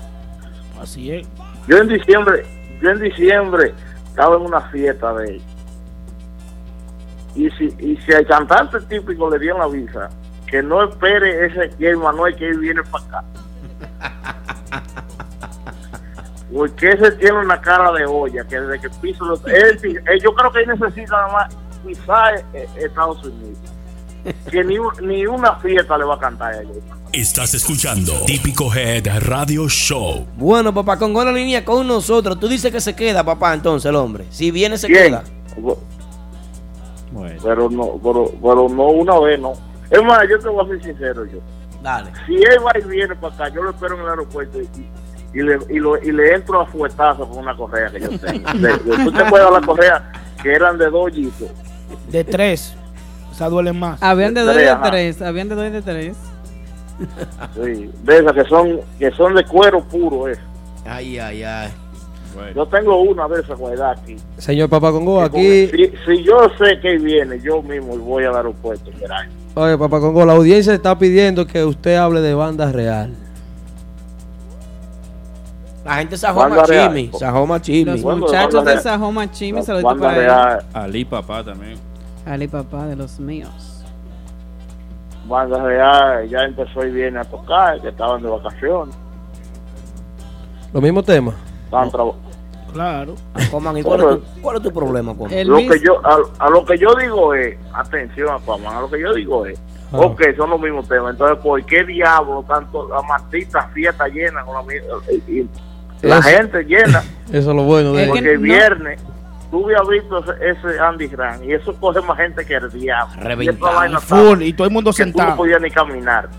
[0.80, 1.28] Así es.
[1.68, 2.46] Yo en diciembre,
[2.82, 3.74] yo en diciembre
[4.18, 5.42] estaba en una fiesta de él.
[7.36, 10.10] Y si, y si al cantante típico le dieron la visa,
[10.48, 13.24] que no espere ese Jay Manuel que él viene para acá.
[16.52, 20.52] porque ese tiene una cara de olla que desde que piso él, él- yo creo
[20.52, 23.60] que él necesita nada más pisar eh, Estados Unidos
[24.52, 26.78] que ni, un- ni una fiesta le va a cantar a ellos
[27.14, 30.26] Estás escuchando Típico Head Radio Show.
[30.36, 32.38] Bueno, papá, con la línea con nosotros.
[32.40, 34.26] Tú dices que se queda, papá, entonces el hombre.
[34.30, 35.04] Si viene, se ¿Quién?
[35.06, 35.24] queda.
[37.42, 39.54] pero no pero, pero no una vez no
[39.90, 41.40] es más yo te voy a ser sincero yo
[41.82, 42.12] Dale.
[42.26, 44.68] si él va y viene para acá yo lo espero en el aeropuerto y,
[45.34, 48.50] y le, y, lo- y le entro a fuetazo con una correa que yo tengo
[49.06, 50.12] tú te acuerdas la correa
[50.44, 51.48] que eran de dos hoyitos
[52.12, 52.76] De tres.
[53.38, 54.02] Esa duele más.
[54.02, 54.90] Habían de dos y Tres, de ajá.
[54.90, 55.22] tres.
[55.22, 56.18] Habían de dos y de tres.
[57.54, 60.36] Sí, de esas que son que son de cuero puro eh.
[60.88, 61.70] Ay, ay, ay.
[62.56, 64.16] Yo tengo una de esas guardadas aquí.
[64.40, 68.90] Señor Papá Congo, aquí, Si, si yo sé que viene, yo mismo voy al aeropuerto.
[69.00, 69.30] verá.
[69.54, 73.14] oye, Papá Congo, la audiencia está pidiendo que usted hable de banda real.
[75.86, 76.90] La gente sajoma Banda real.
[76.96, 77.12] chimi.
[77.20, 77.86] Sajoma chimi.
[77.86, 78.80] Los Bueno, muchachos de.
[78.80, 80.66] Sajoma Chimi, No, saludito banda para real.
[80.74, 81.78] Ali papá también.
[82.28, 83.84] Ali, papá de los míos.
[85.28, 88.96] Banda Real ya empezó y viene a tocar, que estaban de vacaciones.
[90.74, 91.36] Los mismos temas.
[91.70, 92.14] Traba-
[92.74, 93.16] Claro.
[93.50, 95.48] Coman, ¿y cuál, es tu, cuál es tu problema, Coman?
[95.48, 99.00] Lo que yo, a, a lo que yo digo es, atención, Aquaman, a lo que
[99.02, 99.60] yo digo es,
[99.92, 100.00] Ah.
[100.00, 101.12] ok, son los mismos temas.
[101.12, 105.50] Entonces, ¿por qué diablo tanto la maldita fiesta llena con la, y- y
[106.02, 107.02] la gente llena?
[107.32, 109.00] Eso es lo bueno de Porque el viernes
[109.52, 113.44] tú habías visto ese, Andy Grant y eso coge más gente que el diablo.
[113.44, 115.36] Y esa vaina Full, y todo el mundo tú no sentado.
[115.36, 116.30] podías ni caminar.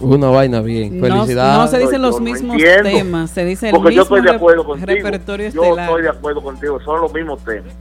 [0.00, 1.00] Una vaina bien.
[1.00, 1.58] No, Felicidades.
[1.58, 4.30] no se dicen los Yo no mismos temas, se dice el Porque yo mismo estoy
[4.30, 4.86] de acuerdo contigo.
[4.86, 5.88] repertorio Yo estelar.
[5.88, 7.72] estoy de acuerdo contigo, son los mismos temas.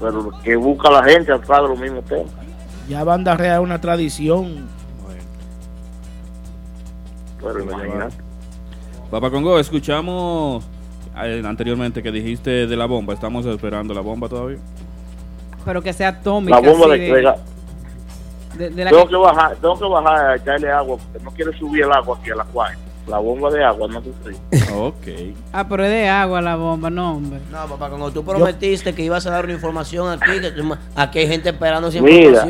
[0.00, 2.32] Pero que busca la gente atrás de los mismos temas.
[2.88, 4.68] Ya banda real es una tradición.
[7.40, 8.16] Pero imagínate.
[9.10, 10.64] Papá Congo, escuchamos
[11.16, 13.14] anteriormente que dijiste de la bomba.
[13.14, 14.58] Estamos esperando la bomba todavía.
[15.64, 16.60] Pero que sea atómica.
[16.60, 16.98] La bomba de
[18.56, 21.30] de- de la Tengo que- que bajar, tengo que bajar a echarle agua porque no
[21.32, 22.72] quiere subir el agua aquí a la cual.
[23.06, 24.10] La bomba de agua no te
[24.58, 24.72] sé.
[24.72, 25.34] ok.
[25.52, 27.38] Ah, pero es de agua la bomba, no, hombre.
[27.52, 31.18] No, papá, como tú prometiste que ibas a dar una información aquí, que tú- aquí
[31.20, 32.46] hay gente esperando esa Mira.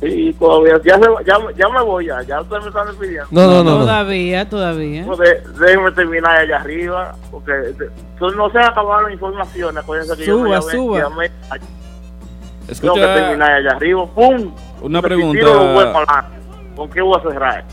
[0.00, 3.26] Sí, todavía, ya, se, ya, ya me voy ya, ya ustedes me están despidiendo.
[3.30, 3.78] No, no, no, no.
[3.80, 5.04] Todavía, todavía.
[5.04, 9.82] Pues de- déjenme terminar allá arriba, porque de- so- no se acabaron informaciones.
[9.84, 10.98] Acuérdense que yo Suba, me llamé- suba.
[11.00, 11.30] llamé-
[12.68, 14.06] Escucha- Tengo que terminar allá arriba.
[14.06, 14.54] ¡Pum!
[14.80, 16.26] Una pregunta.
[16.76, 17.64] ¿Con qué voy a cerrar?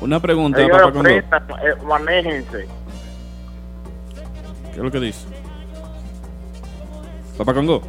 [0.00, 1.04] Una pregunta, Señores, Papá Congo.
[1.04, 2.66] prestan, eh, manéjense.
[4.72, 5.26] ¿Qué es lo que dice?
[7.38, 7.80] Papá Congo.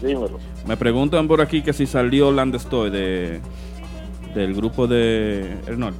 [0.00, 0.38] Dímelo.
[0.70, 3.40] Me preguntan por aquí que si salió Land Stoy de
[4.36, 5.98] del grupo de El Norte.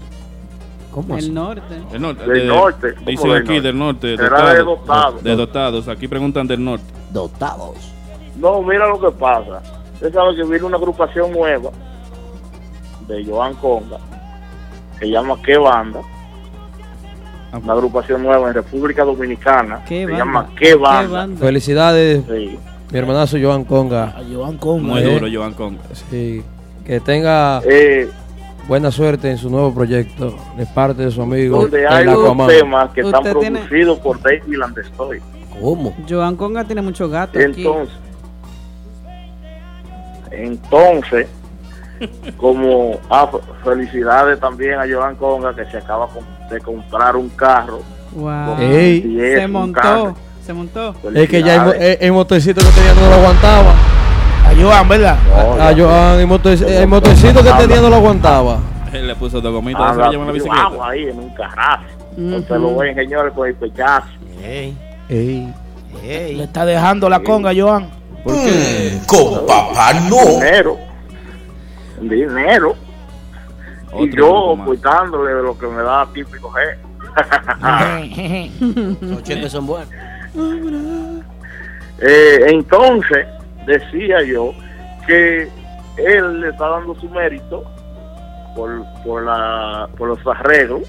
[0.92, 1.74] ¿Cómo El norte.
[1.92, 2.24] El norte.
[2.24, 3.62] Del de- norte, ¿cómo Dice del aquí norte?
[3.62, 4.16] del norte.
[4.16, 5.22] Será de dotado, dotados.
[5.24, 5.88] De dotados.
[5.88, 6.84] Aquí preguntan del norte.
[7.12, 7.92] Dotados.
[8.36, 9.60] No, mira lo que pasa.
[9.94, 11.70] Usted sabe que viene una agrupación nueva
[13.08, 13.98] de Joan Conga,
[15.00, 16.00] que se llama ¿Qué Banda?
[17.60, 19.82] Una agrupación nueva en República Dominicana.
[19.84, 20.18] ¿Qué se banda?
[20.18, 21.28] llama ¿Qué Banda?
[21.40, 22.56] Felicidades, Sí.
[22.90, 24.14] Mi hermanazo Joan Conga.
[24.32, 24.82] Joan Conga.
[24.88, 25.80] Muy Eh, duro, Joan Conga.
[26.10, 26.42] Sí.
[26.84, 28.08] Que tenga Eh,
[28.66, 31.62] buena suerte en su nuevo proyecto de parte de su amigo.
[31.62, 35.20] donde el hay unos temas que están tiene- producidos por David Landestoy.
[35.60, 35.94] ¿Cómo?
[36.08, 37.44] Joan Conga tiene mucho gato aquí.
[37.62, 37.94] Entonces,
[40.30, 41.26] entonces,
[42.36, 43.30] como ah,
[43.64, 46.08] felicidades también a Joan Conga que se acaba
[46.50, 47.80] de comprar un carro.
[48.14, 48.56] Wow.
[48.58, 49.02] Ey.
[49.36, 50.16] Se un montó, carro.
[50.50, 50.94] Se montó.
[51.14, 53.72] Es que ya el, el- el motorcito que tenía no lo aguantaba.
[54.44, 55.16] A Joan, ¿verdad?
[55.28, 58.58] No, A ya- Joan, el, motor- el motorcito que tenía no lo aguantaba.
[58.92, 60.62] Él le puso dos gomitas lleva en la bicicleta.
[60.66, 61.84] agua ahí en un carrazo.
[62.16, 62.60] Entonces Ujú.
[62.60, 64.08] lo ven, señores, con el pechazo.
[64.42, 64.76] Ey,
[65.08, 65.54] Ey.
[66.02, 66.34] ey.
[66.36, 67.88] Le está dejando la conga, Joan.
[68.24, 68.98] ¿Por qué?
[69.06, 70.16] Con papá no.
[70.26, 70.76] Dinero.
[72.00, 72.74] Dinero.
[73.92, 74.66] y Otro yo grupo más.
[74.66, 76.58] cuidándole de lo que me da típico G.
[79.00, 79.88] Los cheques son buenos.
[82.02, 83.26] Eh, entonces,
[83.66, 84.54] decía yo
[85.06, 85.48] que
[85.96, 87.64] él le está dando su mérito
[88.56, 90.82] por, por, la, por los arreglos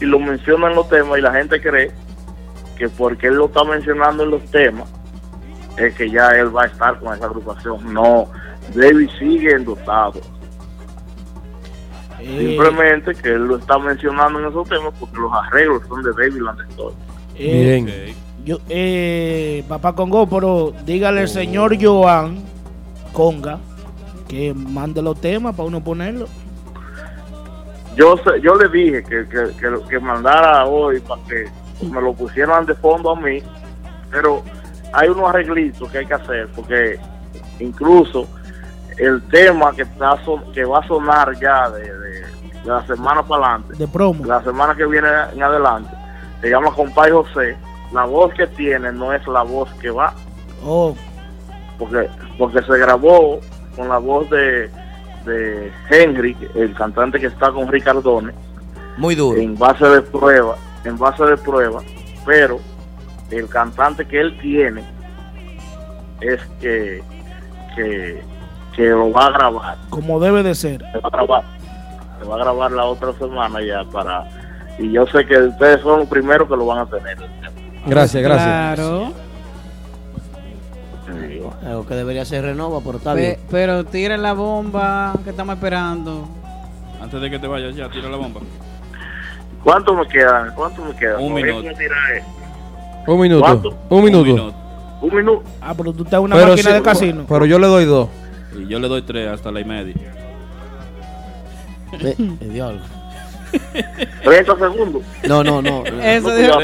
[0.00, 1.90] y lo menciona en los temas y la gente cree
[2.76, 4.88] que porque él lo está mencionando en los temas
[5.76, 7.92] es que ya él va a estar con esa agrupación.
[7.92, 8.28] No,
[8.74, 10.20] David sigue endotado.
[12.20, 16.10] Eh, Simplemente que él lo está mencionando en esos temas porque los arreglos son de
[16.12, 16.92] David Landestoy.
[17.36, 18.14] eh, Bien.
[18.44, 22.38] Yo, eh, papá Congo, pero dígale al señor Joan
[23.12, 23.58] Conga
[24.28, 26.26] que mande los temas para uno ponerlo.
[27.96, 31.44] yo sé- yo le dije que, que, que, que mandara hoy para que
[31.86, 33.42] me lo pusieron de fondo a mí,
[34.10, 34.42] pero
[34.92, 36.98] hay unos arreglitos que hay que hacer, porque
[37.60, 38.26] incluso
[38.98, 40.18] el tema que está
[40.54, 42.22] que va a sonar ya de, de-
[42.62, 44.24] de la semana para adelante, De promo.
[44.24, 45.90] la semana que viene en adelante,
[46.40, 47.56] se llama Compay José,
[47.92, 50.12] la voz que tiene no es la voz que va,
[50.64, 50.94] Oh,
[51.78, 52.08] porque
[52.38, 53.40] porque se grabó
[53.76, 54.70] con la voz de,
[55.24, 58.32] de Henry, el cantante que está con Ricardone,
[58.96, 59.38] Muy duro.
[59.40, 61.80] en base de prueba, en base de prueba,
[62.24, 62.60] pero
[63.30, 64.84] el cantante que él tiene
[66.20, 67.02] es que
[67.74, 68.22] que,
[68.76, 70.80] que lo va a grabar, como debe de ser.
[70.92, 71.42] se va a grabar,
[72.20, 74.28] se va a grabar la otra semana ya para
[74.78, 77.16] y yo sé que ustedes son los primeros que lo van a tener.
[77.86, 78.46] Gracias, gracias.
[78.76, 79.12] Claro.
[81.66, 83.36] Algo que debería ser renova, pero está Pe- bien.
[83.50, 86.28] pero tire la bomba que estamos esperando.
[87.00, 88.40] Antes de que te vayas ya, tira la bomba.
[89.62, 90.52] ¿Cuánto me quedan?
[90.54, 91.22] ¿Cuánto me quedan?
[91.22, 91.60] Un minuto.
[91.78, 92.22] tiraré.
[93.06, 93.40] Un minuto.
[93.42, 93.78] ¿Cuánto?
[93.90, 94.54] Un minuto.
[95.00, 95.42] Un minuto.
[95.60, 97.24] Ah, pero tú estás en una Pero máquina sí, de casino.
[97.28, 98.08] Pero yo le doy dos.
[98.56, 99.94] Y yo le doy tres hasta la y media.
[102.00, 102.84] Ve, me dio algo.
[104.24, 105.02] 30 segundos.
[105.28, 105.84] No, no, no.
[105.84, 106.58] Eso No, dijo-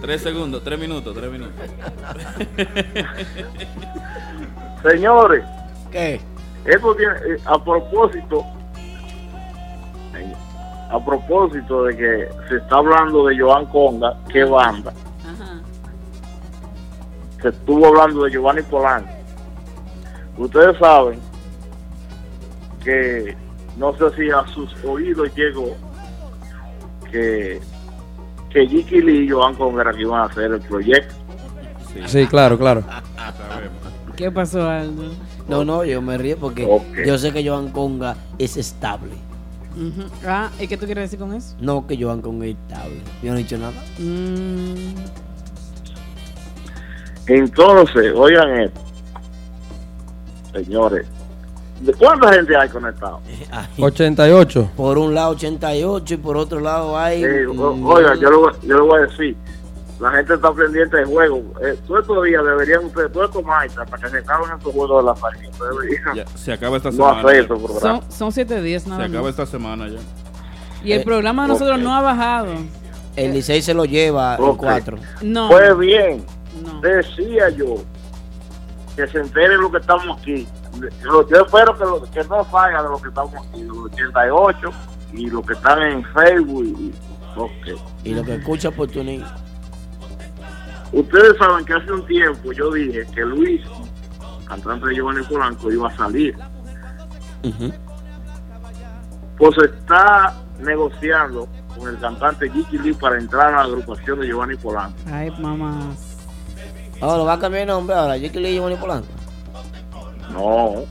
[0.00, 1.54] Tres, segundos, tres minutos, tres minutos.
[4.82, 5.44] Señores,
[5.90, 6.20] ¿Qué?
[6.64, 8.44] Eso tiene, eh, a propósito,
[10.90, 14.92] a propósito de que se está hablando de Joan Conga, qué banda,
[17.42, 19.08] se estuvo hablando de Giovanni Polanco.
[20.36, 21.20] Ustedes saben
[22.84, 23.36] que,
[23.78, 25.76] no sé si a sus oídos llegó,
[27.10, 27.60] que,
[28.50, 31.14] que Jiki Lee y Joan Conga era que iban a hacer el proyecto.
[32.06, 32.84] Sí, claro, claro.
[34.16, 35.12] ¿Qué pasó, Aldo?
[35.46, 36.68] No, no, yo me río porque
[37.06, 39.12] yo sé que Joan Conga es estable.
[40.26, 41.54] Ah, ¿y qué tú quieres decir con eso?
[41.60, 42.96] No que Joan Conga es estable.
[43.22, 43.72] Yo no he dicho nada.
[43.98, 44.94] Mm,
[47.28, 48.80] Entonces, oigan esto,
[50.52, 51.06] señores,
[51.80, 53.20] ¿de cuánta gente hay conectado?
[53.50, 54.70] Ay, 88.
[54.76, 57.22] Por un lado 88 y por otro lado hay...
[57.24, 59.36] Eh, o- mm, oiga, yo le, voy- yo le voy a decir,
[60.00, 61.42] la gente está pendiente del juego.
[61.62, 65.02] Eh, todos estos días deberían ustedes, todos estos maestros, para que se acaben estos juegos
[65.02, 65.50] de la familia,
[66.14, 67.32] Ya, se acaba esta no semana.
[67.32, 68.04] estos programas.
[68.04, 69.30] son, son siete días Se nada acaba más.
[69.30, 69.98] esta semana ya.
[70.84, 71.82] Y el Eh, programa de nosotros ok.
[71.82, 72.46] no ha bajado.
[73.16, 74.58] El 16 se lo lleva en Ok.
[74.58, 74.96] 4.
[75.22, 75.48] No.
[75.48, 76.24] Pues bien,
[76.64, 76.80] no.
[76.80, 77.74] decía yo
[78.94, 80.46] que se enteren lo que estamos aquí.
[81.02, 84.70] Yo, yo espero que, lo- que no salga de lo que estamos aquí, los 88
[85.12, 86.64] y los que están en Facebook.
[86.64, 86.94] Y,
[87.36, 87.80] ok.
[88.04, 89.26] Y lo que escucha por tu niño.
[90.92, 93.60] Ustedes saben que hace un tiempo yo dije que Luis,
[94.46, 96.34] cantante de Giovanni Polanco, iba a salir.
[97.44, 97.72] Ujú.
[99.36, 101.46] Pues se está negociando
[101.76, 104.96] con el cantante Jiki Lee para entrar a la agrupación de Giovanni Polanco.
[105.12, 105.76] Ay, mamá.
[107.00, 108.16] Ahora va a cambiar el nombre ahora.
[108.16, 109.06] Jackie Lee y Giovanni Polanco.
[110.32, 110.84] No,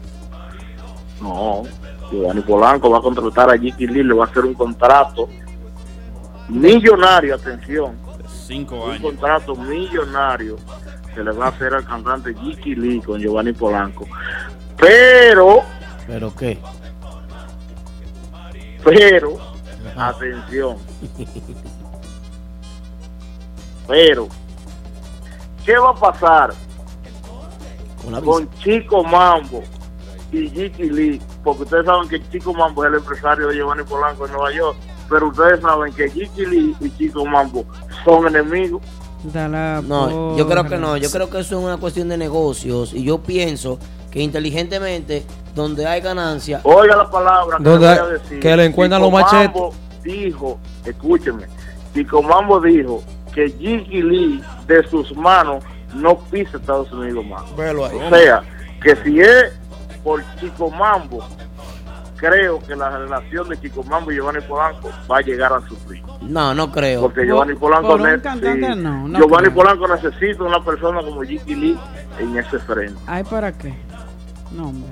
[1.22, 1.64] no.
[2.12, 5.28] Giovanni Polanco va a contratar a Jiki Lee, le va a hacer un contrato
[6.48, 7.98] millonario, atención,
[8.28, 9.02] Cinco un años.
[9.02, 10.56] contrato millonario
[11.14, 14.06] que le va a hacer al cantante Jiki Lee con Giovanni Polanco.
[14.78, 15.64] Pero,
[16.06, 16.58] ¿Pero qué?
[18.84, 19.38] pero,
[19.98, 20.78] atención,
[23.86, 24.30] pero,
[25.66, 26.54] ¿qué va a pasar
[28.24, 29.64] Con Chico Mambo
[30.32, 34.26] y Jiki Lee, porque ustedes saben que Chico Mambo es el empresario de Giovanni Polanco
[34.26, 34.78] en Nueva York,
[35.10, 37.64] pero ustedes saben que Jiki Lee y Chico Mambo
[38.04, 38.82] son enemigos.
[39.34, 40.98] No, yo creo que no.
[40.98, 42.94] Yo creo que eso es una cuestión de negocios.
[42.94, 43.80] Y yo pienso
[44.12, 45.24] que inteligentemente,
[45.56, 48.40] donde hay ganancia, Oiga la palabra que le Donde voy a hay- decir.
[48.40, 49.46] que le encuentran Chico los machetes.
[49.62, 49.74] Mambo
[50.04, 51.46] dijo, escúcheme,
[51.94, 53.04] Chico Mambo dijo
[53.34, 55.64] que Jiki Lee de sus manos
[55.94, 57.56] no pisa Estados Unidos más.
[57.56, 57.96] Velo ahí.
[57.98, 58.42] O sea,
[58.82, 59.54] que si es
[60.04, 61.26] por Chico Mambo,
[62.16, 66.02] creo que la relación de Chico Mambo y Giovanni Polanco va a llegar a sufrir.
[66.22, 67.02] no, no creo.
[67.02, 69.56] Porque Por- Giovanni Polanco, por un ne- cantante, sí, no, no Giovanni creo.
[69.56, 71.78] Polanco necesita una persona como Jiki Lee
[72.20, 73.00] en ese frente.
[73.08, 73.74] Ay, ¿para qué?
[74.52, 74.92] No, hombre.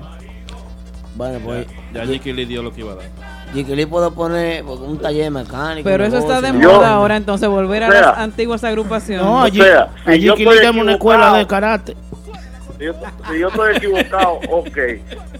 [1.14, 3.06] Bueno, pues Ya Jiki Lee dio lo que iba a dar.
[3.54, 5.88] Jackie Lee puede poner un taller mecánico.
[5.88, 9.24] Pero eso está de Yo- moda ahora, entonces volver a O sea, las antiguas agrupaciones.
[9.24, 11.96] No, O allí, sea, si allí yo que estoy le damos una escuela de karate.
[12.78, 12.92] Si yo,
[13.32, 14.78] si yo estoy equivocado, ok.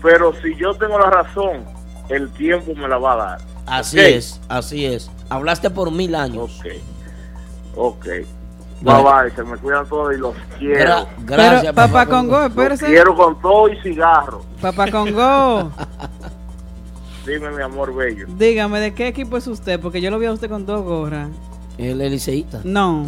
[0.03, 1.65] Pero si yo tengo la razón,
[2.09, 3.39] el tiempo me la va a dar.
[3.67, 5.11] Así es, así es.
[5.29, 6.61] Hablaste por mil años.
[6.61, 6.67] Ok.
[7.75, 8.07] Ok.
[8.83, 10.79] Bye bye, se me cuidan todos y los quiero.
[10.85, 12.87] Gra- gracias, Pero, papá Congo, los espérese.
[12.87, 14.45] quiero con todo y cigarro.
[14.61, 15.73] Papá Congo,
[17.27, 18.27] Dime, mi amor bello.
[18.39, 19.81] dígame, ¿de qué equipo es usted?
[19.81, 21.29] Porque yo lo vi a usted con dos gorras.
[21.77, 22.61] El liceísta.
[22.65, 23.07] No.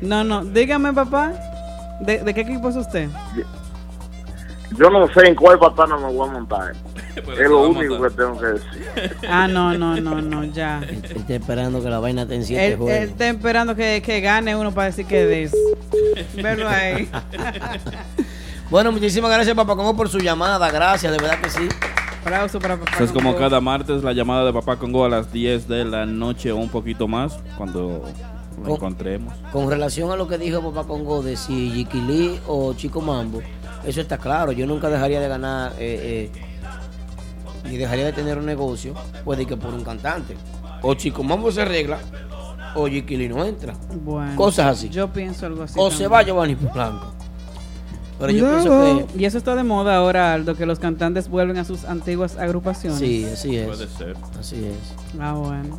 [0.00, 0.44] No, no.
[0.44, 1.32] Dígame, papá.
[2.00, 3.08] ¿De, de qué equipo es usted?
[4.78, 6.72] Yo no sé en cuál patana me voy a montar.
[7.14, 9.16] Pero es te lo único que tengo que decir.
[9.28, 10.80] Ah, no, no, no, no, ya.
[11.14, 14.54] Está esperando que la vaina esté en siete Él, él está esperando que, que gane
[14.56, 15.52] uno para decir que des.
[16.34, 17.10] Verlo ahí.
[18.70, 20.70] Bueno, muchísimas gracias, Papá Congo, por su llamada.
[20.70, 21.68] Gracias, de verdad que sí.
[22.20, 22.92] Aplauso para papá.
[22.94, 23.38] Eso es como Congo.
[23.44, 26.68] cada martes la llamada de Papá Congo a las 10 de la noche o un
[26.68, 28.04] poquito más cuando
[28.58, 29.32] lo Con- encontremos.
[29.52, 33.40] Con relación a lo que dijo Papá Congo de si Yiquilí o Chico Mambo,
[33.84, 34.52] eso está claro.
[34.52, 36.30] Yo nunca dejaría de ganar eh,
[37.64, 38.94] eh, y dejaría de tener un negocio,
[39.24, 40.36] puede que por un cantante.
[40.82, 41.98] O Chico Mambo se arregla
[42.74, 43.74] o Yiquilí no entra.
[44.02, 44.88] Bueno, Cosas así.
[44.90, 45.74] Yo pienso algo así.
[45.78, 47.12] O se va Giovanni Blanco.
[48.20, 51.56] Pero yo pienso que Y eso está de moda ahora, Aldo, que los cantantes vuelven
[51.58, 52.98] a sus antiguas agrupaciones.
[52.98, 53.66] sí, así es.
[53.66, 54.16] Puede ser.
[54.38, 55.18] Así es.
[55.18, 55.78] Ah, bueno.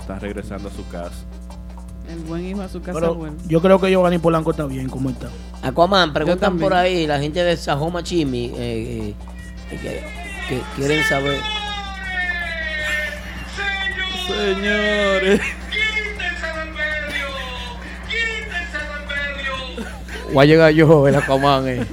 [0.00, 1.12] Está regresando a su casa.
[2.08, 3.36] El buen hijo a su casa Pero vuelve.
[3.48, 5.28] yo creo que Giovanni Polanco está bien como está.
[5.62, 9.14] Aquaman, preguntan por ahí, la gente de Sajoma Chimi, eh, eh,
[9.70, 10.02] que,
[10.48, 11.40] que quieren saber.
[14.28, 15.40] Señores.
[20.32, 21.68] Voy a llegar yo, el Aquaman.
[21.68, 21.86] Eh.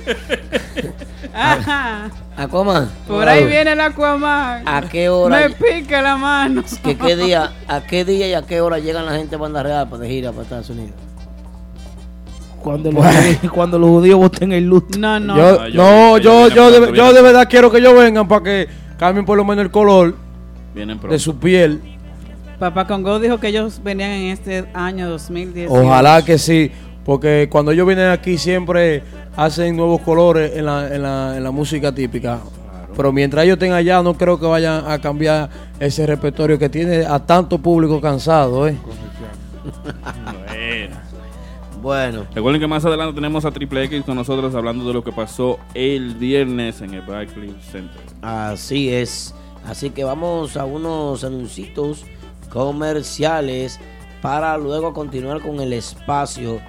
[1.33, 2.09] Ajá.
[2.35, 2.89] Aquaman.
[3.07, 4.63] Por ahí viene el Aquaman.
[4.67, 5.39] ¿A qué hora?
[5.39, 6.63] Me pica la mano.
[6.83, 9.61] ¿Que qué día, ¿A qué día y a qué hora llegan la gente a Banda
[9.63, 10.91] Real para de gira para Estados Unidos?
[12.61, 13.05] Cuando los,
[13.53, 14.97] cuando los judíos voten el luto.
[14.97, 15.35] No, no.
[15.35, 18.43] Yo, Ah, no, yo- yo, yo- de, yo de verdad quiero que ellos vengan para
[18.43, 20.15] que cambien por lo menos el color
[20.73, 21.81] Vienen de su piel.
[22.59, 25.69] Papá Congo dijo que ellos venían en este año 2010.
[25.69, 26.71] Ojalá que sí,
[27.05, 29.03] porque cuando ellos vienen aquí siempre
[29.35, 32.39] hacen nuevos colores en la, en la, en la música típica.
[32.95, 35.49] Pero mientras ellos estén allá, no creo que vayan a cambiar
[35.79, 38.67] ese repertorio que tiene a tanto público cansado.
[38.67, 38.77] ¿eh?
[40.47, 41.03] Bueno.
[41.81, 45.11] Bueno, Recuerden que más adelante tenemos a Triple X con nosotros hablando de lo que
[45.11, 48.01] pasó el viernes en el Barclays Center.
[48.21, 49.35] así es.
[49.67, 52.05] Así que vamos a unos anuncios
[52.49, 53.81] comerciales
[54.21, 56.61] para luego continuar con el espacio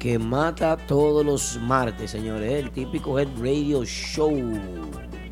[0.00, 2.50] que mata todos los martes, señores.
[2.54, 4.30] El típico Head Radio Show.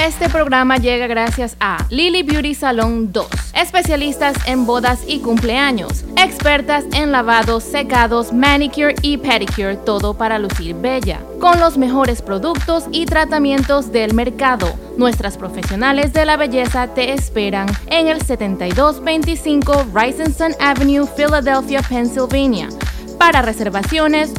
[0.00, 6.86] Este programa llega gracias a Lily Beauty Salon 2, especialistas en bodas y cumpleaños, expertas
[6.94, 13.04] en lavados, secados, manicure y pedicure, todo para lucir bella, con los mejores productos y
[13.04, 14.72] tratamientos del mercado.
[14.96, 22.70] Nuestras profesionales de la belleza te esperan en el 7225 Rising Avenue, Philadelphia, Pennsylvania.
[23.18, 24.32] Para reservaciones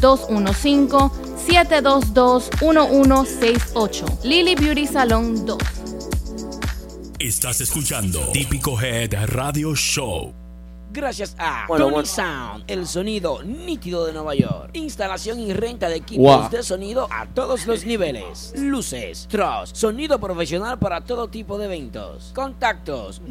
[1.48, 4.24] 215-722-1168.
[4.24, 5.58] Lily Beauty Salon 2.
[7.20, 10.41] Estás escuchando Típico Head Radio Show.
[10.94, 12.06] Gracias a Bueno, Tony bueno.
[12.08, 14.72] Sound, el sonido nítido de Nueva York.
[14.74, 16.50] Instalación y renta de equipos Wow.
[16.50, 18.54] de sonido a todos los niveles.
[18.58, 22.32] Luces, truss, sonido profesional para todo tipo de eventos.
[22.36, 23.22] Contactos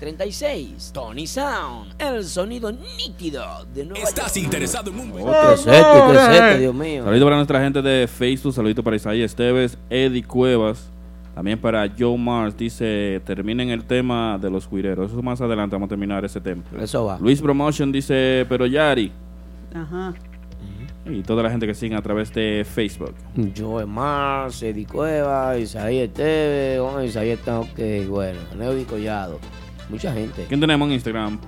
[0.00, 0.92] 917-295-3736.
[0.92, 3.44] Tony Sound, el sonido nítido
[3.74, 4.44] de Nueva ¿Estás York.
[4.44, 5.14] interesado en un Oh,
[5.50, 7.02] qué seco, qué seco, Dios mío.
[7.04, 10.90] Saludito para nuestra gente de Facebook, saludito para Isaías Esteves, Eddie Cuevas,
[11.40, 15.10] también para Joe Mars, dice, terminen el tema de los cuireros.
[15.10, 16.62] Eso más adelante vamos a terminar ese tema.
[16.78, 17.16] Eso va.
[17.18, 19.10] Luis Promotion dice, pero Yari,
[19.74, 20.12] Ajá.
[21.06, 23.14] y toda la gente que sigue a través de Facebook.
[23.56, 29.38] Joe Mars, Eddie Cueva, Isaías Esteves, oh, Isaías está ok, bueno, Neudi Collado,
[29.88, 30.44] mucha gente.
[30.46, 31.38] ¿Quién tenemos en Instagram?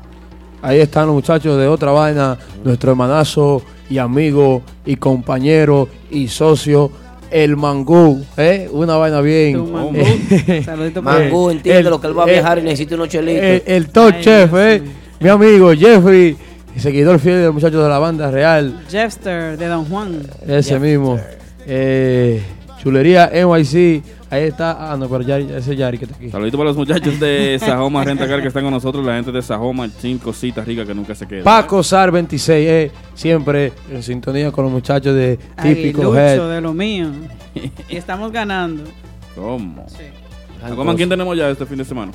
[0.63, 3.61] Ahí están los muchachos de otra vaina, nuestro hermanazo
[3.91, 6.91] y amigo y compañero y socio,
[7.33, 8.69] el Mangú, ¿eh?
[8.73, 9.55] Una vaina bien.
[9.55, 9.97] Tu Mangú.
[9.97, 12.63] Eh, Saludito para Mangú eh, entiende el- lo que él va a eh, viajar y
[12.63, 13.43] necesita unos chelitos.
[13.45, 14.83] el, el top Ay, chef, ¿eh?
[15.21, 16.37] Mi amigo Jeffrey,
[16.77, 18.83] seguidor fiel de los muchachos de la banda real.
[18.91, 20.23] Jeffster de Don Juan.
[20.47, 21.19] Ese mismo.
[21.67, 22.43] Eh,
[22.83, 24.03] Chulería NYC.
[24.33, 24.93] Ahí está.
[24.93, 26.31] Ah, no, pero Yari, ese Yari que está aquí.
[26.31, 29.89] Saludito para los muchachos de Sajoma Rentacar que están con nosotros, la gente de Sajoma,
[30.01, 31.45] cinco cositas ricas que nunca se quedan.
[31.45, 36.49] Paco Sar 26, eh, siempre en sintonía con los muchachos de Ay, Típico Lucho, Head.
[36.55, 37.09] de lo mío.
[37.91, 38.85] y estamos ganando.
[39.35, 39.85] ¿Cómo?
[40.61, 42.13] Sajoma, ¿quién tenemos ya este fin de semana?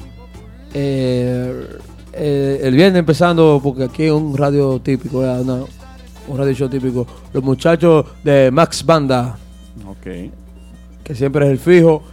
[0.74, 1.68] Eh,
[2.14, 5.20] eh, el viernes empezando, porque aquí es un radio típico.
[5.20, 5.66] Una-
[6.28, 7.06] un radio show típico.
[7.32, 9.38] Los muchachos de Max Banda,
[9.88, 10.08] Ok.
[11.08, 12.04] Que siempre es el fijo.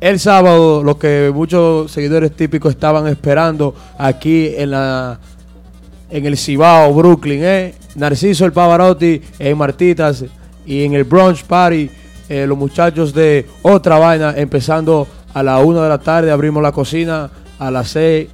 [0.00, 5.20] El sábado, lo que muchos seguidores típicos estaban esperando aquí en la
[6.10, 7.74] en el Cibao, Brooklyn, ¿eh?
[7.94, 10.24] Narciso el Pavarotti en Martitas
[10.64, 11.90] y en el Brunch Party,
[12.28, 16.72] eh, los muchachos de Otra Vaina, empezando a la una de la tarde, abrimos la
[16.72, 18.28] cocina, a las 6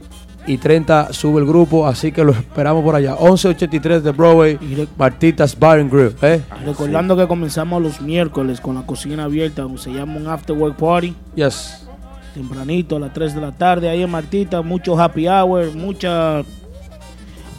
[0.47, 3.13] y 30 sube el grupo, así que los esperamos por allá.
[3.13, 4.59] 1183 de Broadway,
[4.97, 6.43] Martitas Bar and Grill, ¿eh?
[6.65, 10.77] Recordando que comenzamos los miércoles con la cocina abierta, donde se llama un after work
[10.77, 11.15] party.
[11.35, 11.87] Yes.
[12.35, 16.43] Tempranito, a las 3 de la tarde, ahí en Martita, mucho happy hour, mucha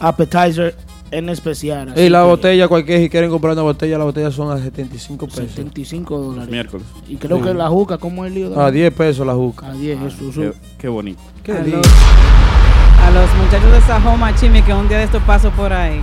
[0.00, 0.74] appetizer
[1.18, 1.94] en especial.
[1.96, 5.26] Y la que botella, cualquier, si quieren comprar una botella, la botella son a 75
[5.26, 5.50] pesos.
[5.52, 6.50] 75 dólares.
[6.50, 6.86] Miércoles.
[7.08, 7.42] Y creo Sí.
[7.44, 8.50] que la juca, ¿cómo es el lío?
[8.50, 9.66] de la A 10 pesos la juca.
[9.68, 10.34] A 10, Jesús.
[10.34, 11.20] Qué, qué bonito.
[11.42, 11.76] Qué a, lindo.
[11.78, 16.00] los, a los muchachos de Sajoma Chimi que un día de estos paso por ahí.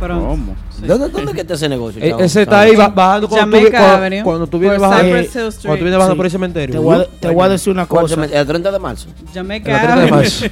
[0.00, 0.26] Pronto.
[0.26, 0.56] ¿Cómo?
[0.86, 2.02] ¿Dónde, ¿Dónde que está ese negocio?
[2.02, 2.22] Eh, chavo?
[2.22, 5.16] ese está ahí ba- bajando cuando tú, Jamaica cuando, Avenue, cuando tú vienes por bajando,
[5.16, 6.16] Cypress Hill cuando tú vienes bajando Sí.
[6.16, 6.72] por el cementerio.
[6.72, 8.14] Te voy a, te voy a decir una ¿Cuál cosa.
[8.14, 8.40] cementerio?
[8.40, 9.08] El 30 de marzo.
[9.34, 10.16] Jamaica En la 30 de Avenue.
[10.20, 10.46] marzo.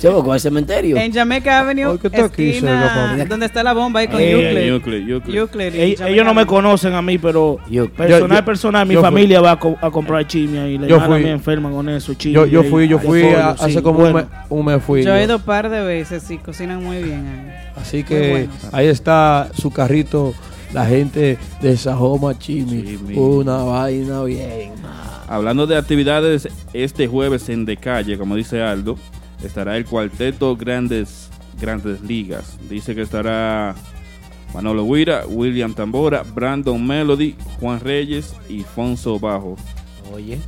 [0.00, 0.96] Chavo, ¿cuál cementerio?
[0.96, 3.28] En Jamaica Avenue, Ay, ¿qué está aquí, esquina, cerca, papi?
[3.28, 4.58] donde está la bomba ahí con Eh, Euclid.
[4.68, 5.34] Euclid, Euclid.
[5.36, 6.46] Euclid y Ell- Jamaica ellos no me Avenue.
[6.56, 9.06] conocen a mí, pero Yo- personal, yo- personal, mi yo fui.
[9.06, 11.24] familia va a, co- a comprar chimia y la Yo hermana fui.
[11.24, 12.40] me enferma con eso, chimia.
[12.40, 14.16] Yo, yo y- fui, yo fui pollo, a- hace sí, como bueno.
[14.18, 15.02] un, mes, un mes fui.
[15.02, 17.54] Yo he ido un par de veces y cocinan muy bien ahí.
[17.80, 18.52] Así Muy que bueno.
[18.72, 20.34] ahí está su carrito,
[20.72, 22.82] la gente de Sajoma Chimi.
[22.82, 23.16] Chimi.
[23.16, 24.72] Una vaina bien.
[25.28, 28.96] Hablando de actividades, este jueves en De Calle, como dice Aldo,
[29.42, 31.28] estará el cuarteto Grandes,
[31.60, 32.56] Grandes Ligas.
[32.70, 33.74] Dice que estará
[34.54, 39.56] Manolo Guira, William Tambora, Brandon Melody, Juan Reyes y Fonso Bajo.
[40.12, 40.38] Oye.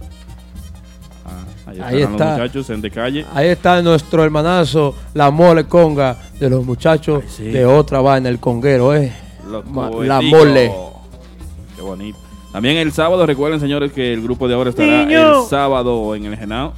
[1.26, 1.44] Ah,
[1.78, 2.24] ahí, está.
[2.30, 3.26] los muchachos en De Calle.
[3.34, 7.44] Ahí está nuestro hermanazo, la mole conga de los muchachos Ay, sí.
[7.44, 9.12] de otra vaina, el conguero, eh.
[10.04, 10.72] La mole.
[11.76, 12.18] Qué bonito.
[12.52, 15.42] También el sábado, recuerden señores que el grupo de ahora estará Niño.
[15.42, 16.72] el sábado en el Genao.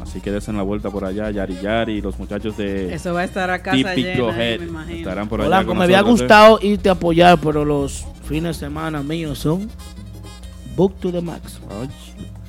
[0.00, 3.20] Así que desen la vuelta por allá, Yari Yari y los muchachos de Eso va
[3.20, 4.98] a estar a casa Típico llena, Head me imagino.
[4.98, 5.64] estarán por allá.
[5.64, 9.68] Con me había nosotros, gustado irte a apoyar, pero los fines de semana míos son
[10.74, 11.60] Book to the Max.
[11.80, 11.90] Oye.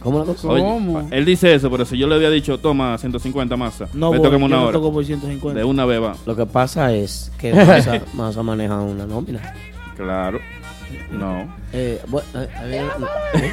[0.01, 0.47] ¿Cómo la cosa?
[0.47, 1.07] Oye, ¿Cómo?
[1.11, 4.25] él dice eso, pero si yo le había dicho, toma 150 masa, No, me voy,
[4.27, 4.71] toca yo una no hora.
[4.73, 5.57] toco por 150.
[5.59, 6.15] De una beba.
[6.25, 9.53] Lo que pasa es que Masa, Masa maneja una nómina.
[9.95, 10.39] Claro.
[11.11, 11.53] No.
[11.73, 12.89] Eh, bueno, eh, eh,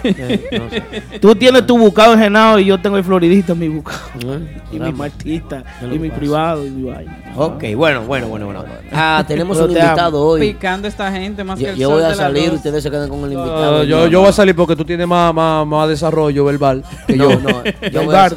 [0.05, 1.19] eh, no sé.
[1.21, 3.99] Tú tienes tu bucado engenado y yo tengo el floridista en mi bucado.
[4.21, 6.19] Eh, Y mi martista, ¿Qué es lo y que mi pasa?
[6.21, 7.33] privado, y mi vaina.
[7.37, 8.65] Ok, bueno, bueno, bueno, bueno.
[8.93, 10.41] Ah, tenemos un invitado hoy.
[10.53, 13.09] Picando esta gente más que Yo, el yo sol voy a salir, ustedes se quedan
[13.09, 13.85] con el invitado.
[13.85, 17.31] yo, yo voy a salir porque tú tienes más, más, más desarrollo verbal que No,
[17.31, 17.41] yo.
[17.41, 18.37] no, yo voy a yo.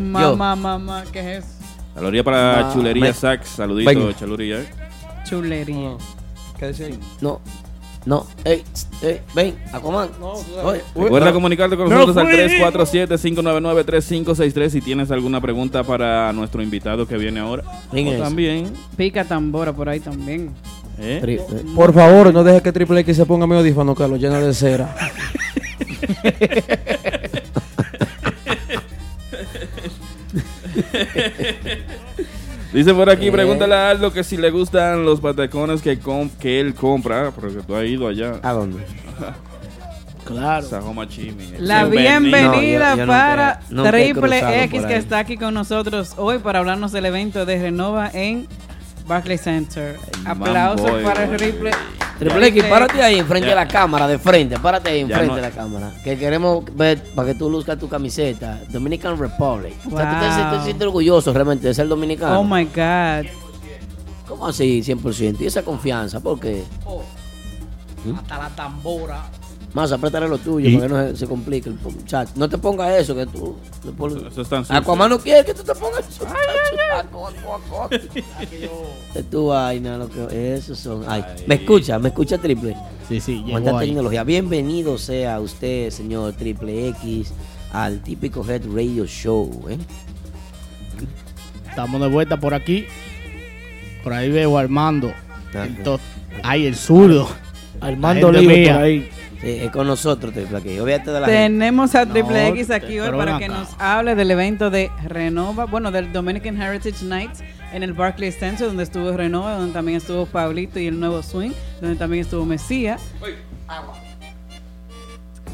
[0.00, 1.48] Mamá, mamá, ¿qué es eso?
[1.94, 3.48] Saludaría para Ma- Chulería Sax.
[3.48, 4.12] Saludito.
[4.12, 4.60] Chaluría.
[4.60, 4.66] eh.
[5.28, 5.90] Chulería.
[6.58, 6.98] ¿Qué decía ahí?
[7.20, 7.40] No,
[8.06, 10.10] no, ey, tst, ey, ven, Aquaman.
[10.62, 12.36] Oye, Recuerda comunicarte con nosotros al fui.
[12.36, 17.64] 347-599-3563 si tienes alguna pregunta para nuestro invitado que viene ahora.
[18.18, 18.72] También.
[18.96, 20.50] Pica tambora por ahí también.
[20.98, 21.20] ¿eh?
[21.22, 24.16] tri- eh, Por favor, no dejes que Triple X se ponga mi audífono que lo
[24.16, 24.94] llena de cera.
[32.74, 33.32] Dice por aquí, Eh.
[33.32, 37.60] pregúntale a Aldo que si le gustan los patacones que, com- que él compra, porque
[37.66, 38.40] tú has ido allá.
[38.42, 38.84] ¿A dónde?
[40.24, 40.66] Claro.
[41.58, 46.14] La bienvenida No, yo- yo nunca- para nunca Triple X que está aquí con nosotros
[46.16, 48.46] hoy para hablarnos del evento de Renova en
[49.06, 49.98] Barclays Center.
[50.24, 51.36] Aplausos para güey.
[51.38, 51.70] Triple
[52.18, 55.42] Triple X, párate ahí enfrente de la cámara, de frente, párate ahí enfrente no- de
[55.42, 55.92] la cámara.
[56.04, 58.60] Que queremos ver para que tú luzcas tu camiseta.
[58.70, 59.74] Dominican Republic.
[59.90, 60.58] O sea, tú te, Wow.
[60.58, 62.40] te sientes orgulloso realmente de ser dominicano.
[62.40, 63.26] Oh my God.
[64.28, 65.40] ¿Cómo así, 100%?
[65.42, 66.20] ¿Y esa confianza?
[66.20, 66.64] ¿Por qué?
[68.16, 69.24] Hasta la tambora.
[69.74, 72.30] Más, apretaré lo tuyo para que no se, se complique el muchacho.
[72.36, 73.56] No te pongas eso, que tú.
[73.98, 74.80] pones- Eso es tan sucio.
[74.80, 76.24] Aquaman no quiere que tú te pongas eso.
[79.14, 80.54] Es tu vaina, lo que.
[80.54, 81.04] Esos son.
[81.08, 82.76] Ay, me escucha, me escucha Triple.
[83.08, 83.88] Sí, sí, Cuánta ahí.
[83.88, 84.24] tecnología.
[84.24, 87.32] Bienvenido sea usted, señor Triple X,
[87.72, 89.66] al típico Head Radio Show.
[89.68, 89.78] ¿eh?
[91.68, 92.86] Estamos de vuelta por aquí.
[94.02, 95.12] Por ahí veo a Armando.
[95.52, 96.06] Entonces,
[96.42, 97.28] ay, el zurdo.
[97.80, 99.08] Armando por ahí.
[99.44, 100.80] Eh, con nosotros, Triple X.
[100.94, 101.12] Gente.
[101.26, 103.54] Tenemos a Triple No, X aquí hoy para que acá.
[103.54, 107.42] nos hable del evento de Renova, bueno, del Dominican Heritage Nights
[107.72, 111.50] en el Barclays Center, donde estuvo Renova, donde también estuvo Pablito y el nuevo Swing,
[111.80, 112.98] donde también estuvo Mesía.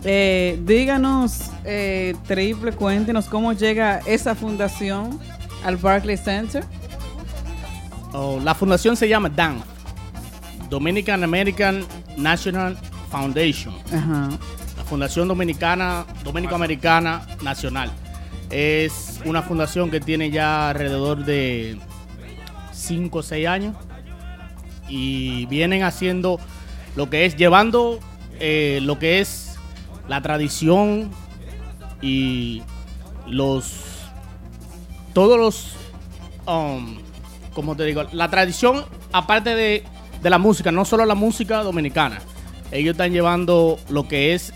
[0.05, 5.19] Eh, díganos, eh, Triple, cuéntenos cómo llega esa fundación
[5.65, 6.65] al Barclays Center.
[8.12, 9.62] Oh, la fundación se llama DAN,
[10.69, 11.85] Dominican American
[12.17, 12.77] National
[13.11, 13.74] Foundation.
[13.93, 14.31] Ajá.
[14.77, 17.91] La Fundación Dominicana, Dominico-Americana Nacional.
[18.51, 21.78] Es una fundación que tiene ya alrededor de
[22.73, 23.77] 5 o 6 años
[24.89, 26.41] y vienen haciendo
[26.97, 28.01] lo que es, llevando
[28.41, 29.57] eh, lo que es
[30.09, 31.11] la tradición
[32.03, 32.62] y
[33.27, 33.74] los,
[35.12, 35.77] todos los,
[36.47, 36.99] um,
[37.55, 39.85] como te digo, la tradición aparte de,
[40.20, 42.20] de la música, no solo la música dominicana,
[42.72, 44.52] ellos están llevando lo que es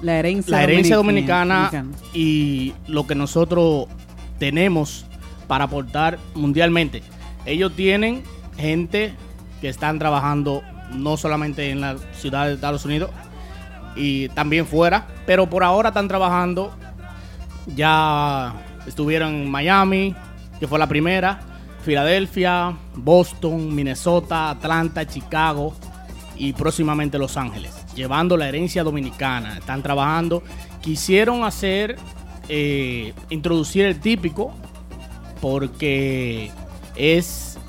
[0.00, 1.70] La herencia, la herencia dominicana.
[1.72, 3.86] dominicana y lo que nosotros
[4.38, 5.06] tenemos
[5.46, 7.02] para aportar mundialmente.
[7.46, 8.22] Ellos tienen
[8.56, 9.14] gente
[9.60, 10.62] que están trabajando
[10.94, 13.10] no solamente en la ciudad de Estados Unidos
[13.94, 16.72] y también fuera, pero por ahora están trabajando.
[17.76, 18.52] Ya
[18.86, 20.16] estuvieron en Miami,
[20.58, 21.40] que fue la primera,
[21.84, 25.74] Filadelfia, Boston, Minnesota, Atlanta, Chicago
[26.42, 29.58] y próximamente Los Ángeles, llevando la herencia dominicana.
[29.58, 30.42] Están trabajando.
[30.80, 31.98] Quisieron hacer,
[32.48, 34.52] eh, introducir el típico,
[35.40, 36.50] porque
[36.96, 37.60] es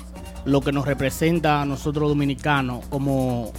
[0.44, 3.52] lo que nos representa a nosotros dominicanos como,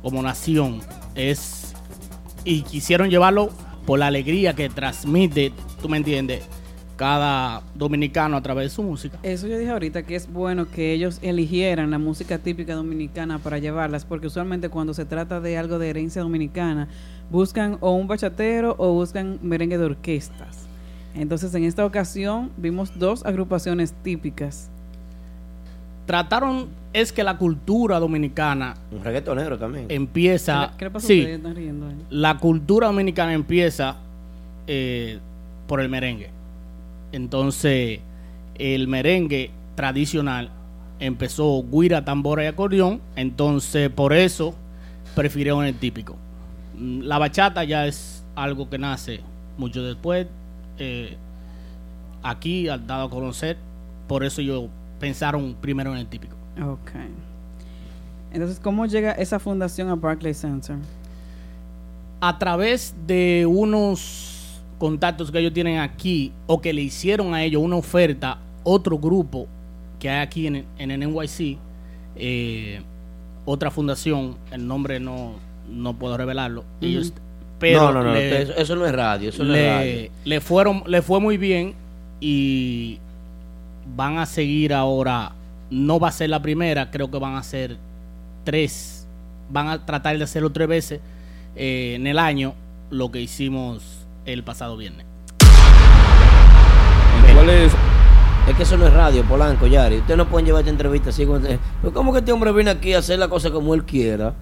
[0.00, 0.80] como nación.
[1.16, 1.74] Es,
[2.44, 3.50] y quisieron llevarlo
[3.84, 6.44] por la alegría que transmite, tú me entiendes,
[6.96, 9.18] cada dominicano a través de su música.
[9.22, 13.58] Eso yo dije ahorita que es bueno que ellos eligieran la música típica dominicana para
[13.58, 16.88] llevarlas, porque usualmente cuando se trata de algo de herencia dominicana,
[17.30, 20.66] buscan o un bachatero o buscan merengue de orquestas.
[21.14, 24.70] Entonces en esta ocasión vimos dos agrupaciones típicas.
[26.06, 29.86] Trataron, es que la cultura dominicana Un reggaetonero también.
[29.88, 30.72] empieza...
[30.76, 31.94] ¿Qué le- a riendo ahí.
[32.10, 33.96] la cultura dominicana empieza
[34.66, 35.18] eh,
[35.68, 36.30] por el merengue.
[37.12, 38.00] Entonces,
[38.56, 40.50] el merengue tradicional
[40.98, 43.00] empezó guira, tambora y acordeón.
[43.16, 44.54] Entonces, por eso
[45.14, 46.16] prefirieron el típico.
[46.78, 49.20] Mm, La bachata ya es algo que nace
[49.58, 50.26] mucho después.
[50.78, 51.16] eh,
[52.22, 53.56] aquí, al dado a conocer.
[54.08, 54.64] Por eso ellos
[55.00, 56.34] pensaron primero en el típico.
[56.64, 56.92] Ok.
[58.32, 60.76] Entonces, ¿cómo llega esa fundación a Barclays Center?
[62.24, 64.31] a través de unos
[64.82, 69.46] contactos que ellos tienen aquí o que le hicieron a ellos una oferta, otro grupo
[70.00, 71.56] que hay aquí en, en el NYC,
[72.16, 72.80] eh,
[73.44, 75.34] otra fundación, el nombre no,
[75.70, 76.64] no puedo revelarlo.
[76.80, 77.12] Ellos,
[77.60, 80.10] pero no, no, no, le- eso, eso no es radio, eso no es radio.
[80.24, 81.74] le fueron le fue muy bien
[82.20, 82.98] y
[83.94, 85.30] van a seguir ahora
[85.70, 87.76] no va a ser la primera creo que van a ser
[88.42, 89.06] tres
[89.48, 91.00] van a tratar de hacerlo tres veces
[91.54, 92.54] eh, en el año
[92.90, 95.06] lo que hicimos el pasado viernes
[97.34, 97.72] ¿Cuál es?
[98.48, 99.98] Es que eso no es radio, Polanco, Yari.
[99.98, 101.24] Ustedes no pueden llevar esta entrevista así.
[101.24, 104.34] Como, Pero ¿Cómo que este hombre viene aquí a hacer la cosa como él quiera?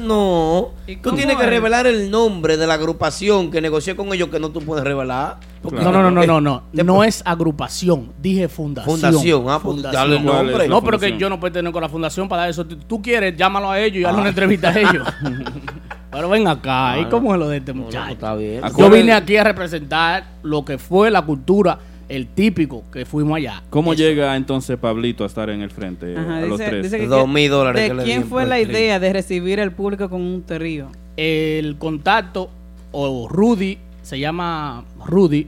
[0.00, 0.70] No.
[1.02, 4.50] Tú tienes que revelar el nombre de la agrupación que negoció con ellos que no
[4.50, 5.38] tú puedes revelar.
[5.64, 9.80] No no no no eh, no no no es agrupación dije fundación Fundación, ah, pues
[9.80, 10.68] dale el nombre.
[10.68, 13.00] no pero que yo no puedo tener con la fundación para dar eso tú tú
[13.00, 15.08] quieres llámalo a ellos y hazle una entrevista a ellos
[16.14, 18.62] pero ven acá ¿y Ah, cómo es lo de este muchacho está bien.
[18.78, 21.78] Yo vine aquí a representar lo que fue la cultura,
[22.08, 23.62] el típico que fuimos allá.
[23.70, 26.84] ¿Cómo llega entonces Pablito a estar en el frente Ajá, a los tres?
[26.84, 29.72] dice que- Dos mil dólares ¿De que le quién fue la idea de recibir al
[29.72, 30.88] público con un trío?
[31.16, 32.50] El contacto,
[32.92, 35.46] o Rudy, se llama Rudy,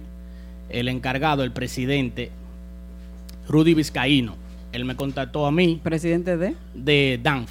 [0.68, 2.30] el encargado, el presidente,
[3.48, 4.34] Rudy Vizcaíno.
[4.72, 5.80] Él me contactó a mí.
[5.82, 6.54] ¿Presidente de?
[6.74, 7.50] De DANF.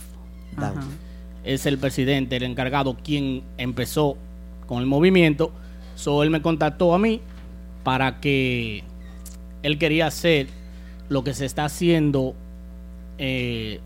[0.57, 0.73] Ajá.
[1.45, 4.17] Es el presidente, el encargado, quien empezó
[4.67, 5.51] con el movimiento.
[5.95, 7.21] So, él me contactó a mí
[7.83, 8.83] para que
[9.63, 10.47] él quería hacer
[11.07, 12.35] lo que se está haciendo
[13.17, 13.79] eh,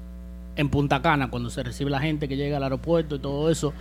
[0.55, 3.73] en Punta Cana cuando se recibe la gente que llega al aeropuerto y todo eso.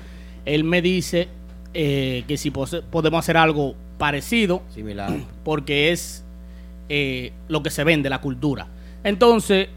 [0.44, 1.28] Él me dice
[1.74, 5.12] eh, que si podemos hacer algo parecido, Similar.
[5.44, 6.24] porque es
[6.88, 8.68] eh, lo que se vende, la cultura.
[9.05, 9.68] Entonces,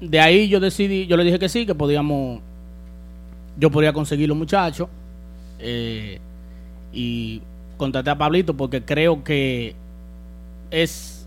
[0.00, 2.40] de ahí yo decidí, yo le dije que sí, que podíamos,
[3.58, 4.88] yo podía conseguir los muchachos
[5.58, 6.18] eh,
[6.92, 7.40] y
[7.76, 9.74] contacté a Pablito porque creo que
[10.70, 11.26] es,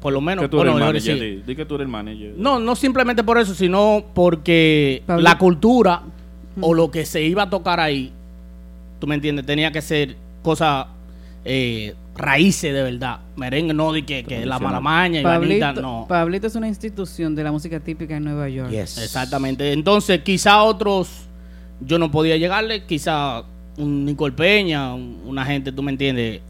[0.00, 1.24] por lo menos, Que tú eres bueno, el manager, sí.
[1.24, 2.34] di, di que tú eres el manager.
[2.36, 6.02] No, no simplemente por eso, sino porque Pablo- la cultura
[6.60, 8.12] o lo que se iba a tocar ahí,
[9.00, 10.86] tú me entiendes, tenía que ser cosas
[11.44, 13.20] eh, raíces de verdad.
[13.36, 16.06] Merengue no de que, que la malamaña y vanita, Pablito, no.
[16.08, 18.70] Pablito es una institución de la música típica en Nueva York.
[18.72, 19.72] Exactamente.
[19.72, 21.08] Entonces, quizá otros
[21.80, 23.42] yo no podía llegarle, quizá
[23.76, 26.40] un Nicole Peña, un- una gente, tú me entiendes.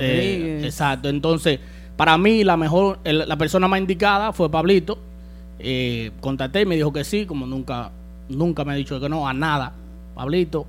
[0.00, 1.08] Eh, exacto.
[1.10, 1.58] Entonces,
[1.96, 4.98] para mí la mejor, el- la persona más indicada fue Pablito.
[5.58, 7.90] Eh, contacté y me dijo que sí, como nunca,
[8.28, 9.74] nunca me ha dicho que no a nada.
[10.14, 10.66] Pablito.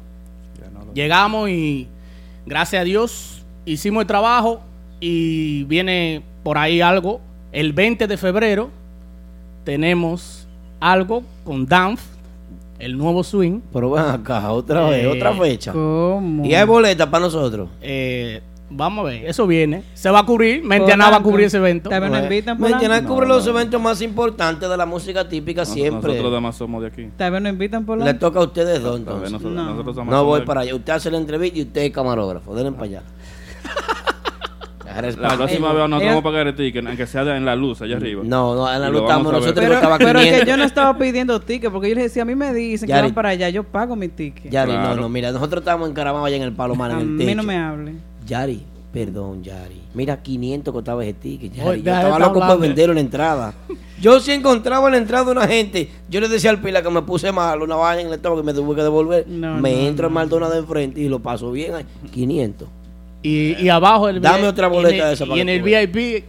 [0.94, 1.88] Llegamos y
[2.46, 3.33] gracias a Dios
[3.66, 4.62] hicimos el trabajo
[5.00, 7.22] y viene por ahí algo.
[7.52, 8.70] El 20 de febrero
[9.64, 10.48] tenemos
[10.80, 12.02] algo con Danf,
[12.80, 13.60] el nuevo swing.
[13.72, 15.72] Pero ven acá, otra vez, Eh, otra fecha.
[15.72, 16.46] ¿Cómo?
[16.46, 17.70] Y hay boletas para nosotros.
[17.82, 19.84] Eh, vamos a ver, eso viene.
[19.94, 20.64] Se va a cubrir.
[20.64, 21.90] Mentiana va a cubrir ese evento.
[21.90, 26.10] Mentiana cubre los eventos más importantes de la música típica siempre.
[26.12, 27.08] Nosotros además somos de aquí.
[27.16, 28.06] Tal vez nos invitan por la...
[28.06, 29.32] Le toca a ustedes dos, entonces.
[29.32, 29.76] nosotros- No.
[29.76, 30.76] nosotros No voy para allá.
[30.76, 32.54] Usted hace la entrevista y usted es camarógrafo.
[32.56, 33.02] Denle para allá.
[35.20, 37.82] La próxima vez nosotros vamos a pagar el ticket, aunque sea de- en la luz,
[37.82, 38.22] allá arriba.
[38.24, 39.56] No, no, en la luz estamos a nosotros.
[39.64, 40.48] Pero, estaba pero es que 500.
[40.48, 43.12] yo no estaba pidiendo ticket, porque yo les decía, a mí me dicen que van
[43.14, 44.52] para allá, yo pago mi ticket.
[44.52, 45.02] Yari, no, Claro.
[45.02, 47.38] no, mira, nosotros estamos encaramados allá en el Palomar, en A el mí techo.
[47.38, 47.94] no me hable.
[48.28, 48.64] Yari,
[48.94, 49.82] perdón, Yari.
[49.96, 51.70] Mira, 500 costaba ese ticket, Yari.
[51.70, 52.60] Oye, Yo de estaba loco hablando.
[52.60, 53.54] venderlo en la entrada.
[54.00, 57.02] Yo si encontraba en la entrada una gente, yo le decía al pila que me
[57.04, 59.26] puse mal, una vaina en el estómago que me tuve que devolver.
[59.28, 61.86] No, me no, entro al Maldonado de enfrente y lo paso bien ahí.
[62.12, 62.68] 500.
[63.24, 65.50] Y, y abajo el Dame otra y en boleta el- de esa para Y en
[65.50, 65.62] el.
[65.64, 66.26] VIP,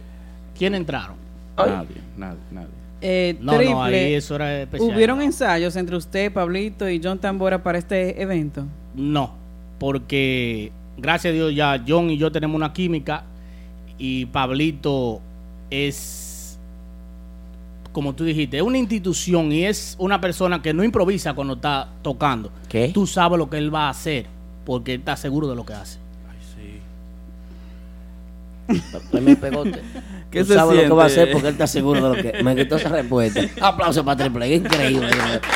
[0.57, 1.17] ¿quién entraron?
[1.57, 2.67] Nadie, nadie, nadie.
[3.01, 4.89] Eh, No, no, ahí eso era especial.
[4.95, 8.65] ¿Hubieron ensayos entre usted, Pablito y John Tambora para este evento?
[8.95, 9.33] No,
[9.77, 13.23] porque gracias a Dios ya John y yo tenemos una química
[13.97, 15.21] y Pablito
[15.69, 16.57] es,
[17.91, 21.89] como tú dijiste, es una institución y es una persona que no improvisa cuando está
[22.01, 22.51] tocando.
[22.69, 22.89] ¿Qué?
[22.93, 24.25] Tú sabes lo que él va a hacer
[24.65, 25.99] porque él está seguro de lo que hace.
[28.67, 29.81] Pegote.
[30.31, 32.21] ¿Qué Tú se sabes lo que va a hacer porque él está seguro de lo
[32.31, 32.43] que.
[32.43, 33.39] Me quitó esa respuesta.
[33.61, 35.09] Aplauso para Triple, es increíble.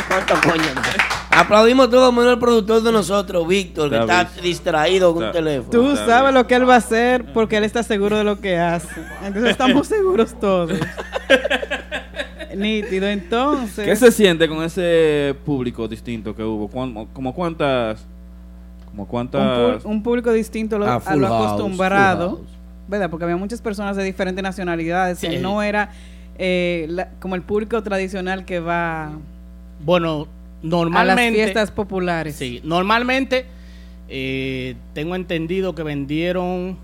[0.07, 0.64] ¿Cuánto coño?
[1.31, 5.69] Aplaudimos todo menos el productor de nosotros, Víctor, que Está distraído con un teléfono.
[5.69, 8.57] Tú sabes lo que él va a hacer porque él está seguro de lo que
[8.57, 8.88] hace.
[9.23, 10.72] Entonces estamos seguros todos.
[12.56, 13.86] Nítido, entonces.
[13.86, 16.68] ¿Qué se siente con ese público distinto que hubo?
[16.68, 18.06] ¿Cuán- ¿Como cuántas?
[18.90, 19.84] ¿Como un, cuántas?
[19.84, 22.59] pu- un público distinto a lo, Ah, a lo House, acostumbrado, Full House.
[22.90, 23.10] ¿Verdad?
[23.10, 25.91] Porque había muchas personas de diferentes nacionalidades, no era
[26.38, 29.11] eh, la- como el público tradicional que va
[29.86, 30.26] Bueno, a
[30.64, 31.36] las normalmente...
[31.44, 32.36] fiestas populares.
[32.36, 33.45] Sí, normalmente
[34.10, 36.78] eh, tengo entendido que vendieron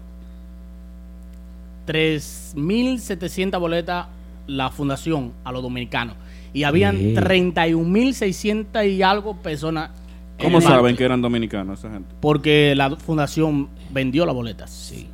[1.87, 4.07] 3.700 boletas
[4.47, 6.15] la fundación a los dominicanos
[6.53, 7.13] y habían Sí.
[7.15, 9.91] 31.600 y algo personas.
[10.41, 12.13] ¿Cómo saben que eran dominicanos esa gente?
[12.21, 14.69] Porque la fundación vendió las boletas.
[14.69, 15.07] Sí.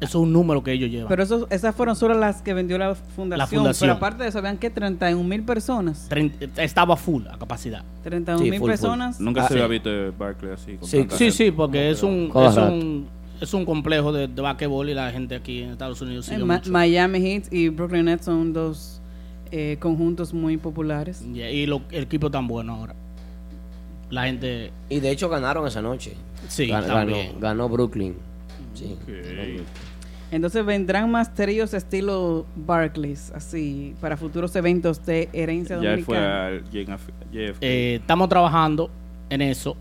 [0.00, 1.08] Eso es un número que ellos llevan.
[1.08, 3.38] Pero eso, esas fueron solo las que vendió la fundación.
[3.38, 3.86] La fundación.
[3.88, 6.08] Pero aparte de eso, habían que 31 mil personas.
[6.08, 7.82] Trein- estaba full a capacidad.
[8.04, 9.18] 31 Sí, mil full, personas.
[9.20, 9.60] Nunca Ah, se sí.
[9.60, 10.76] había visto Barclay así.
[10.76, 13.06] Con Sí, Sí, sí, porque es un, es un,
[13.40, 16.44] es un complejo de, de basquetbol y la gente aquí en Estados Unidos sigue Eh,
[16.44, 16.70] Ma- mucho.
[16.70, 19.00] Miami Heat y Brooklyn Nets son dos
[19.50, 21.24] eh, conjuntos muy populares.
[21.34, 22.94] Y, y lo- el equipo tan bueno ahora.
[24.10, 24.70] La gente.
[24.88, 26.14] Y de hecho ganaron esa noche.
[26.46, 27.32] Sí, Gan- ganó, también.
[27.40, 28.14] ganó Brooklyn.
[28.74, 28.96] Sí.
[30.30, 36.16] Entonces vendrán más tríos estilo Barclays, así, para futuros eventos de herencia Ya él fue
[36.18, 36.46] dominicana.
[36.48, 37.58] al JF- JFK.
[37.62, 38.90] eh, estamos trabajando
[39.30, 39.76] en eso.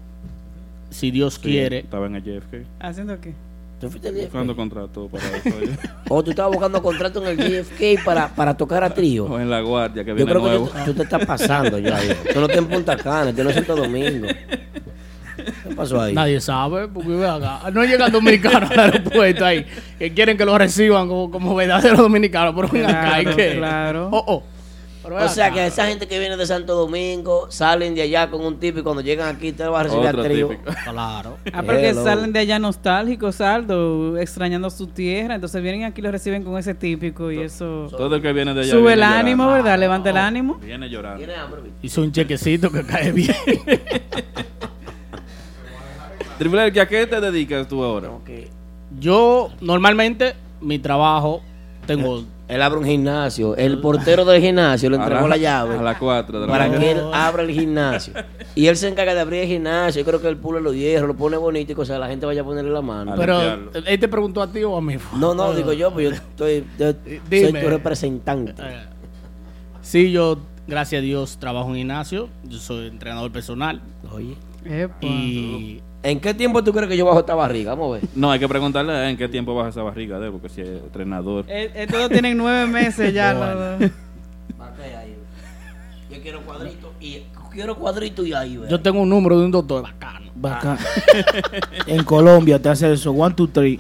[0.89, 1.79] Si Dios Sí, quiere.
[1.79, 2.65] Estaba en el JFK.
[2.79, 3.33] ¿Haciendo qué?
[3.81, 4.57] ¿Tú fuiste al Buscando JFK?
[4.57, 5.49] contrato para eso.
[6.09, 9.25] O tú estabas buscando contrato en el JFK para, para tocar a trío.
[9.25, 10.67] o en la guardia que Yo viene creo que nuevo.
[10.69, 12.01] tú, tú te estás pasando ya.
[12.03, 12.15] hijo.
[12.33, 14.27] Tú no estás en Punta Cana, tú no en Santo Domingo.
[15.77, 16.13] ¿Qué pasó ahí?
[16.13, 19.65] Nadie sabe, porque ve acá, no llegan dominicanos al aeropuerto ahí,
[19.99, 23.55] que quieren que los reciban como, como verdaderos dominicanos, pero ven acá, hay Claro, que.
[23.57, 24.09] claro.
[24.11, 24.43] Oh, oh.
[25.03, 25.55] Pero O sea acá.
[25.55, 28.83] que esa gente que viene de Santo Domingo salen de allá con un tipo y
[28.83, 30.49] cuando llegan aquí te va a recibir Otro al trío.
[30.83, 31.37] Claro.
[31.53, 32.03] Ah, porque Hello.
[32.03, 35.35] salen de allá nostálgicos, Aldo, extrañando su tierra.
[35.35, 38.53] Entonces vienen aquí y los reciben con ese típico y eso Todo el que viene
[38.53, 38.69] de allá.
[38.71, 39.17] sube viene el llorando.
[39.19, 39.79] ánimo, ¿verdad?
[39.79, 40.55] Levanta el ánimo.
[40.55, 41.19] Viene llorando.
[41.19, 41.73] Tiene hambre, Vic.
[41.83, 43.33] Hizo un chequecito que cae bien.
[46.37, 48.09] Triple ¿a qué te dedicas tú ahora?
[48.99, 51.41] Yo, normalmente, mi trabajo,
[51.85, 52.23] tengo.
[52.47, 53.57] Él abre un gimnasio.
[53.57, 56.71] El portero del gimnasio le entregó la- la llave A las 4 de la para
[56.71, 58.13] que él abra el gimnasio.
[58.55, 59.99] Y él se encarga de abrir el gimnasio.
[60.01, 61.99] Yo creo que él pule los hierros, lo pone bonito y cosas.
[61.99, 63.15] La gente vaya a ponerle la mano.
[63.17, 63.41] Pero.
[63.85, 64.95] ¿él te preguntó a ti o a mí?
[65.17, 66.93] No, no, digo yo, pues yo estoy, yo
[67.29, 68.53] soy tu representante.
[68.61, 68.79] Eh,
[69.81, 70.37] Sí, yo
[70.67, 72.29] gracias a Dios, trabajo en gimnasio.
[72.45, 73.81] Yo soy entrenador personal.
[74.13, 74.35] Oye.
[75.01, 77.71] Y ¿En qué tiempo tú crees que yo bajo esta barriga?
[77.71, 78.09] Vamos a ver.
[78.15, 81.45] No, hay que preguntarle en qué tiempo baja esa barriga de porque si es entrenador.
[81.47, 83.33] Eh, eh, todos tienen nueve meses ya.
[83.33, 83.91] Bueno.
[86.09, 89.83] Yo quiero cuadrito y quiero cuadrito y ahí, yo tengo un número de un doctor
[89.83, 90.27] bacano.
[90.35, 90.77] Bacán.
[91.87, 93.11] en Colombia te hace eso.
[93.11, 93.79] One, two, three.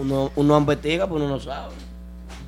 [0.00, 1.74] Uno, uno investiga, pues uno no sabe.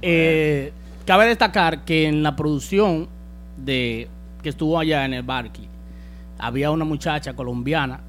[0.03, 0.73] Eh,
[1.05, 3.09] cabe destacar que en la producción
[3.57, 4.09] de
[4.43, 5.69] que estuvo allá en el Barclay
[6.39, 8.01] había una muchacha colombiana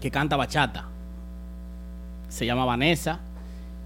[0.00, 0.88] Que canta bachata.
[2.28, 3.20] Se llama Vanessa,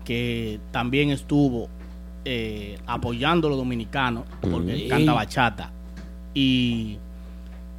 [0.04, 1.68] que también estuvo
[2.24, 5.70] eh, apoyando a los dominicanos porque canta bachata.
[6.34, 6.98] Y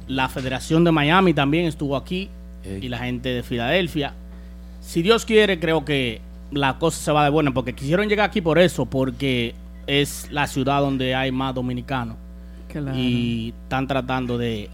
[0.06, 2.28] la Federación de Miami también estuvo aquí
[2.64, 4.14] y la gente de Filadelfia.
[4.80, 6.20] Si Dios quiere, creo que
[6.50, 9.54] la cosa se va de buena porque quisieron llegar aquí por eso, porque
[9.86, 12.16] es la ciudad donde hay más dominicanos.
[12.68, 12.96] Claro.
[12.96, 14.70] Y están tratando de,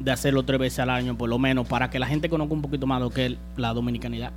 [0.00, 2.62] de hacerlo tres veces al año, por lo menos, para que la gente conozca un
[2.62, 4.32] poquito más lo que es la dominicanidad.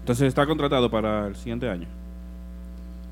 [0.00, 1.86] Entonces está contratado para el siguiente año.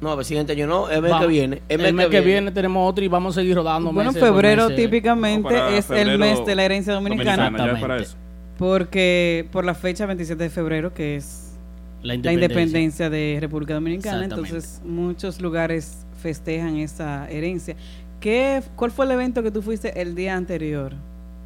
[0.00, 1.26] No, el siguiente año no, el mes Vamos.
[1.26, 1.62] que viene.
[1.68, 2.50] El, mes que viene.
[2.52, 4.76] tenemos otro y vamos a seguir rodando Bueno, meses febrero meses.
[4.84, 7.44] típicamente No, es el mes de la herencia dominicana.
[7.44, 8.16] dominicana, ya es para eso.
[8.58, 11.58] Porque por la fecha 27 de febrero, que es
[12.02, 12.44] La la independencia.
[12.56, 17.76] independencia, de República Dominicana, entonces muchos lugares festejan esa herencia.
[18.20, 20.94] ¿Qué, ¿Cuál fue el evento que tú fuiste el día anterior?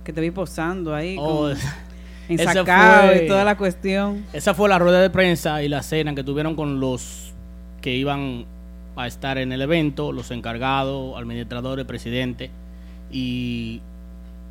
[0.04, 1.56] Que te vi posando ahí, Oh, con-
[3.08, 4.24] fue- y toda la cuestión.
[4.32, 7.32] Esa fue la rueda de prensa y la cena que tuvieron con los
[7.80, 8.44] que iban
[8.96, 12.50] a estar en el evento, los encargados, administradores, presidente.
[13.10, 13.80] Y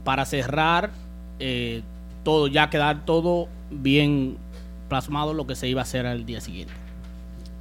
[0.03, 0.91] para cerrar
[1.39, 1.81] eh,
[2.23, 4.37] todo, ya quedar todo bien
[4.89, 6.73] plasmado lo que se iba a hacer al día siguiente.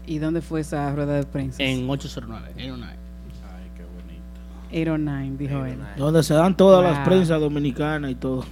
[0.07, 1.63] ¿Y dónde fue esa rueda de prensa?
[1.63, 2.95] En 809, en una.
[4.73, 5.79] 809, dijo él.
[5.97, 8.45] Donde se dan todas las prensas dominicanas y todo.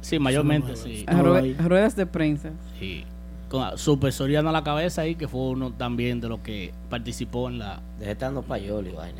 [0.00, 1.04] Sí, mayormente sí.
[1.08, 2.50] Rue- ruedas de prensa.
[2.78, 3.04] Sí.
[3.48, 7.48] Con su Soriano a la cabeza ahí, que fue uno también de los que participó
[7.48, 7.80] en la.
[7.98, 9.18] Deje estando payol y vaina.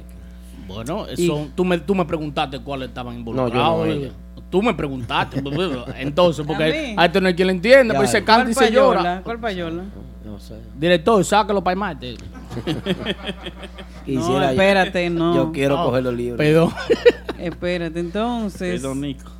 [0.66, 3.86] Bueno, Y- eso, tú, me, tú me preguntaste cuáles estaban No, involucrados.
[3.88, 4.28] yo no.
[4.50, 5.42] Tú me preguntaste.
[5.98, 6.94] entonces, ¿A porque mí?
[6.96, 8.98] a esto no hay quien le entienda, pero se canta y ¿Cuál se llora.
[9.00, 9.20] payola?
[9.24, 9.82] ¿Cuál payola?
[10.24, 10.54] No sé.
[10.78, 12.18] Director, sácalo para el martes.
[14.06, 15.34] No, espérate, no.
[15.34, 16.38] Yo quiero No, coger los libros.
[16.38, 16.72] Perdón.
[17.38, 18.80] Espérate, entonces.
[18.80, 19.30] Perdón, Nico.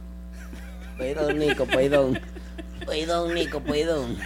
[0.99, 2.21] Perdón, Nico, perdón.
[2.87, 4.17] Perdón, Nico, perdón.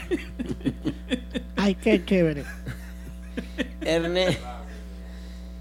[1.57, 2.45] Ay, qué chévere.
[3.83, 4.41] Ernest.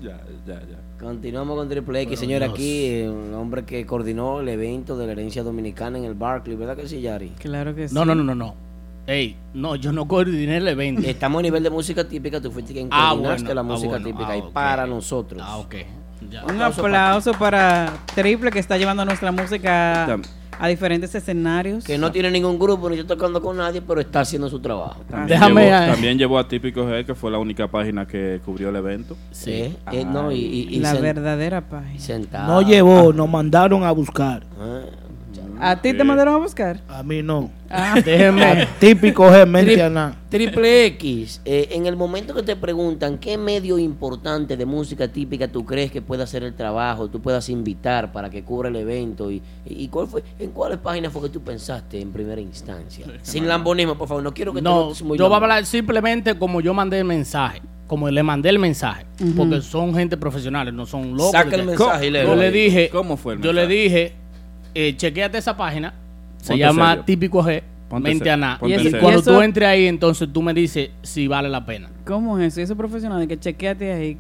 [0.02, 0.78] Ya, ya, ya.
[1.00, 2.40] Continuamos con Triple X, Bueno, señor.
[2.42, 2.54] Dios.
[2.54, 6.76] Aquí, un hombre que coordinó el evento de la herencia dominicana en el Barclay, ¿verdad
[6.76, 7.30] que sí, Yari?
[7.40, 8.56] Claro que No, no, no, no, no.
[9.12, 11.02] Ey, no, yo no coordiné el evento.
[11.06, 13.90] Estamos a nivel de música típica, tú fuiste quien Ah, coordinaste bueno, la ah, música
[13.92, 15.42] bueno, típica ah, y para nosotros.
[15.46, 15.76] Ah, ok.
[16.30, 16.46] Ya.
[16.46, 20.18] Un aplauso para Triple que está llevando nuestra música
[20.60, 21.84] a diferentes escenarios.
[21.84, 25.02] Que no tiene ningún grupo, ni está tocando con nadie, pero está haciendo su trabajo.
[25.10, 25.88] También Déjame, llevó, eh.
[25.88, 29.18] también llevó a Típico G, que fue la única página que cubrió el evento.
[29.32, 29.76] Sí.
[29.92, 32.00] Eh, no, y, y- y la sen- verdadera página.
[32.00, 32.48] sentado.
[32.54, 34.44] No llevó, nos mandaron a buscar.
[34.60, 34.82] Ah,
[35.64, 36.82] ¿A ti te mandaron a buscar?
[36.88, 37.52] A mí no.
[37.70, 38.02] Ah.
[38.06, 38.68] Déjeme.
[38.80, 40.16] Típico Tri-.
[40.30, 45.48] Triple X, eh, en el momento que te preguntan qué medio importante de música típica
[45.48, 49.30] tú crees que pueda hacer el trabajo, tú puedas invitar para que cubra el evento
[49.30, 53.06] y, y cuál fue, en cuáles páginas fue que tú pensaste en primera instancia.
[53.22, 56.62] Sin lambonismo, por favor, no quiero que No, muy yo voy a hablar simplemente como
[56.62, 57.62] yo mandé el mensaje.
[57.86, 59.06] Como le mandé el mensaje.
[59.36, 61.32] Porque son gente profesional, no son locos.
[61.32, 62.90] Saca el mensaje y léelo Yo le dije.
[62.90, 64.16] ¿Cómo fue el Yo le dije,
[64.76, 65.94] eh, chequeate esa página.
[66.38, 67.04] Se Ponte llama serio.
[67.06, 67.62] Típico G.
[67.90, 68.34] Ponte Mente serio.
[68.34, 68.60] a nada.
[68.60, 69.00] Ponte Y serio.
[69.02, 71.90] cuando tú entres ahí, entonces tú me dices si vale la pena.
[72.06, 72.62] ¿Cómo es eso?
[72.62, 74.18] Eso es profesional, de que chequeate ahí.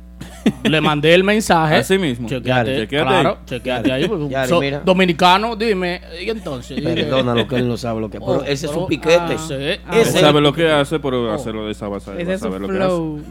[0.63, 1.77] Le mandé el mensaje.
[1.77, 2.27] Así mismo.
[2.27, 3.35] Chequeate, Yari, chequeate claro, ahí.
[3.45, 4.07] chequeate ahí.
[4.07, 4.79] porque Yari, so- mira.
[4.85, 6.01] dominicano, dime.
[6.23, 6.79] Y entonces.
[6.81, 9.15] Perdónalo que él no sabe lo que pero Oh, ese es pero- su piquete.
[9.19, 9.53] ah, sí.
[9.87, 11.33] Ah, Ese Él es sabe lo que hace, pero Oh.
[11.33, 12.11] hacerlo de esa base.
[12.21, 13.21] Ese es su lo que flow.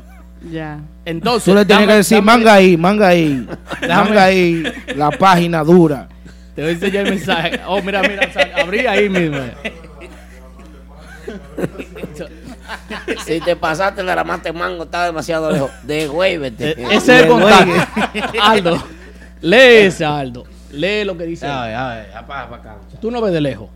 [0.50, 0.80] Ya.
[1.04, 1.44] Entonces.
[1.44, 3.46] Tú le tienes dame- que decir, dame- manga ahí, manga ahí.
[3.88, 4.62] manga ahí
[4.96, 6.08] la página dura.
[6.54, 7.60] Te voy a enseñar el mensaje.
[7.66, 9.38] Oh, mira, mira, sal- abrí ahí mismo.
[13.26, 15.70] Si te pasaste la mate mango, está demasiado lejos.
[15.82, 16.70] Degüévete.
[16.70, 17.72] Eh, Ese es el contacto.
[18.42, 18.82] Aldo,
[19.40, 19.56] lee
[19.86, 20.44] ese, Aldo.
[20.72, 21.46] Lee lo que dice.
[21.46, 22.76] A ver, a ver, apaga pa' acá.
[23.00, 23.68] Tú no ves de lejos.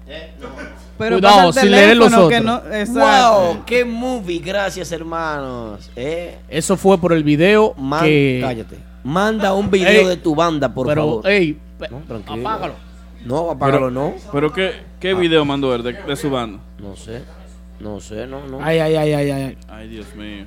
[0.97, 2.43] Pero Cuidado, sin leer los otros.
[2.43, 3.41] no- exacto.
[3.55, 5.91] Wow, qué movie, gracias hermanos.
[5.97, 8.39] Eh, Eso fue por el video man- que.
[8.43, 8.79] cállate.
[9.03, 11.29] Manda un video Ey, de tu banda, por pero, favor.
[11.29, 11.59] ey,
[11.91, 12.49] No, tranquilo.
[12.49, 12.75] apágalo.
[13.25, 14.15] No, apágalo, Pero, no.
[14.33, 16.59] pero ¿qué, qué video mandó él de, de su banda?
[16.81, 17.23] No sé.
[17.81, 18.59] No sé, no, no.
[18.63, 19.59] Ay, ay, ay, ay, ay.
[19.69, 20.45] Ay, Dios mío.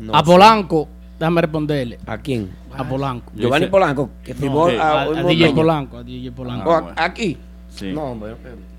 [0.00, 0.24] No a sé.
[0.24, 1.98] Polanco déjame responderle.
[2.06, 2.50] ¿A quién?
[2.76, 3.32] A Polanco.
[3.34, 5.52] Giovanni Polanco, que firmó No, a, a, un a DJ.
[5.52, 5.96] Polanco.
[5.98, 6.70] A DJ Polanco.
[6.70, 7.36] O a- aquí.
[7.70, 7.92] Sí.
[7.92, 8.36] No, hombre.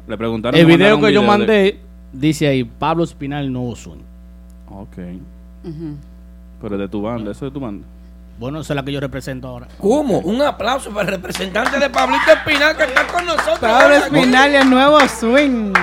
[0.07, 0.57] Le preguntaron.
[0.59, 1.79] El video que yo de- mandé
[2.13, 3.99] dice ahí Pablo Espinal Nuevo Swing.
[4.69, 4.97] Ok.
[6.61, 7.85] Pero de tu banda, eso es de tu banda.
[8.39, 9.67] Bueno, esa es la que yo represento ahora.
[9.77, 10.19] ¿Cómo?
[10.19, 13.59] Un aplauso para el representante de Pablito Espinal que está con nosotros.
[13.59, 15.73] Pablo Espinal y el nuevo swing.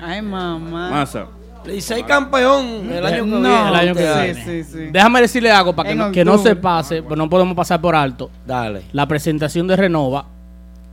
[0.00, 0.90] Ay, mamá.
[0.90, 1.26] Masa.
[1.66, 3.68] Licey campeón el año que No, viene.
[3.68, 4.44] El año que sí, viene.
[4.64, 4.88] sí, sí.
[4.90, 7.94] Déjame decirle algo para que, no, que no se pase, pero no podemos pasar por
[7.94, 8.30] alto.
[8.46, 8.84] Dale.
[8.92, 10.24] La presentación de Renova,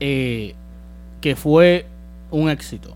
[0.02, 0.56] eh,
[1.22, 1.86] que fue
[2.32, 2.96] un éxito.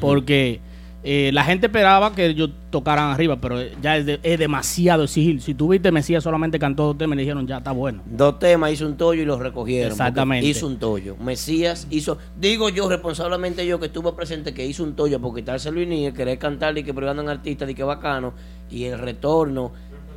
[0.00, 0.60] Porque
[1.06, 5.42] eh, la gente esperaba que ellos tocaran arriba, pero ya es, de- es demasiado exigir.
[5.42, 8.00] Si tú viste, Mesías solamente cantó dos temas y le dijeron, ya está bueno.
[8.06, 9.92] Dos temas, hizo un tollo y los recogieron.
[9.92, 10.46] Exactamente.
[10.46, 11.16] Hizo un tollo.
[11.18, 15.70] Mesías hizo, digo yo responsablemente yo que estuve presente que hizo un tollo por quitarse
[15.70, 18.32] Luis Níguez, querer cantar y que pero andan artistas y que bacano,
[18.70, 19.72] y el retorno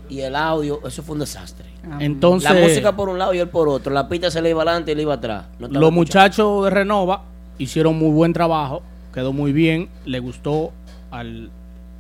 [0.10, 1.66] y el audio, eso fue un desastre.
[2.00, 3.92] Entonces, la música por un lado y él por otro.
[3.94, 5.48] La pista se le iba adelante y le iba atrás.
[5.60, 5.92] No los escuchando.
[5.92, 7.24] muchachos de Renova
[7.58, 8.82] hicieron muy buen trabajo,
[9.18, 10.72] quedó muy bien, le gustó
[11.10, 11.50] al,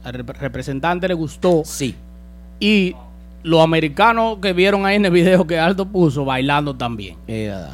[0.03, 1.63] al rep- representante, le gustó.
[1.65, 1.95] Sí.
[2.59, 2.93] Y
[3.41, 7.17] los americanos que vieron ahí en el video que Aldo puso, bailando también.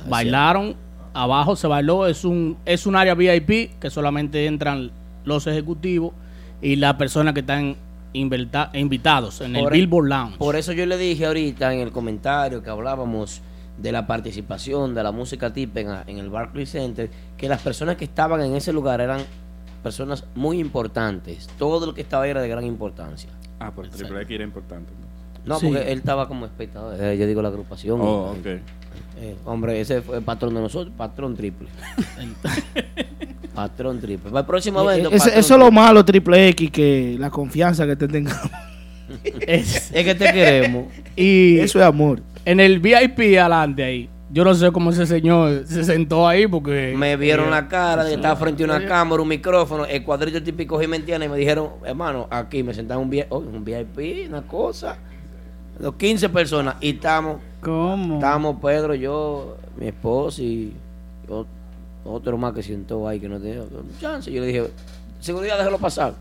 [0.08, 0.76] Bailaron,
[1.14, 4.92] abajo se bailó, es un, es un área VIP que solamente entran
[5.26, 6.14] los ejecutivos
[6.62, 7.76] y las personas que están
[8.14, 10.38] invitados en el Por- Billboard Lounge.
[10.38, 13.42] Por eso yo le dije ahorita en el comentario que hablábamos
[13.78, 18.06] de la participación de la música típica en el Barclays Center, que las personas que
[18.06, 19.22] estaban en ese lugar eran
[19.82, 21.48] personas muy importantes.
[21.58, 23.30] Todo lo que estaba ahí era de gran importancia.
[23.60, 24.92] Ah, por Triple X era importante.
[25.46, 25.68] No, Sí.
[25.68, 26.96] porque él estaba como espectador.
[27.02, 28.00] eh, yo digo la agrupación.
[28.02, 28.62] Oh, Eh, ok.
[29.22, 31.68] eh, hombre, ese fue el patrón de nosotros, patrón triple.
[33.54, 34.30] patrón triple.
[34.30, 35.12] Para el próximo Eh, evento.
[35.16, 38.50] eso es lo malo, Triple X, que la confianza que te tengamos.
[39.48, 40.86] es, que te queremos.
[41.16, 42.22] Y Eso es amor.
[42.46, 44.10] En el VIP adelante ahí.
[44.32, 46.96] Yo no sé cómo ese señor se sentó ahí porque...
[46.98, 50.42] Me vieron eh, la cara de estar frente a una cámara, un micrófono, el cuadrito
[50.42, 54.42] típico Jimentiana y me dijeron, hermano, aquí me sentaron un, vi- oh, un VIP, una
[54.42, 54.98] cosa.
[55.80, 57.38] Los 15 personas y estamos.
[57.62, 58.16] ¿Cómo?
[58.16, 60.74] Estamos Pedro, yo, mi esposa y
[62.04, 63.62] otro más que sentó ahí que no tenía
[64.02, 64.32] chance.
[64.32, 64.64] Yo le dije,
[65.20, 66.14] seguridad, déjalo pasar.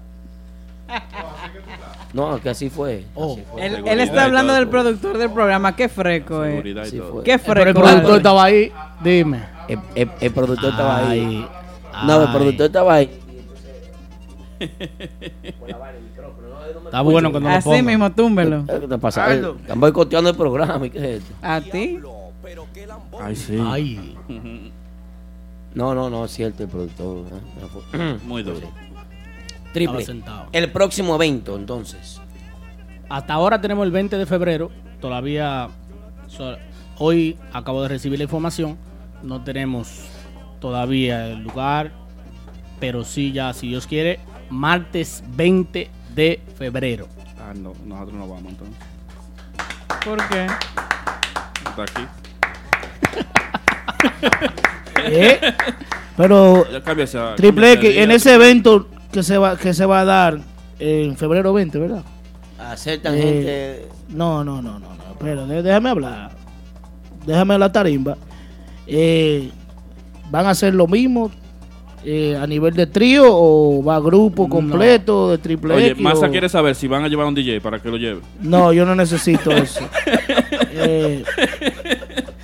[2.12, 3.06] No, que así fue.
[3.14, 3.66] Oh, así fue.
[3.66, 5.74] Él, él está hablando del productor del programa.
[5.74, 6.62] Qué freco, eh.
[6.84, 7.00] Sí.
[7.24, 7.80] Qué Pero el freco.
[7.80, 8.70] productor estaba ahí,
[9.02, 9.42] dime.
[9.66, 11.46] El, el- el productor estaba ahí.
[11.90, 13.18] Ay, No, el productor estaba ahí.
[16.84, 17.82] Está bueno cuando lo Así ponga.
[17.82, 18.64] mismo, túmbelo.
[18.66, 19.32] ¿Qué te pasa?
[19.32, 20.86] Están boicoteando el programa.
[20.86, 21.34] ¿y qué es esto?
[21.42, 21.98] ¿A ti?
[23.20, 23.58] Ay, sí.
[23.66, 24.16] Ay.
[25.74, 27.24] No, no, no, es cierto el productor.
[27.94, 28.18] ¿eh?
[28.24, 28.68] Muy duro.
[29.72, 30.04] Triple.
[30.52, 32.20] El próximo evento, entonces.
[33.08, 34.70] Hasta ahora tenemos el 20 de febrero.
[35.00, 35.68] Todavía,
[36.28, 36.56] so-
[36.98, 38.76] hoy acabo de recibir la información.
[39.22, 39.88] No tenemos
[40.60, 41.92] todavía el lugar,
[42.80, 44.20] pero sí ya, si Dios quiere,
[44.50, 47.08] martes 20 de febrero.
[47.38, 48.76] Ah, no, nosotros no vamos entonces.
[50.04, 50.46] ¿Por qué?
[51.68, 52.06] Está aquí.
[55.04, 55.40] ¿Eh?
[56.16, 60.00] Pero Ya cambia esa- Triple X, en ese evento que se va que se va
[60.00, 60.38] a dar
[60.78, 62.02] en febrero 20, ¿verdad?
[62.58, 63.88] Aceptan Eh, gente.
[64.08, 65.16] No, no, no, no, no.
[65.20, 66.30] Pero dé- déjame hablar.
[67.26, 68.16] Déjame la tarimba.
[68.86, 69.50] Eh,
[70.30, 71.30] ¿Van a hacer lo mismo
[72.04, 76.02] eh, a nivel de trío o va grupo completo de triple Oye, X?
[76.02, 78.20] Masa o- quiere saber si van a llevar a un DJ para que lo lleve.
[78.40, 79.88] No, yo no necesito eso.
[80.74, 81.22] Eh,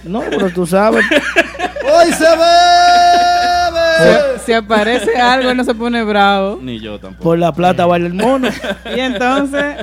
[0.04, 1.02] no, pero tú sabes.
[1.82, 4.27] ¡Hoy se bebe!
[4.48, 6.58] Si, aparece algo, él no se pone bravo.
[6.62, 7.22] Ni yo tampoco.
[7.24, 8.48] Por la plata baila el mono.
[8.96, 9.76] Y entonces,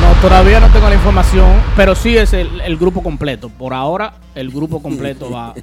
[0.00, 3.48] No, todavía no tengo la información, pero sí es el, el grupo completo.
[3.48, 5.54] Por ahora, el grupo completo va,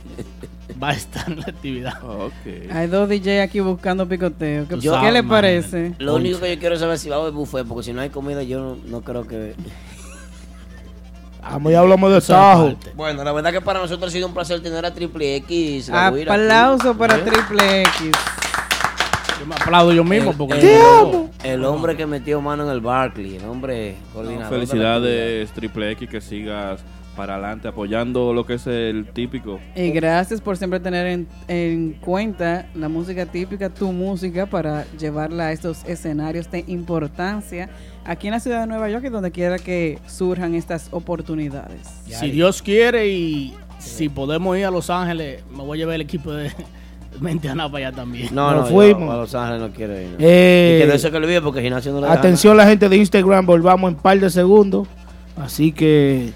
[0.82, 2.04] va a estar en la actividad.
[2.04, 2.72] Ok.
[2.72, 4.68] hay dos DJ aquí buscando picoteo.
[4.68, 5.30] ¿Qué, Yo- ¿qué le man.
[5.30, 5.94] parece?
[6.00, 8.02] Lo único que yo quiero saber es si va a haber buffet, porque si no
[8.02, 9.56] hay comida, yo no, no creo que.
[11.52, 12.74] Vamos y hablamos de tajo.
[12.96, 15.90] Bueno, la verdad que para nosotros ha sido un placer tener a Triple X.
[15.90, 17.22] Aplauso para ¿Eh?
[17.22, 18.12] Triple X.
[19.40, 20.78] Yo me aplaudo yo mismo El- porque...
[21.44, 24.44] el, el hombre que metió mano en el Barclay, el hombre coordinador.
[24.44, 26.82] la Felicidades, Triple X, que sigas
[27.16, 29.60] para adelante apoyando lo que es el típico.
[29.76, 35.48] Y gracias por siempre tener en, en cuenta la música típica, tu música, para llevarla
[35.48, 37.70] a estos escenarios de importancia
[38.06, 41.88] aquí en la ciudad de Nueva York y donde quiera que surjan estas oportunidades.
[42.08, 46.02] Si Dios quiere y si podemos ir a Los Ángeles, me voy a llevar el
[46.02, 46.52] equipo de
[47.20, 48.30] Mentiana para allá también.
[48.34, 49.06] No, no, fuimos.
[49.06, 50.10] yo a Los Ángeles no quiero ir.
[50.10, 50.16] no.
[50.20, 52.98] Eh, y que eso que lo vive porque gimnasio no le Atención la gente de
[52.98, 54.88] Instagram, volvamos en par de segundos.
[55.38, 56.34] Así que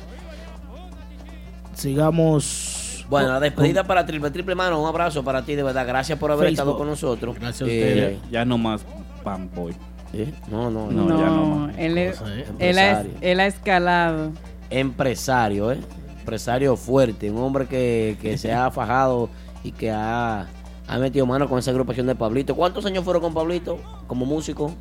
[1.79, 3.05] sigamos.
[3.09, 5.87] Bueno, la despedida para Triple Triple Mano, un abrazo para ti, de verdad.
[5.87, 6.59] Gracias por haber Facebook.
[6.61, 7.35] estado con nosotros.
[7.39, 8.19] Gracias a Eh, ustedes.
[8.31, 8.81] Ya no más
[9.23, 9.73] Pam Boy.
[10.13, 10.31] ¿eh?
[10.51, 11.19] No, no, No, no.
[11.19, 12.45] ya no él, es- Empresario.
[12.59, 14.31] él, ha, él ha escalado.
[14.69, 15.79] Empresario, ¿eh?
[16.19, 19.29] Empresario fuerte, un hombre que, que se ha fajado
[19.63, 20.45] y que ha,
[20.87, 22.55] ha metido mano con esa agrupación de Pablito.
[22.55, 24.71] ¿Cuántos años fueron con Pablito como músico?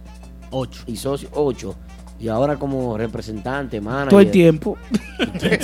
[0.51, 0.83] Ocho.
[0.87, 1.75] Y socio, ocho.
[2.21, 4.11] Y ahora como representante, manager.
[4.11, 4.77] Todo el tiempo.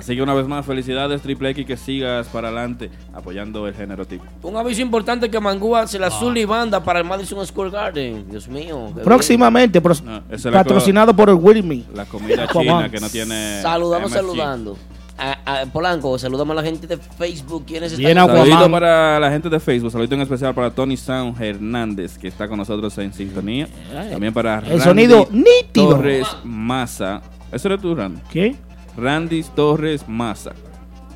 [0.00, 4.06] Así que una vez más, felicidades Triple X que sigas para adelante apoyando el género
[4.06, 4.24] tipo.
[4.42, 8.26] Un aviso importante que Mangú hace la Zully Banda para el Madison Square Garden.
[8.30, 8.92] Dios mío.
[9.04, 11.84] Próximamente, No, la patrocinado por el Wilmy.
[11.94, 13.60] La comida china que no tiene.
[13.60, 14.16] Saludamos, MSG.
[14.16, 14.76] saludando.
[15.22, 17.66] A, a Polanco, saludamos a la gente de Facebook.
[17.66, 18.06] ¿Quiénes están?
[18.06, 22.28] Bien, Saludito para la gente de Facebook, saludito en especial para Tony Sound Hernández, que
[22.28, 23.68] está con nosotros en sintonía.
[24.10, 25.90] También para El sonido nítido.
[25.90, 27.20] Torres Maza.
[27.52, 28.18] ¿Eso eres tú, Randy?
[28.30, 28.56] ¿Qué?
[29.00, 30.52] Randy Torres Maza.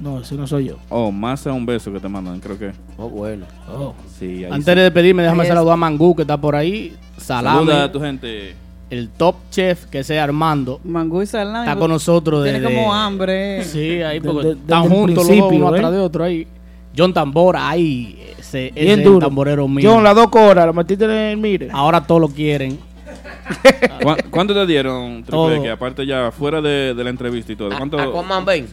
[0.01, 0.77] No, ese no soy yo.
[0.89, 2.73] Oh, Maza, un beso que te mandan, creo que.
[2.99, 3.47] Oh, bueno.
[3.73, 3.95] Oh.
[4.19, 4.75] Sí, Antes sí.
[4.75, 6.95] de despedirme, déjame Es- saludar a Mangú, que está por ahí.
[7.17, 7.59] Salame.
[7.59, 8.57] Saluda a tu gente.
[8.91, 10.81] El top chef, que es Armando.
[10.85, 11.67] Mangú y Salami.
[11.69, 13.65] Está con nosotros Tiene desde- como hambre.
[13.65, 15.79] Sí, ahí De- porque de- están juntos los uno ¿eh?
[15.79, 16.47] atrás de otro ahí.
[16.97, 18.19] John Tambora, ahí.
[18.39, 19.19] Ese, ese Bien es el duro.
[19.27, 19.91] tamborero mío.
[19.93, 21.69] John, las dos horas, la metiste en el mire.
[21.73, 22.79] Ahora todos lo quieren.
[24.03, 25.47] ¿Cuá- ¿Cuánto te dieron, Todo.
[25.49, 25.73] Triple X?
[25.77, 27.73] Aparte ya, fuera de, de la entrevista y todo.
[27.73, 27.99] A- ¿Cuánto?
[28.01, 28.69] Aquaman, ven.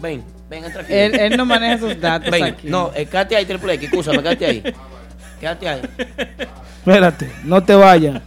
[0.00, 0.92] Ven, ven, entra aquí.
[0.92, 2.68] Él, él no maneja esos datos Ven, aquí.
[2.68, 4.62] no, eh, quédate ahí, Triple X, escúchame, quédate ahí.
[5.40, 5.82] Quédate ahí.
[6.78, 8.22] Espérate, no te vayas.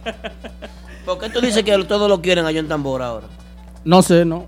[1.04, 3.26] ¿Por qué tú dices que todos lo quieren a John Tambora ahora?
[3.84, 4.46] No sé, no.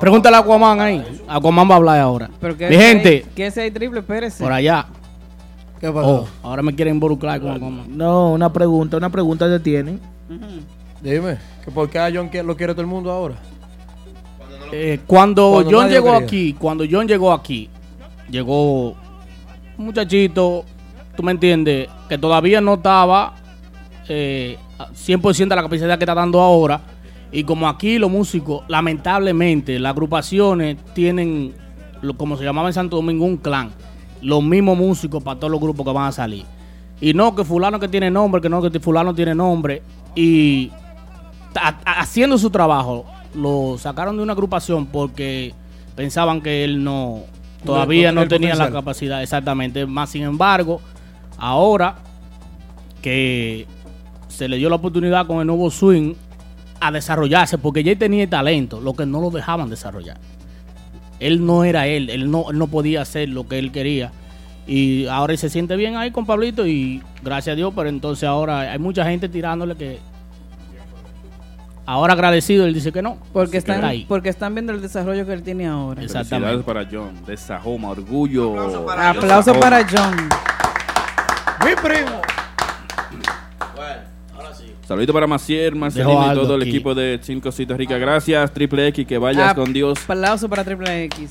[0.00, 1.20] Pregúntale a Aquaman ahí.
[1.28, 2.28] Aquaman va a hablar ahora.
[2.40, 4.42] Pero que Mi gente, que ese hay triple, espérese.
[4.42, 4.86] por allá.
[5.80, 6.26] ¿Qué pasó?
[6.42, 7.96] Oh, ahora me quieren involucrar con Aquaman.
[7.96, 10.00] No, una pregunta, una pregunta te tienen.
[11.00, 13.36] Dime, que ¿por qué a John lo quiere todo el mundo ahora?
[14.72, 16.26] Eh, cuando, Cuando John llegó quería.
[16.26, 17.68] aquí, cuando John llegó aquí,
[18.28, 20.64] llegó un muchachito,
[21.16, 23.34] tú me entiendes, que todavía no estaba
[24.08, 26.80] eh, a 100% de la capacidad que está dando ahora.
[27.32, 31.54] Y como aquí los músicos, lamentablemente, las agrupaciones tienen,
[32.00, 33.70] lo, como se llamaba en Santo Domingo, un clan.
[34.22, 36.44] Los mismos músicos para todos los grupos que van a salir.
[37.00, 39.82] Y no que fulano que tiene nombre, que no que fulano tiene nombre.
[40.16, 40.72] Y
[41.84, 45.54] haciendo su trabajo, lo sacaron de una agrupación porque
[45.94, 47.22] pensaban que él no
[47.64, 49.86] todavía no no, tenía la capacidad exactamente.
[49.86, 50.80] Más sin embargo,
[51.36, 51.96] ahora
[53.02, 53.66] que
[54.28, 56.14] se le dio la oportunidad con el nuevo swing
[56.80, 60.18] a desarrollarse, porque ya él tenía talento, lo que no lo dejaban desarrollar.
[61.20, 64.12] Él no era él, él no, él no podía hacer lo que él quería.
[64.66, 68.24] Y ahora él se siente bien ahí con Pablito y gracias a Dios, pero entonces
[68.28, 69.98] ahora hay mucha gente tirándole que
[71.86, 73.18] ahora agradecido, él dice que no.
[73.32, 74.04] Porque Está están, ahí.
[74.08, 76.02] porque están viendo el desarrollo que él tiene ahora.
[76.02, 78.90] Felicidades para John, de Sajoma, orgullo.
[78.90, 80.16] Aplauso para Sajoma.
[80.16, 80.28] John.
[81.68, 82.20] Mi primo.
[84.86, 86.70] Saludito para Macier, Marcelino y todo el aquí.
[86.70, 87.98] equipo de Cinco Cositas Ricas.
[87.98, 89.98] Gracias, Triple X, que vayas con Dios.
[90.04, 91.30] Aplauso para Triple X.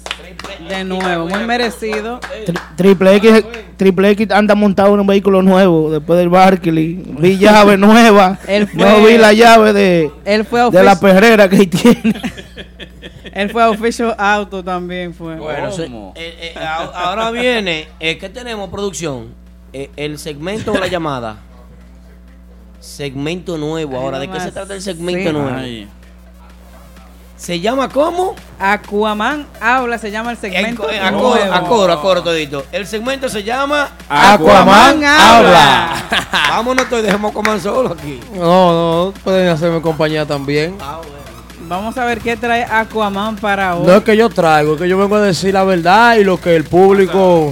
[0.67, 2.19] De nuevo, muy merecido.
[2.45, 3.45] Tri- Triple X,
[3.77, 7.01] Triple X anda montado en un vehículo nuevo después del Barkley.
[7.17, 8.37] Vi llave nueva.
[8.45, 12.13] Él fue- no vi la llave de, Él fue a de la perrera que tiene.
[13.33, 15.35] Él fue a Official Auto también fue.
[15.37, 19.27] Bueno, se- eh, eh, ahora viene, eh, ¿qué tenemos, producción?
[19.71, 21.37] Eh, el segmento o la llamada.
[22.85, 23.97] Segmento nuevo.
[23.97, 25.33] Ahora, ¿de qué se trata el segmento Sí.
[25.35, 25.57] nuevo?
[25.57, 25.89] Ay.
[27.35, 28.35] ¿Se llama cómo?
[28.59, 30.83] Aquaman habla, se llama el segmento.
[30.83, 31.53] A coro, nuevo.
[31.53, 32.63] a coro, a coro todito.
[32.71, 35.95] El segmento se llama Aquaman habla.
[36.49, 38.21] Vámonos, todos, dejemos Aquaman solo aquí.
[38.35, 40.77] No, no, pueden hacerme compañía también.
[41.67, 43.87] Vamos a ver qué trae Aquaman para hoy.
[43.87, 46.39] No es que yo traigo, es que yo vengo a decir la verdad y lo
[46.39, 47.51] que el público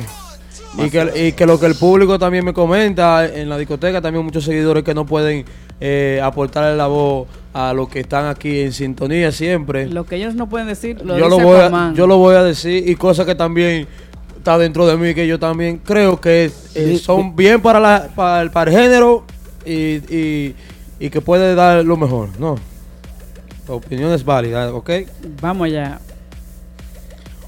[0.78, 4.26] y que, y que lo que el público también me comenta en la discoteca, también
[4.26, 5.45] muchos seguidores que no pueden
[5.80, 9.88] eh, aportarle la voz a los que están aquí en sintonía siempre.
[9.88, 12.36] Lo que ellos no pueden decir, lo yo dice lo voy a, yo lo voy
[12.36, 13.88] a decir y cosas que también
[14.38, 18.41] está dentro de mí que yo también creo que eh, son bien para la para
[18.41, 19.26] el, para el género
[19.66, 19.74] y,
[20.14, 20.56] y,
[21.00, 22.56] y que puede dar lo mejor, ¿no?
[23.68, 24.90] La opinión es válida, ¿ok?
[25.41, 26.00] Vamos ya.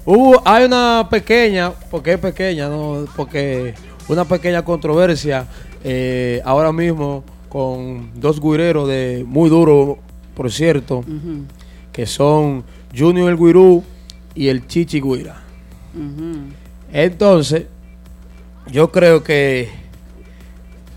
[0.05, 3.05] Hubo, hay una pequeña, porque es pequeña, ¿no?
[3.15, 3.73] Porque
[4.07, 5.47] una pequeña controversia
[5.83, 9.97] eh, ahora mismo con dos guireros de muy duro,
[10.35, 11.03] por cierto,
[11.91, 12.63] que son
[12.95, 13.83] Junior el Guirú
[14.35, 15.41] y el Chichi Guira.
[16.91, 17.65] Entonces,
[18.71, 19.69] yo creo que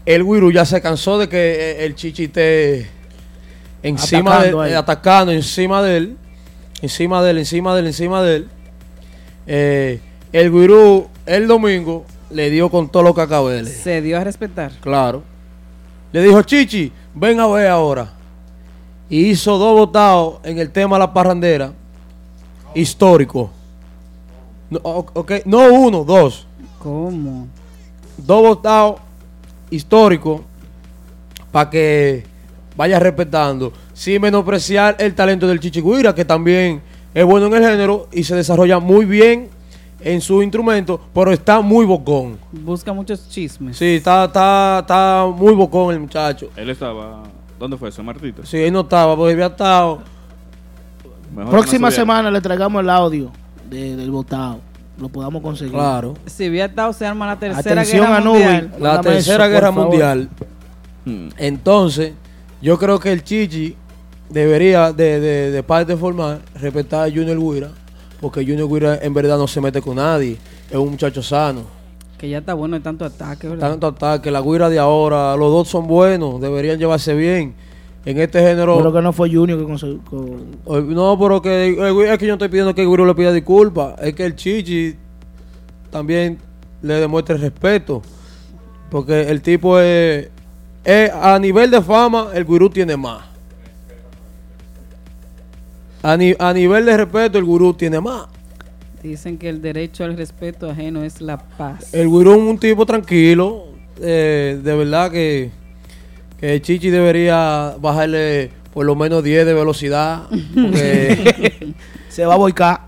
[0.05, 2.89] el Guirú ya se cansó de que eh, el Chichi esté
[3.83, 6.17] encima Atacando de eh, atacando encima de él,
[6.83, 8.49] encima de él, encima de él, encima de él.
[9.51, 10.01] Eh,
[10.31, 13.23] el gurú el domingo le dio con todo lo que
[13.67, 14.73] Se dio a respetar.
[14.81, 15.23] Claro.
[16.13, 18.13] Le dijo, Chichi, ven a ver ahora.
[19.11, 21.73] Y hizo dos votados en el tema de la parrandera.
[22.75, 23.51] Histórico.
[24.71, 26.47] No, o- ok, no uno, dos.
[26.79, 27.49] ¿Cómo?
[28.19, 29.01] Dos votados
[29.71, 30.43] históricos
[31.51, 32.25] para que
[32.77, 33.73] vaya respetando.
[33.95, 36.83] Sin menospreciar el talento del Chichiguira, que también
[37.15, 39.49] es bueno en el género y se desarrolla muy bien
[40.01, 42.39] en su instrumento, pero está muy bocón.
[42.53, 43.77] Busca muchos chismes.
[43.77, 46.51] Sí, está, está, está muy bocón el muchacho.
[46.57, 47.23] Él estaba.
[47.59, 47.91] ¿Dónde fue?
[47.91, 48.45] ¿San Martito?
[48.47, 50.01] Sí, él no estaba, porque había estado.
[51.35, 53.31] Mejor Próxima no semana le traigamos el audio
[53.69, 54.61] de- del votado.
[54.99, 55.75] Lo podamos conseguir.
[55.75, 56.15] Claro.
[56.27, 58.39] Si hubiera estado, se arma la tercera Atención guerra a Nubi.
[58.39, 58.71] mundial.
[58.81, 60.29] La Mándame tercera eso, guerra mundial.
[61.05, 61.29] Hmm.
[61.37, 62.13] Entonces,
[62.61, 63.77] yo creo que el Chichi
[64.31, 67.71] debería, de, de, de parte formal, respetar a Junior Guira,
[68.21, 70.37] porque Junior Guira en verdad no se mete con nadie.
[70.71, 71.63] Es un muchacho sano.
[72.19, 73.71] Que ya está bueno de tanto ataque, ¿verdad?
[73.71, 77.55] Tanto ataque, la Guira de ahora, los dos son buenos, deberían llevarse bien.
[78.05, 78.79] En este género.
[78.79, 80.01] Pero que no fue Junior que consiguió.
[80.05, 83.05] con- Eh, No, pero que Guira- es que yo no estoy pidiendo que el Guiro
[83.05, 83.95] le pida disculpas.
[84.01, 84.95] Es que el Chichi
[85.91, 86.39] también
[86.83, 88.03] le demuestre respeto.
[88.91, 90.29] Porque el tipo es,
[90.85, 93.23] es- a nivel de fama, el gurú tiene más.
[96.03, 98.27] A, ni- a nivel de respeto, el gurú tiene más.
[99.03, 101.93] Dicen que el derecho al respeto ajeno es la paz.
[101.95, 103.65] El gurú es un tipo tranquilo.
[104.01, 105.51] eh, de verdad que,
[106.39, 110.23] que el Chichi debería bajarle por lo menos 10 de velocidad.
[110.55, 111.75] Porque
[112.09, 112.81] Se va a boicar.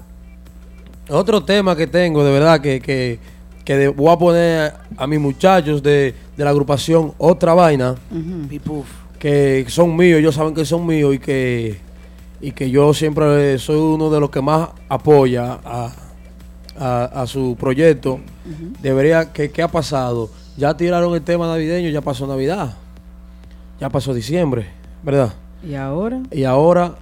[1.08, 3.18] Otro tema que tengo, de verdad, que, que,
[3.64, 8.84] que de- voy a poner a mis muchachos de, de la agrupación Otra Vaina, Ujú.
[9.18, 11.78] que son míos, ellos saben que son míos y que,
[12.40, 15.90] y que yo siempre soy uno de los que más apoya a,
[16.78, 18.20] a- a su proyecto.
[18.80, 20.30] Debería, que, ¿qué ha pasado?
[20.56, 22.74] Ya tiraron el tema navideño, ya pasó Navidad,
[23.80, 24.66] ya pasó diciembre,
[25.02, 25.32] ¿verdad?
[25.62, 26.22] ¿Y ahora?
[26.30, 26.94] Y ahora,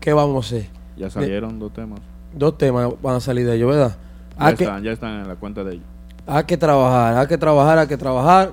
[0.00, 0.68] ¿qué vamos a hacer?
[0.96, 2.00] Ya salieron dos temas.
[2.34, 3.96] Dos temas van a salir de ellos, ¿verdad?
[4.38, 5.84] Ya, Hay que- están, ya están en la cuenta de ellos.
[6.26, 8.50] hay que trabajar, hay que trabajar, hay que trabajar,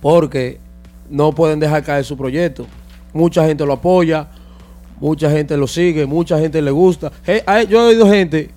[0.00, 0.60] porque
[1.10, 2.66] no pueden dejar caer su proyecto.
[3.12, 4.28] Mucha gente lo apoya,
[5.00, 7.10] mucha gente lo sigue, mucha gente le gusta.
[7.24, 8.50] Hey, hay- yo he oído gente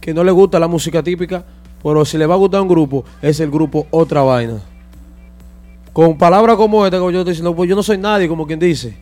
[0.00, 1.44] que no le gusta la música típica,
[1.82, 4.58] pero si le va a gustar un grupo, es el grupo Otra Vaina.
[5.92, 8.58] Con palabras como esta, como yo estoy diciendo, pues yo no soy nadie, como quien
[8.58, 8.96] dice,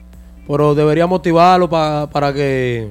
[0.47, 2.89] pero debería motivarlo pa- para que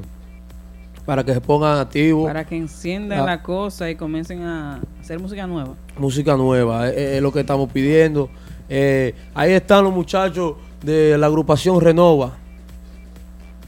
[1.05, 2.27] para que se pongan activos.
[2.27, 3.25] Para que enciendan Ah.
[3.25, 5.73] la cosa y comiencen a hacer música nueva.
[5.97, 8.29] música nueva, es, es lo que estamos pidiendo.
[8.69, 10.53] Eh, ahí están los muchachos
[10.83, 12.37] de la agrupación Renova.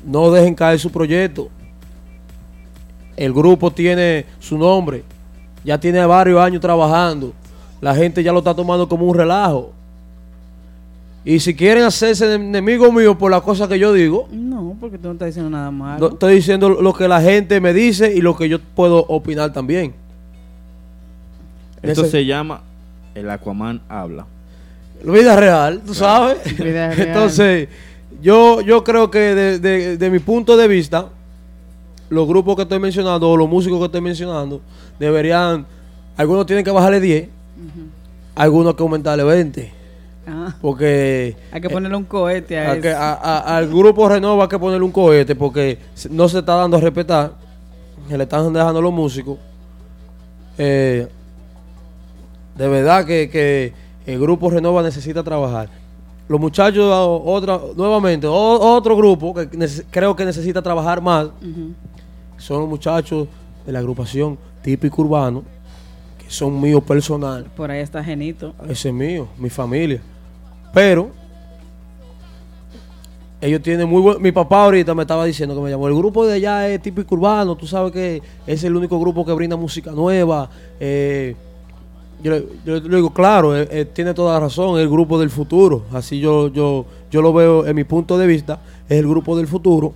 [0.05, 1.49] No dejen caer su proyecto.
[3.15, 5.03] El grupo tiene su nombre,
[5.63, 7.33] ya tiene varios años trabajando.
[7.79, 9.71] La gente ya lo está tomando como un relajo.
[11.25, 15.07] Y si quieren hacerse enemigos míos por las cosas que yo digo, No, porque tú
[15.07, 16.09] no estás diciendo nada no, malo.
[16.13, 19.93] estoy diciendo lo que la gente me dice y lo que yo puedo opinar también.
[21.81, 22.61] Esto Ese- se llama
[23.15, 24.25] El Aquaman Habla.
[25.03, 26.43] Vida real, tú sabes.
[26.57, 27.07] Vida real.
[27.09, 27.69] Entonces,
[28.23, 31.07] yo, yo creo que de, de- de mi punto de vista,
[32.09, 34.61] los grupos que estoy mencionando o los músicos que estoy mencionando
[34.97, 35.65] deberían,
[36.17, 37.29] algunos tienen que bajarle 10,
[38.35, 39.71] algunos que aumentarle 20.
[40.25, 42.97] Ah, Porque hay que ponerle un cohete a, a que- eso.
[42.97, 45.77] a- a- al grupo Renova hay que ponerle un cohete porque
[46.09, 47.33] no se está dando a respetar,
[48.07, 49.37] se le están dejando los músicos.
[50.57, 51.07] Eh,
[52.55, 53.73] de verdad que, que
[54.05, 55.67] el grupo Renova necesita trabajar.
[56.27, 59.47] Los muchachos, o- otra, nuevamente, otro grupo que
[59.91, 61.27] creo que necesita trabajar más
[62.37, 63.27] son los muchachos
[63.65, 65.43] de la agrupación típico urbano,
[66.17, 67.45] que son míos personal.
[67.55, 68.53] Por ahí está Genito.
[68.69, 70.01] Ese es mío, mi familia.
[70.73, 71.09] Pero
[73.41, 74.21] ellos tienen muy buen...
[74.21, 75.87] Mi papá ahorita me estaba diciendo que me llamó.
[75.89, 77.55] El grupo de allá es típico urbano.
[77.57, 80.49] Tú sabes que es el único grupo que brinda música nueva.
[80.79, 81.35] Eh,
[82.23, 84.77] yo, le- yo le digo, claro, eh, eh, tiene toda la razón.
[84.77, 85.83] Es el grupo del futuro.
[85.93, 88.59] Así yo, yo, yo lo veo en mi punto de vista.
[88.89, 89.93] Es el grupo del futuro.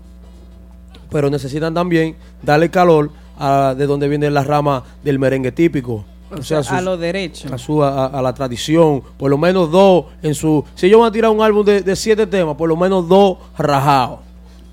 [1.09, 3.09] Pero necesitan también darle calor
[3.39, 6.03] a de donde viene la rama del merengue típico.
[6.37, 7.47] O sea, a sus- lo derecho.
[7.53, 10.65] a, su, a, a la tradición, por lo menos dos en su...
[10.75, 13.37] Si ellos van a tirar un álbum de, de siete temas, por lo menos dos
[13.57, 14.19] rajados.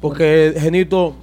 [0.00, 1.14] Porque Genito,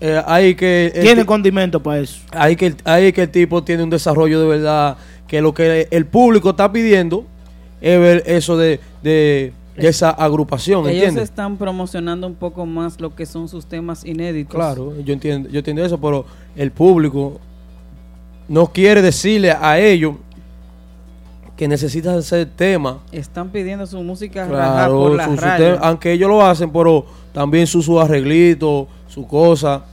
[0.00, 0.90] eh, hay que...
[1.00, 2.18] Tiene ti- condimento para eso.
[2.32, 4.96] hay que, hay que el tipo tiene un desarrollo de verdad,
[5.30, 7.24] que lo que el público está pidiendo
[7.80, 11.22] es ver eso de, de, de esa agrupación, Ellos ¿entiendes?
[11.30, 14.56] están promocionando un poco más lo que son sus temas inéditos.
[14.56, 16.26] Claro, yo entiendo, yo entiendo eso, pero
[16.56, 17.38] el público
[18.48, 20.16] no quiere decirle a ellos
[21.56, 22.98] que necesitan hacer tema.
[23.12, 27.82] Están pidiendo su música Claro, por la su- aunque ellos lo hacen, pero también su,
[27.82, 29.84] su arreglito, su cosa.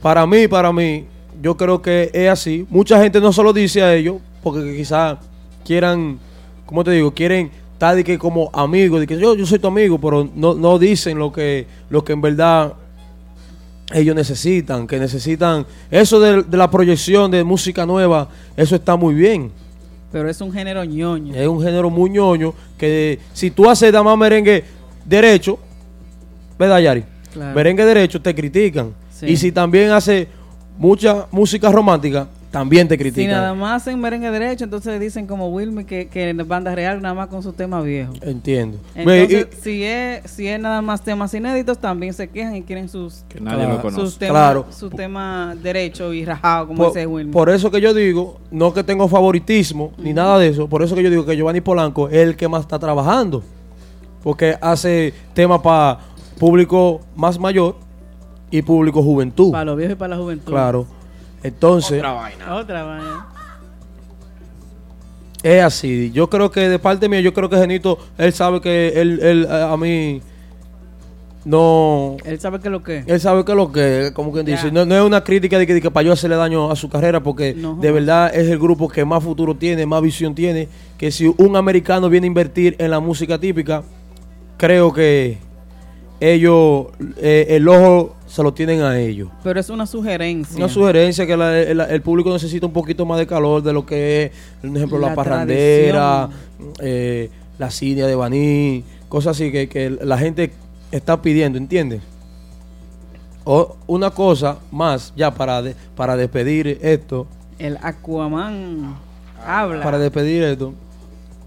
[0.00, 1.04] Para mí, para mí,
[1.42, 2.66] yo creo que es así.
[2.70, 5.18] Mucha gente no se lo dice a ellos, porque quizás
[5.64, 6.18] quieran,
[6.66, 7.12] ¿cómo te digo?
[7.12, 10.54] Quieren estar de que como amigos, de que yo, yo soy tu amigo, pero no,
[10.54, 12.74] no dicen lo que, lo que en verdad
[13.92, 15.66] ellos necesitan, que necesitan.
[15.90, 19.50] Eso de, de la proyección de música nueva, eso está muy bien.
[20.10, 21.34] Pero es un género ñoño.
[21.34, 24.64] Es un género muy ñoño que si tú haces dama merengue
[25.04, 25.58] derecho,
[26.58, 27.04] ¿verdad, Yari?
[27.32, 27.54] Claro.
[27.54, 28.94] Merengue derecho te critican.
[29.10, 29.26] Sí.
[29.26, 30.28] Y si también hace
[30.78, 33.30] mucha música romántica, también te Si critican.
[33.32, 37.14] nada más hacen merengue derecho, entonces dicen como Wilmy que, que en banda real nada
[37.14, 38.12] más con su tema viejo.
[38.22, 38.78] Entiendo.
[38.94, 43.24] Entonces, si es, si es nada más temas inéditos, también se quejan y quieren sus,
[43.28, 44.00] Que nadie lo conoce.
[44.00, 44.66] sus temas, Claro.
[44.70, 47.32] su tema derecho y rajado, como por, dice Wilmy.
[47.32, 50.94] por eso que yo digo, no que tengo favoritismo ni nada de eso, por eso
[50.94, 53.42] que yo digo que Giovanni Polanco es el que más está trabajando.
[54.22, 55.98] Porque hace temas para
[56.38, 57.76] público más mayor
[58.50, 59.52] y público juventud.
[59.52, 60.50] Para los viejos y para la juventud.
[60.50, 60.86] Claro.
[61.42, 62.54] Entonces, Otra vaina.
[62.54, 63.26] Otra vaina.
[65.42, 66.10] es así.
[66.12, 69.46] Yo creo que de parte mía, yo creo que Genito, él sabe que él, él
[69.50, 70.20] a mí
[71.48, 72.16] no...
[72.24, 73.04] Él sabe que lo que.
[73.06, 75.72] Él sabe que lo que, como quien dice, no, no es una crítica de que,
[75.72, 78.58] de que para yo hacerle daño a su carrera, porque No, de verdad es el
[78.58, 82.76] grupo que más futuro tiene, más visión tiene, que si un americano viene a invertir
[82.78, 83.82] en la música típica,
[84.58, 85.38] creo que
[86.20, 89.28] ellos, eh, el ojo se lo tienen a ellos.
[89.42, 90.56] Pero es una sugerencia.
[90.56, 93.84] Una sugerencia que la- el, el público necesita un poquito más de calor de lo
[93.86, 94.30] que es,
[94.60, 96.28] por ejemplo, la, La parrandera,
[96.80, 100.52] eh, la cinia de Baní, cosas así que, que la gente
[100.92, 102.02] está pidiendo, ¿entiendes?
[103.44, 107.26] O una cosa más, ya para, de- para despedir esto,
[107.58, 108.94] El Aquaman
[109.44, 109.82] habla.
[109.82, 110.74] para despedir esto,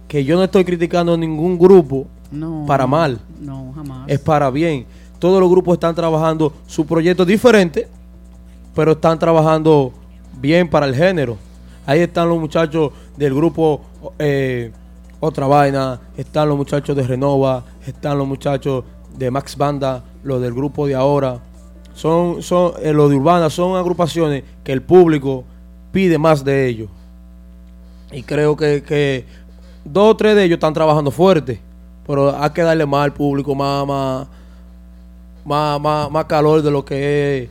[0.08, 2.66] que yo no estoy criticando ningún grupo No.
[2.68, 4.10] para mal, No, jamás.
[4.10, 4.86] es para bien.
[5.22, 7.88] Todos los grupos están trabajando su proyecto diferente,
[8.74, 9.94] pero están trabajando
[10.42, 11.38] bien para el género.
[11.86, 13.82] Ahí están los muchachos del grupo
[14.18, 14.72] eh,
[15.20, 18.84] Otra Vaina, están los muchachos de Renova, están los muchachos
[19.16, 21.40] de Max Banda, los del grupo de ahora.
[21.94, 25.44] Son, son eh, los de Urbana, son agrupaciones que el público
[25.92, 26.90] pide más de ellos.
[28.12, 29.26] Y creo que, que
[29.86, 31.62] dos o tres de ellos están trabajando fuerte.
[32.08, 34.28] Pero hay que darle más al público, más, más,
[35.46, 37.50] más, más, más calor de lo que es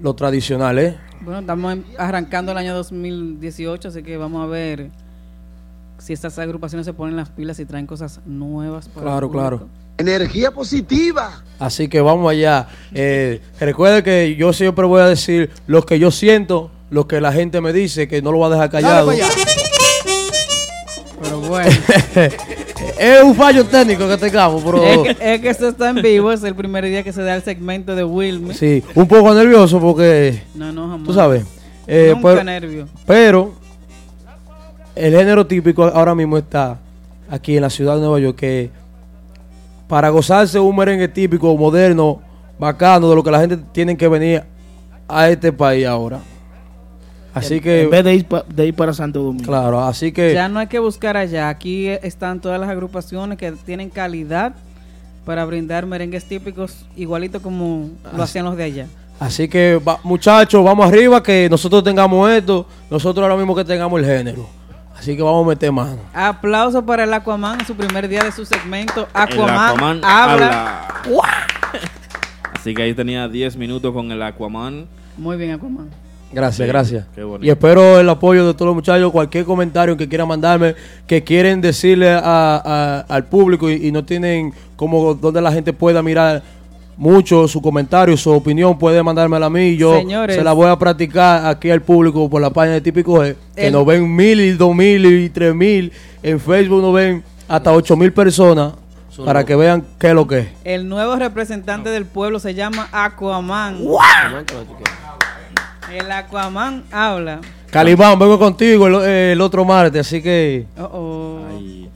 [0.00, 0.98] lo tradicional, ¿eh?
[1.20, 4.90] Bueno, estamos arrancando el año 2018, así que vamos a ver
[5.98, 9.68] si estas agrupaciones se ponen las pilas y traen cosas nuevas para el Claro, claro.
[9.96, 11.42] Energía positiva.
[11.58, 12.66] Así que vamos allá.
[12.92, 17.32] Eh, recuerde que yo siempre voy a decir lo que yo siento, lo que la
[17.32, 19.12] gente me dice, que no lo voy a dejar callado.
[21.22, 21.70] Pero bueno.
[22.98, 24.82] es un fallo técnico que tengamos, pero...
[24.84, 27.34] es, que, es que esto está en vivo, es el primer día que se da
[27.34, 28.54] el segmento de Wilmy.
[28.54, 30.42] Sí, un poco nervioso porque...
[30.54, 31.06] No, no, jamás.
[31.06, 31.44] Tú sabes.
[31.86, 32.88] eh, Nunca pero, nervio.
[33.06, 33.54] pero
[34.94, 36.78] el género típico ahora mismo está
[37.28, 38.70] aquí en la ciudad de Nueva York que
[39.88, 42.20] para gozarse un merengue típico, moderno,
[42.58, 44.42] bacano, de lo que la gente tiene que venir
[45.08, 46.20] a este país ahora.
[47.34, 47.82] Así que...
[47.82, 49.44] En vez de ir, pa- de ir para Santo Domingo.
[49.44, 50.32] Claro, así que...
[50.34, 51.48] Ya no hay que buscar allá.
[51.48, 54.54] Aquí están todas las agrupaciones que tienen calidad
[55.24, 58.86] para brindar merengues típicos igualito como lo hacían los de allá.
[59.18, 63.98] Así que, va- muchachos, vamos arriba, que nosotros tengamos esto, nosotros ahora mismo que tengamos
[64.00, 64.46] el género.
[64.96, 65.98] Así que vamos a meter mano.
[66.14, 69.08] Aplauso para el Aquaman en su primer día de su segmento.
[69.12, 70.86] Aquaman habla.
[72.54, 74.86] Así que ahí tenía 10 minutos con el Aquaman.
[75.16, 75.90] Muy bien, Aquaman.
[76.32, 77.06] Gracias, Bien, gracias.
[77.14, 77.46] qué bonito.
[77.46, 80.74] Y espero el apoyo de todos los muchachos, cualquier comentario que quieran mandarme,
[81.06, 82.20] que quieren decirle a-
[82.64, 86.42] a- al público y, y no tienen como donde la gente pueda mirar
[86.96, 90.36] mucho su comentario, su opinión, puede mandármela a mí y yo Señores.
[90.36, 93.66] se la voy a practicar aquí al público por la página de Típico G, que
[93.68, 95.92] El- nos ven mil y dos mil y tres mil,
[96.22, 98.74] en Facebook nos ven hasta ocho mil personas
[99.10, 100.46] Son para que vean qué es lo que es.
[100.64, 103.78] El nuevo representante del pueblo se llama Aquaman.
[105.94, 107.40] El Aquaman habla.
[107.70, 108.94] Calimán, vengo contigo el,
[109.32, 110.66] el otro martes, así que...
[110.78, 111.40] Oh, oh.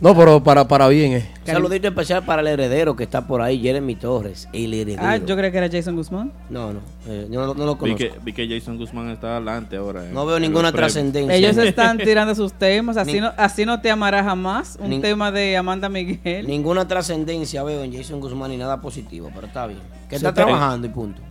[0.01, 1.31] No, pero para, para bien, eh.
[1.41, 4.49] Un saludito especial para el heredero que está por ahí, Jeremy Torres.
[4.53, 5.03] El heredero.
[5.05, 6.33] Ah, yo creía que era Jason Guzmán.
[6.51, 7.99] No, no, eh, yo no, no lo Vi conozco.
[7.99, 10.05] que, vi que Jason Guzmán está adelante ahora.
[10.05, 11.35] eh, No veo ninguna trascendencia.
[11.35, 12.97] Ellos están tirando sus temas.
[12.97, 14.79] Así, Ni- no, así no te amarás jamás.
[14.81, 16.47] Un Nin- tema de Amanda Miguel.
[16.47, 19.81] Ninguna trascendencia veo en Jason Guzmán ni nada positivo, pero está bien.
[20.09, 21.23] Que está trabajando y punto.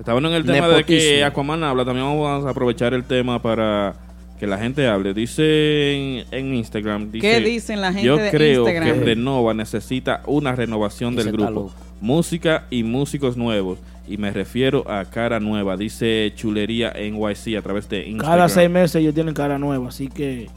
[0.00, 1.22] Está bueno en el tema de que.
[1.22, 1.84] Aquaman habla.
[1.84, 3.94] También vamos a aprovechar el tema para
[4.38, 5.12] que la gente hable.
[5.12, 7.12] Dice en, en Instagram.
[7.12, 8.98] Dice, ¿Qué dicen la gente Yo de creo Instagram?
[8.98, 11.70] que Renova necesita una renovación Ese del grupo.
[12.00, 13.78] Música y músicos nuevos.
[14.08, 15.76] Y me refiero a cara nueva.
[15.76, 18.36] Dice Chulería NYC a través de Instagram.
[18.36, 20.48] Cada seis meses ellos tienen cara nueva, así que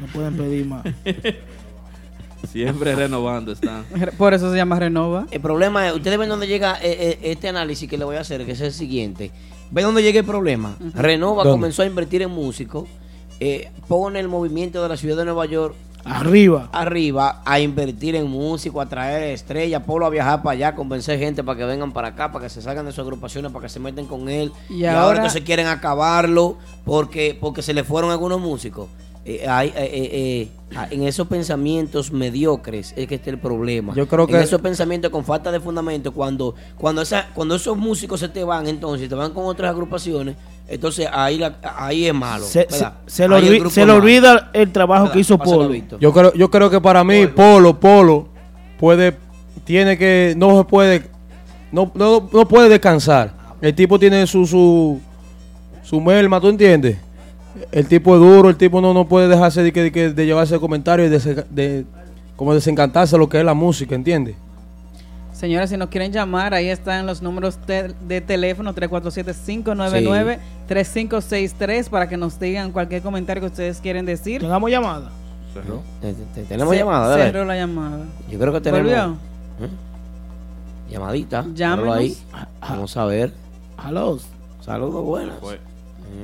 [0.00, 0.84] no pueden pedir más.
[2.46, 3.84] Siempre renovando están.
[4.18, 5.26] Por eso se llama Renova.
[5.30, 8.20] El problema es, ustedes ven dónde llega eh, eh, este análisis que le voy a
[8.20, 9.30] hacer, que es el siguiente.
[9.70, 10.76] ¿Ven dónde llega el problema?
[10.94, 11.58] Renova ¿Dónde?
[11.58, 12.84] comenzó a invertir en músicos,
[13.40, 15.74] eh, pone el movimiento de la ciudad de Nueva York
[16.06, 16.68] Arriba.
[16.72, 21.42] arriba a invertir en músicos, a traer estrellas, Polo a viajar para allá, convencer gente
[21.42, 23.80] para que vengan para acá, para que se salgan de sus agrupaciones, para que se
[23.80, 24.52] meten con él.
[24.68, 28.88] Y Y, ahora, ahora- entonces quieren acabarlo porque, porque se le fueron algunos músicos.
[29.26, 33.94] Eh, hay, eh, eh, eh, ah, en esos pensamientos mediocres es que está el problema.
[33.94, 37.74] Yo creo En que- esos pensamientos con falta de fundamento, cuando, cuando, esa, cuando esos
[37.76, 40.36] músicos se te van, entonces te van con otras agrupaciones,
[40.68, 42.44] entonces ahí, la- ahí es malo.
[42.44, 43.94] Se, se, se olvi- grupo se malo.
[43.94, 45.14] olvida el trabajo ¿Verdad?
[45.14, 45.98] que hizo Pásalo, Polo.
[45.98, 48.28] Yo creo, yo creo que para mí, Polo, Polo,
[48.78, 49.16] puede,
[49.64, 51.02] tiene que, no se puede,
[51.72, 53.32] no, no, no puede descansar.
[53.62, 55.00] El tipo tiene su, su,
[55.82, 56.98] su merma, ¿tú entiendes?
[57.72, 60.58] El tipo es duro, el tipo no, no puede dejarse de, que- de, de llevarse
[60.58, 61.84] comentarios y de, de-
[62.36, 64.34] como desencantarse lo que es la música, ¿entiendes?
[65.32, 68.72] Señores, si nos quieren llamar, ahí están los números te- de teléfono
[70.68, 74.40] 347-599-3563 para que nos digan cualquier comentario que ustedes quieren decir.
[74.40, 75.10] Tengamos llamada.
[76.34, 77.24] Te- Tenemos llamada, dale.
[77.24, 77.98] Cerró la llamada.
[78.30, 78.84] Yo creo que tenemos.
[78.86, 79.16] ¿Volvió?
[79.60, 79.70] ¿Eh?
[80.90, 81.44] Llamadita.
[81.54, 81.96] Llámenos.
[81.96, 82.16] Ahí.
[82.60, 83.32] Vamos a ver.
[83.76, 84.18] Aló.
[84.64, 85.36] Saludos buenas.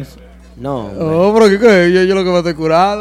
[0.00, 0.16] eso.
[0.56, 0.86] No.
[0.86, 0.98] hombre.
[1.04, 1.92] Oh, pero ¿qué, qué?
[1.92, 2.54] Yo, yo lo que me estoy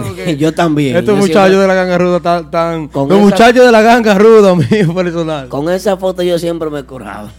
[0.07, 0.95] porque Yo también.
[0.97, 2.51] Estos Yo muchachos siempre- de la ganga ruda están...
[2.51, 5.47] tan Con los esa- muchachos de la ganga ruda, mío, personal.
[5.49, 7.29] Con esa foto yo siempre me he curado.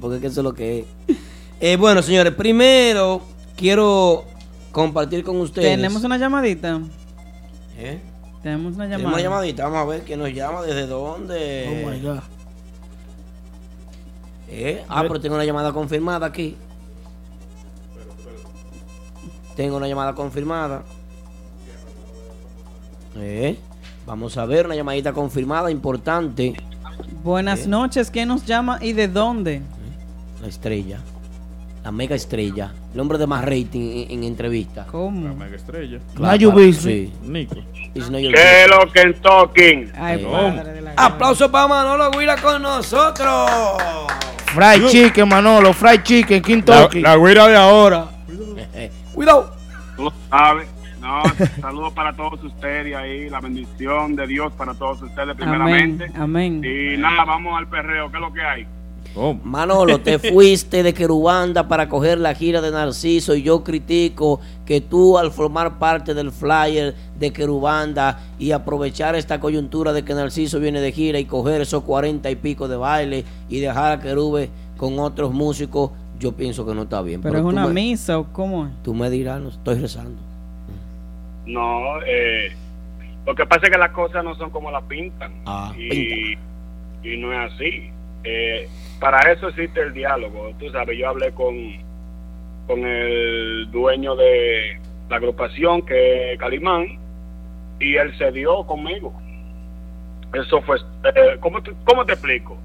[0.00, 1.16] Porque es que eso es lo que es.
[1.60, 3.20] Eh, bueno, señores, primero
[3.56, 4.24] quiero
[4.72, 5.76] compartir con ustedes.
[5.76, 6.80] tenemos una llamadita.
[7.76, 8.00] ¿Eh?
[8.42, 9.14] Tenemos una Tenemos llamada.
[9.16, 9.64] una llamadita.
[9.64, 11.82] Vamos a ver quién nos llama, desde dónde.
[11.84, 12.18] Oh my God.
[14.48, 16.56] Eh, Ah, pero tengo una llamada confirmada aquí.
[19.56, 20.82] Tengo una llamada confirmada.
[23.16, 23.58] Eh,
[24.06, 26.54] Vamos a ver una llamadita confirmada, importante.
[27.22, 29.60] Buenas noches, ¿quién nos llama y de dónde?
[30.40, 30.98] La estrella.
[31.90, 32.72] La mega estrella.
[32.94, 34.86] El hombre de más rating en, en entrevista.
[34.92, 35.26] ¿Cómo?
[35.26, 35.98] La mega estrella.
[36.20, 36.82] Nayu Bisu.
[36.82, 37.12] Sí.
[37.24, 37.56] Nico.
[37.92, 39.92] ¿Qué es lo que en talking?
[39.98, 43.50] Ay, Eh, la Aplauso para Manolo Guila con nosotros.
[44.54, 45.72] Fried chicken, Manolo.
[45.72, 46.40] Fried chicken.
[46.40, 47.00] Kentucky.
[47.00, 48.06] La güira de ahora.
[49.12, 49.52] Cuidado.
[49.96, 50.68] Tú lo sabes.
[51.00, 51.22] No,
[51.60, 56.08] saludos para todos ustedes ahí, la bendición de Dios para todos ustedes primeramente.
[56.14, 56.62] Amén.
[56.62, 58.66] Y nada, vamos al perreo, ¿qué es lo que hay?
[59.44, 64.80] Manolo, te fuiste de Querubanda para coger la gira de Narciso y yo critico que
[64.80, 70.60] tú al formar parte del flyer de Querubanda y aprovechar esta coyuntura de que Narciso
[70.60, 74.48] viene de gira y coger esos cuarenta y pico de baile y dejar a Querube
[74.76, 77.20] con otros músicos, yo pienso que no está bien.
[77.20, 78.72] Pero es una me- misa o cómo es?
[78.82, 80.20] Tú me dirás, no estoy rezando.
[81.46, 82.52] No, eh,
[83.26, 85.32] lo que pasa es que las cosas no son como las pintan.
[85.46, 86.34] Ah, y,
[87.02, 87.90] y no es así.
[88.24, 88.68] Eh,
[89.00, 90.52] para eso existe el diálogo.
[90.58, 91.54] Tú sabes, yo hablé con,
[92.66, 96.86] con el dueño de la agrupación, que es Calimán,
[97.80, 99.12] y él se dio conmigo.
[100.34, 100.76] Eso fue...
[101.04, 102.56] eh, ¿cómo, te, ¿Cómo te explico?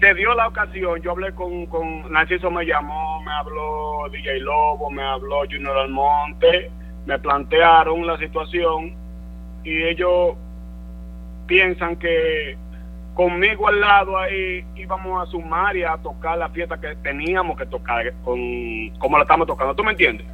[0.00, 4.90] Se dio la ocasión, yo hablé con, con Narciso me llamó, me habló DJ Lobo,
[4.90, 6.70] me habló Junior Almonte,
[7.06, 8.94] me plantearon la situación
[9.64, 10.34] y ellos
[11.46, 12.58] piensan que
[13.16, 17.66] conmigo al lado ahí íbamos a sumar y a tocar la fiesta que teníamos que
[17.66, 18.38] tocar con
[18.98, 20.26] como la estamos tocando, ¿tú me entiendes?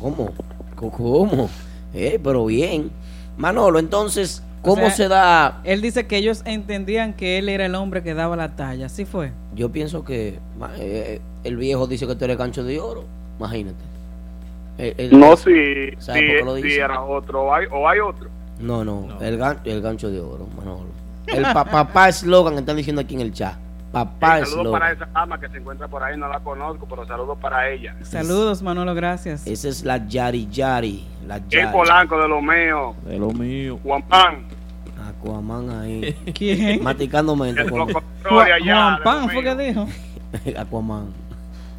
[0.00, 0.32] ¿Cómo?
[0.76, 1.50] ¿Cómo?
[1.92, 2.90] Eh, pero bien.
[3.36, 5.60] Manolo, entonces, ¿cómo O sea, se da?
[5.64, 9.04] Él dice que ellos entendían que él era el hombre que daba la talla, ¿así
[9.04, 9.32] fue?
[9.54, 10.38] Yo pienso que
[10.78, 13.04] eh, el viejo dice que tú eres gancho de oro.
[13.38, 13.76] Imagínate.
[14.78, 16.80] El- el- No, si, si, ¿Sabe por qué lo si dice?
[16.80, 18.28] era otro o hay, o hay otro.
[18.60, 20.86] No, no, El, gan- el gancho de oro, Manolo.
[21.26, 23.54] El pa- papá eslogan que están diciendo aquí en el chat.
[23.92, 27.06] Papá Eh, saludos para esa dama que se encuentra por ahí, no la conozco, pero
[27.06, 27.94] saludos para ella.
[28.02, 29.46] Saludos, Manolo, gracias.
[29.46, 31.06] Esa es la Yari Yari.
[31.28, 31.70] La El.
[31.70, 33.78] Polanco de lo mío, De lo mío.
[33.84, 34.44] Juan Pan.
[35.08, 36.12] Aquaman ahí.
[36.34, 36.82] ¿Quién?
[36.82, 37.68] Maticando mente.
[37.68, 37.94] Juan de
[39.04, 39.86] Pan fue que dijo.
[40.58, 41.06] Aquaman.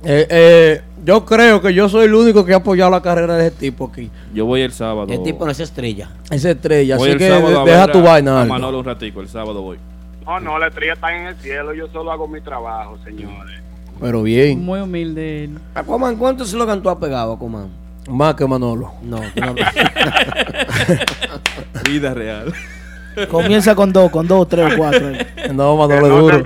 [0.04, 3.48] Eh, eh, yo creo que yo soy el único que ha apoyado la carrera de
[3.48, 4.10] ese tipo aquí.
[4.34, 5.08] Yo voy el sábado.
[5.10, 6.10] El tipo no es estrella.
[6.32, 8.42] Esa estrella, Voy así el que sábado a deja tu a- vaina.
[8.42, 8.46] A.
[8.46, 9.78] Manolo un ratico, el sábado voy.
[10.26, 13.62] No, no, la estrella está en el cielo, yo solo hago mi trabajo, señores.
[14.02, 15.58] Pero bien, Muy humilde él.
[15.74, 17.70] Aquaman, ¿cuántos eslogan tú has pegado, Aquaman?
[18.10, 18.92] más que Manolo.
[19.04, 19.56] No, no.
[21.90, 22.54] Vida real.
[23.32, 25.12] Comienza con dos, con dos, tres o cuatro.
[25.54, 26.44] No, Manolo es No duro.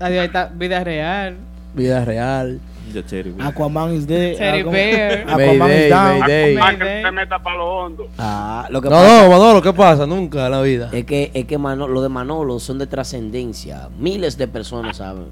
[0.00, 1.36] Ahí está, vida real.
[1.74, 2.60] Vida real.
[2.94, 3.46] Ya, chévere, güey.
[3.46, 4.36] Aquaman is dead.
[4.36, 5.20] Teddy Aquaman- bear.
[5.28, 6.20] Aquaman Mayday, is down.
[6.20, 6.54] Mayday.
[6.56, 8.08] Más que se meta para lo hondo.
[8.18, 10.06] Ah, lo que No, pasa no, Manolo, ¿qué pasa?
[10.06, 10.90] Nunca en la vida.
[10.92, 13.88] es que, es que Manolo- lo de Manolo son de trascendencia.
[13.98, 15.26] Miles de personas saben.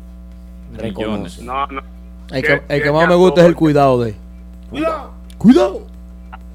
[0.76, 1.46] Reconocen.
[1.46, 1.82] No, no.
[2.30, 4.14] El que, el que más me gusta es el cuidado de.
[5.38, 5.82] Cuidado.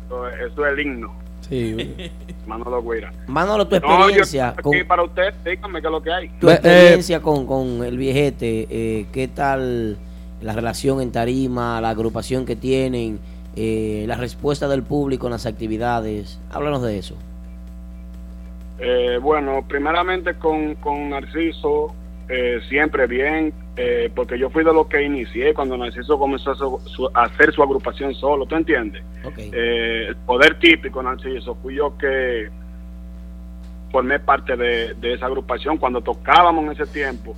[0.08, 1.14] Eso, eso es el himno,
[1.48, 2.12] Sí, güey.
[2.48, 3.12] Manolo Guira.
[3.28, 6.30] Manolo, tu No, experiencia estoy con, aquí para usted, dígame qué es lo que hay.
[6.40, 9.98] tu Ve- experiencia con, con el viejete, eh, ¿qué tal
[10.42, 13.20] la relación en tarima, la agrupación que tienen,
[13.56, 16.40] eh, la respuesta del público en las actividades?
[16.52, 17.16] Háblanos de eso.
[18.80, 21.96] Eh, bueno, primeramente con, con Narciso,
[22.30, 26.56] eh, siempre bien, eh, porque yo fui de los que inicié cuando Narciso comenzó a,
[26.56, 29.02] su- su- a hacer su agrupación solo, ¿tú entiendes?
[29.52, 32.50] Eh, el poder típico Narciso, fui yo que
[33.92, 37.34] formé parte de, de esa agrupación cuando tocábamos en ese tiempo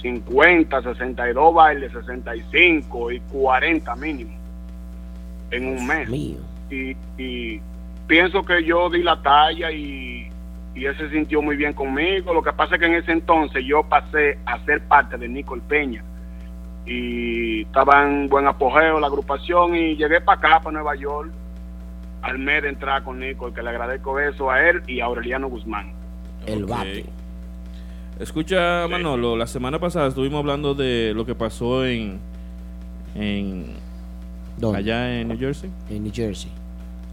[0.00, 4.32] 50, 62 bailes, 65 y 40 mínimo
[5.50, 6.38] en un mes Mío.
[6.70, 7.60] y, y
[8.06, 10.28] pienso que yo di la talla y,
[10.74, 12.34] y él se sintió muy bien conmigo.
[12.34, 15.62] Lo que pasa es que en ese entonces yo pasé a ser parte de Nicole
[15.68, 16.02] Peña
[16.86, 21.30] y estaba en buen apogeo la agrupación y llegué para acá, para Nueva York,
[22.22, 25.48] al mes de entrar con Nicole, que le agradezco eso a él y a Aureliano
[25.48, 25.92] Guzmán.
[26.46, 26.70] El Ok.
[26.70, 27.04] bate.
[28.20, 32.18] Escucha, Manolo, la semana pasada estuvimos hablando de lo que pasó en,
[33.14, 33.66] en
[34.56, 34.78] ¿Dónde?
[34.78, 35.70] allá en New Jersey.
[35.90, 36.50] En New Jersey.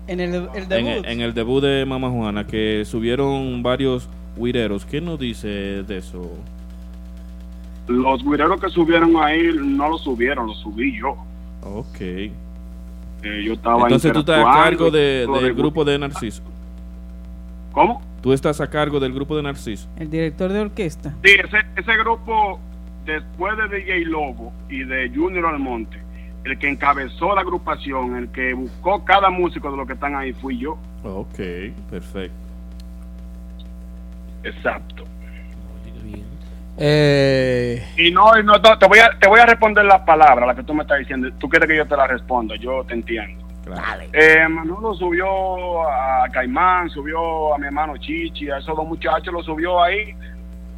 [0.08, 0.50] En el, debut.
[1.06, 4.86] en el debut de Mama Juana, que subieron varios guireros.
[4.86, 5.48] ¿Qué nos dice
[5.84, 6.30] de eso?
[7.88, 11.16] Los guireros que subieron ahí no lo subieron, lo subí yo.
[11.64, 12.00] Ok.
[12.02, 12.32] Eh,
[13.46, 16.42] yo estaba Entonces tú estás a cargo de- del de- grupo de Narciso.
[17.72, 18.02] ¿Cómo?
[18.22, 19.90] Tú estás a cargo del grupo de Narciso.
[19.98, 21.14] El director de orquesta.
[21.24, 22.60] Sí, ese, ese grupo,
[23.06, 25.98] después de DJ Lobo y de Junior Almonte,
[26.44, 30.34] el que encabezó la agrupación, el que buscó cada músico de los que están ahí,
[30.34, 30.78] fui yo.
[31.04, 31.40] Ok,
[31.90, 32.36] perfecto.
[34.44, 35.06] Exacto.
[36.78, 40.48] Eh, Y no, y no te, te voy a, te voy a responder las palabras,
[40.48, 41.30] las que tú me estás diciendo.
[41.38, 43.41] Tú quieres que yo te las responda, yo te entiendo.
[43.64, 44.04] Claro.
[44.14, 49.44] Eh, Manolo subió a Caimán, subió a mi hermano Chichi, a esos dos muchachos, lo
[49.44, 50.16] subió ahí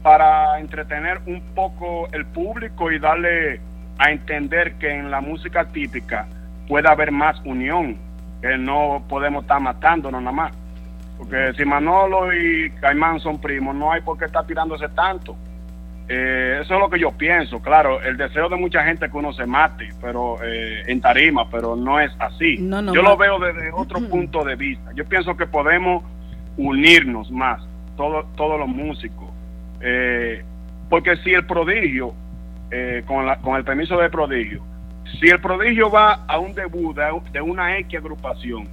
[0.01, 3.61] para entretener un poco el público y darle
[3.97, 6.27] a entender que en la música típica
[6.67, 7.97] puede haber más unión,
[8.41, 10.51] que no podemos estar matándonos nada más.
[11.17, 15.37] Porque si Manolo y Caimán son primos, no hay por qué estar tirándose tanto.
[16.09, 19.17] Eh, eso es lo que yo pienso, claro, el deseo de mucha gente es que
[19.17, 22.57] uno se mate, pero eh, en tarima, pero no es así.
[22.59, 24.91] No, no, yo lo veo desde otro punto de vista.
[24.95, 26.03] Yo pienso que podemos
[26.57, 27.61] unirnos más,
[27.97, 29.29] todos todos los músicos,
[29.85, 30.43] Eh,
[30.89, 32.13] porque si el prodigio,
[32.71, 34.61] eh, con, la- con el permiso del prodigio,
[35.19, 38.67] si el prodigio va a un debut de, de una X agrupación,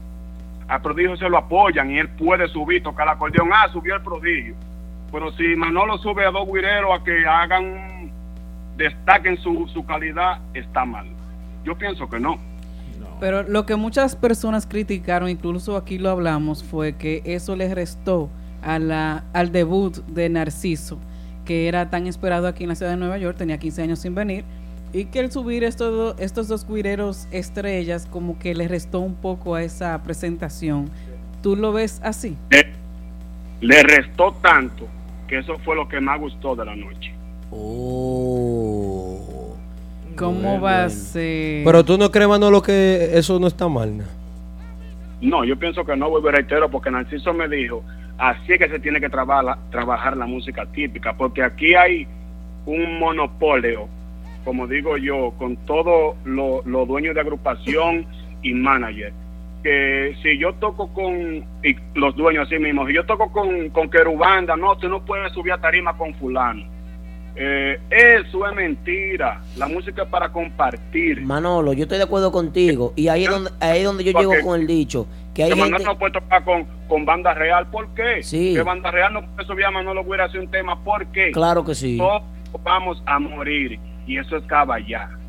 [0.69, 4.03] al prodigio se lo apoyan y él puede subir, tocar el acordeón, ah, subió el
[4.03, 4.55] prodigio.
[5.13, 8.11] Pero si Manolo sube a dos guireros a que hagan,
[8.77, 11.07] destaquen su, su calidad, está mal.
[11.65, 12.39] Yo pienso que no.
[13.19, 18.31] Pero lo que muchas personas criticaron, incluso aquí lo hablamos, fue que eso le restó
[18.63, 20.99] a la, al debut de Narciso,
[21.45, 24.15] que era tan esperado aquí en la ciudad de Nueva York, tenía 15 años sin
[24.15, 24.45] venir,
[24.93, 29.55] y que el subir estos, estos dos guireros estrellas como que le restó un poco
[29.55, 30.91] a esa presentación.
[31.43, 32.37] ¿Tú lo ves así?
[32.51, 32.73] Le,
[33.61, 34.87] le restó tanto
[35.31, 37.15] que eso fue lo que más gustó de la noche.
[37.53, 39.55] Oh.
[40.17, 41.65] ¿Cómo va a ser?
[41.65, 43.97] pero tú no crees, Manolo, que eso no está mal.
[43.97, 44.05] ¿no?
[45.21, 47.85] No, yo pienso que no, vuelvo y reitero, porque Narciso me dijo,
[48.19, 52.09] así es que se tiene que trabajar la, trabajar la música típica, porque aquí hay
[52.67, 53.89] un monopolio
[54.45, 58.07] como digo yo, con todos los los dueños de agrupación
[58.43, 59.13] y manager,
[59.63, 63.91] que si yo toco con y los dueños así mismos, si yo toco con, con
[63.91, 66.65] Querubanda, no, tú no puedes subir a tarima con fulano.
[67.37, 69.41] Eh, eso es mentira.
[69.57, 71.23] La música es para compartir.
[71.23, 72.93] Manolo, yo estoy de acuerdo contigo.
[72.97, 75.07] Y ahí es donde, ahí es donde yo ¿Por llego con el dicho.
[75.33, 75.85] Que hay Que gente.
[75.85, 78.23] no puede tocar con, con banda real, ¿por qué?
[78.23, 78.55] Sí.
[78.55, 81.31] Que banda real no puede subir a Manolo Guira hacer un tema, ¿por qué?
[81.31, 81.99] Claro que sí.
[81.99, 82.23] Todos
[82.65, 85.20] vamos a morir y eso es caballar.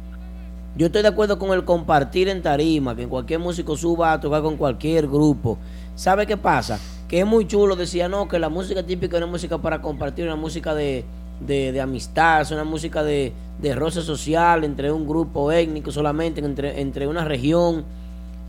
[0.75, 4.41] Yo estoy de acuerdo con el compartir en tarima, que cualquier músico suba a tocar
[4.41, 5.57] con cualquier grupo.
[5.95, 6.79] ¿Sabe qué pasa?
[7.09, 10.25] Que es muy chulo, decía, no, que la música típica es una música para compartir,
[10.25, 11.03] una música de,
[11.41, 16.39] de, de amistad, es una música de, de roce social entre un grupo étnico solamente,
[16.39, 17.83] entre, entre una región.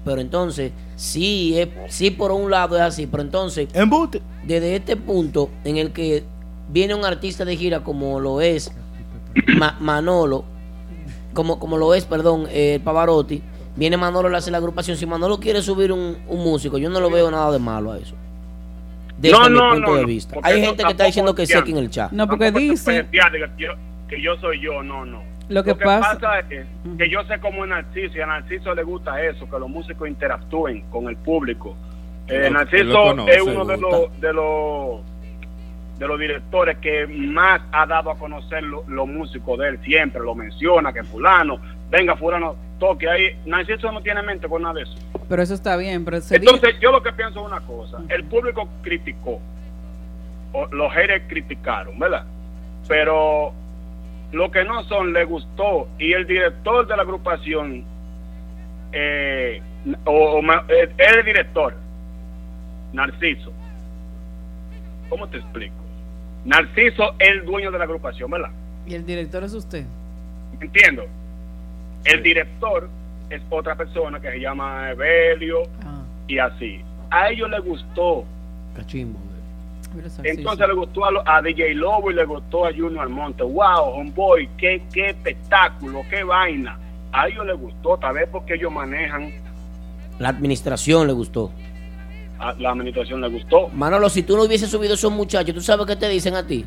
[0.05, 3.69] Pero entonces, sí, es, sí por un lado es así, pero entonces,
[4.47, 6.23] desde este punto en el que
[6.73, 8.71] viene un artista de gira como lo es
[9.59, 10.45] Ma- Manolo,
[11.35, 13.43] como, como lo es, perdón, eh, Pavarotti,
[13.77, 14.97] viene Manolo le hace la agrupación.
[14.97, 17.99] Si Manolo quiere subir un, un músico, yo no lo veo nada de malo a
[17.99, 18.15] eso.
[19.19, 20.37] Desde No, mi no, punto no, de no, vista.
[20.43, 22.11] Hay gente que está diciendo que aquí en el chat.
[22.13, 23.19] No, porque dice- que
[23.59, 23.69] yo,
[24.09, 25.23] que yo soy yo, no, no.
[25.49, 26.65] Lo que pasa- es que,
[26.99, 30.09] que yo sé cómo es Narciso y a Narciso le gusta eso, que los músicos
[30.09, 31.77] interactúen con el público.
[32.27, 35.01] Eh, Narciso lo conoce, es uno de los, de los
[36.03, 40.21] de los directores que más ha dado a conocer lo- los músicos de él siempre
[40.21, 41.59] lo menciona que fulano
[41.91, 44.95] venga fulano toque ahí Narciso no tiene mente con nada de eso
[45.29, 47.99] Pero eso está bien, pero dice- entonces, yo lo que pienso es una cosa.
[48.09, 49.41] El público criticó.
[50.55, 52.25] o los haters criticaron, ¿verdad?
[52.89, 53.53] Pero
[54.33, 55.89] lo que no son le gustó.
[55.99, 57.85] Y el director de la agrupación,
[58.93, 59.63] eh,
[60.05, 61.75] o, o eh, el director,
[62.93, 63.51] Narciso.
[65.09, 65.75] ¿Cómo te explico?
[66.45, 68.51] Narciso es el dueño de la agrupación, ¿verdad?
[68.87, 69.85] Y el director es usted.
[70.61, 71.05] Entiendo.
[72.05, 72.89] El director
[73.31, 75.63] es otra persona que se llama Evelio
[76.27, 76.81] y así.
[77.11, 78.25] A ellos les gustó.
[78.75, 79.19] Cachimbo.
[80.25, 83.43] Entonces le gustó a, lo- a DJ Lobo y le gustó a Junior Almonte.
[83.43, 86.79] Wow, homeboy, qué, qué espectáculo, qué vaina.
[87.13, 89.31] A ellos les gustó, tal vez porque ellos manejan,
[90.19, 91.53] La administración le gustó.
[92.43, 93.69] A la administración les gustó.
[93.69, 96.45] Manolo, si tú no hubieses subido a esos muchachos, ¿tú sabes qué te dicen a
[96.47, 96.65] ti?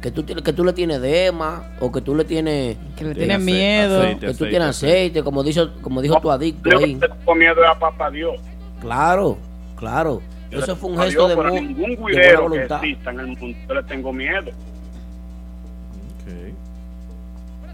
[0.00, 2.78] Que tú, tienes- que tú le tienes dema o que tú le tienes...
[2.96, 4.00] Que le tienes miedo.
[4.18, 6.94] que tú tienes aceite, como dijo, como dijo tu adicto ahí.
[6.94, 8.40] le tengo miedo a papá Dios.
[8.80, 9.36] Claro,
[9.76, 10.22] claro.
[10.50, 12.82] Eso fue un gesto Dios, de, pero a mu- ningún de buena que voluntad.
[12.84, 14.50] exista en el mundo, yo le tengo miedo.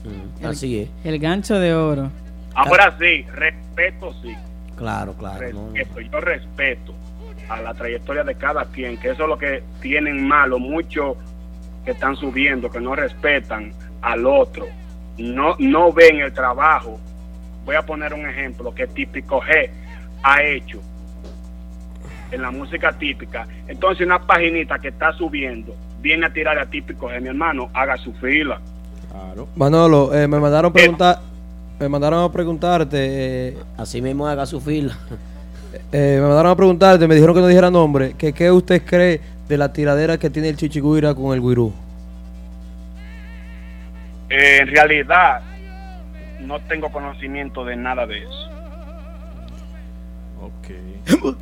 [0.05, 0.89] Mm, Así es.
[1.05, 2.11] El gancho de oro.
[2.55, 4.35] Ahora sí, respeto sí.
[4.77, 5.49] Claro, claro.
[5.53, 5.73] no, no.
[5.75, 6.95] respeto, yo respeto
[7.49, 11.17] a la trayectoria de cada quien, que eso es lo que tienen malo muchos
[11.85, 14.67] que están subiendo, que no respetan al otro,
[15.19, 16.99] no, no ven el trabajo.
[17.65, 19.71] Voy a poner un ejemplo que Típico G
[20.23, 20.81] ha hecho
[22.31, 23.47] en la música típica.
[23.69, 27.97] Entonces una paginita que está subiendo viene a tirar a Típico G, mi hermano, haga
[27.97, 28.61] su fila.
[29.11, 29.49] Claro.
[29.57, 31.21] Manolo, eh, me mandaron preguntar,
[31.79, 32.99] me mandaron a preguntarte.
[33.49, 34.97] eh, Así mismo haga su fila.
[35.93, 39.21] Eh, me mandaron a preguntarte, me dijeron que no dijera nombre, que qué usted cree
[39.49, 41.73] de la tiradera que tiene el Chichiguira con el Guirú.
[44.29, 45.41] Eh, en realidad
[46.41, 48.51] no tengo conocimiento de nada de eso.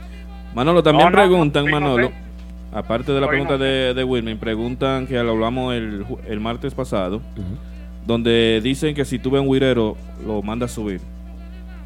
[0.54, 2.78] Manolo, también No, no, preguntan, no, no, Manolo, no.
[2.78, 7.20] aparte de la pregunta de, de preguntan que lo hablamos el, el martes pasado,
[8.06, 11.00] donde dicen que si tú ves un guirero, lo mandas a subir.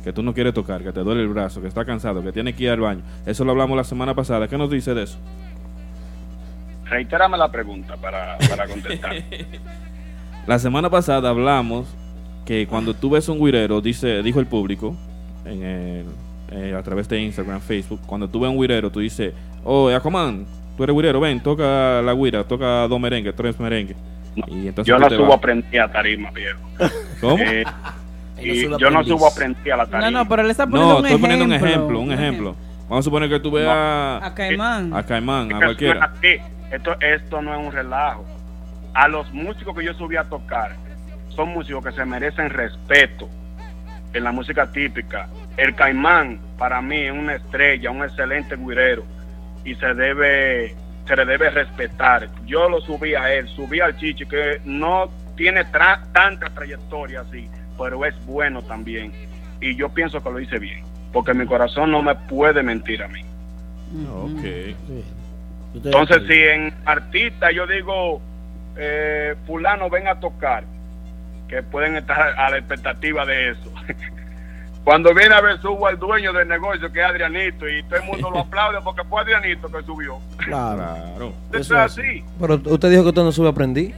[0.05, 2.55] Que tú no quieres tocar, que te duele el brazo, que está cansado, que tiene
[2.55, 3.03] que ir al baño.
[3.27, 4.49] Eso lo hablamos la semana pasada.
[4.49, 5.19] ¿Qué nos dice de eso?
[6.85, 9.13] Reitérame la pregunta para, para contestar.
[10.47, 11.87] La semana pasada hablamos
[12.47, 14.97] que cuando tú ves un guirero, dice, dijo el público,
[15.45, 16.07] en el-
[16.51, 20.47] eh, a través de Instagram, Facebook, cuando tú ves un guirero, tú dices, oh, Aquaman,
[20.79, 23.97] tú eres guirero, ven, toca la guira, toca dos merengues, tres merengues.
[24.47, 25.33] Y entonces yo te subo vas.
[25.33, 26.59] a aprender a tarima, viejo.
[27.21, 27.37] ¿Cómo?
[27.45, 27.65] Eh,
[28.39, 29.09] No y yo no aprendiz.
[29.09, 30.11] subo a aprender a la tarima.
[30.11, 31.29] No, no, pero él está poniendo No, un estoy ejemplo.
[31.29, 32.57] poniendo un ejemplo, un ejemplo.
[32.89, 34.95] Vamos a suponer que tú veas A Caimán.
[34.95, 36.13] a Caimán, a cualquiera.
[36.71, 38.25] Esto, esto no es un relajo.
[38.95, 40.77] A los músicos que yo subí a tocar,
[41.29, 43.29] son músicos que se merecen respeto
[44.13, 45.29] en la música típica.
[45.57, 49.05] El Caimán, para mí, es una estrella, un excelente guirero
[49.65, 50.75] y se debe
[51.07, 52.29] se le debe respetar.
[52.47, 57.49] Yo lo subí a él, subí al Chichi, que no tiene tra- tanta trayectoria así,
[57.79, 59.13] pero es bueno también.
[59.61, 63.09] Y yo pienso que lo hice bien, porque mi corazón no me puede mentir a
[63.09, 63.23] mí.
[64.13, 64.75] Ok.
[65.75, 68.21] Entonces, si en artista yo digo,
[68.77, 70.65] eh, fulano ven a tocar,
[71.49, 73.73] que pueden estar a la expectativa de eso.
[74.85, 78.07] Cuando viene a ver, subo al dueño del negocio, que es Adrianito, y todo el
[78.07, 80.19] mundo lo aplaude porque fue Adrianito que subió.
[80.39, 81.35] Claro.
[81.53, 82.25] Eso es así.
[82.41, 83.95] Pero usted dijo que usted no sube a aprendí.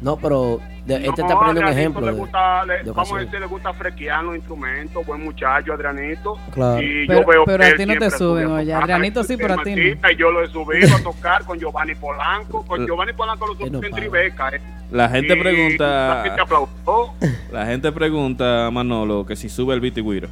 [0.00, 2.00] No, pero de- este No, está poniendo un ejemplo.
[2.06, 5.72] le de- gusta- le- de vamos a decir, le gusta frequear los instrumentos, buen muchacho,
[5.72, 6.36] Adrianito.
[6.52, 6.80] Claro.
[6.80, 8.72] Y Pero- yo veo pero que a ti no te suben, oye.
[8.72, 9.82] Adrianito sí, pero a ti no.
[10.10, 12.64] Y yo lo he subido a tocar con Giovanni Polanco.
[12.64, 14.50] Con Giovanni Polanco lo subí en Tribeca.
[14.50, 14.60] eh.
[14.92, 16.20] La gente Y la pregunta.
[16.24, 17.12] gente aplaudió.
[17.52, 20.28] La gente pregunta, Manolo, que si sube el Vitigüiro.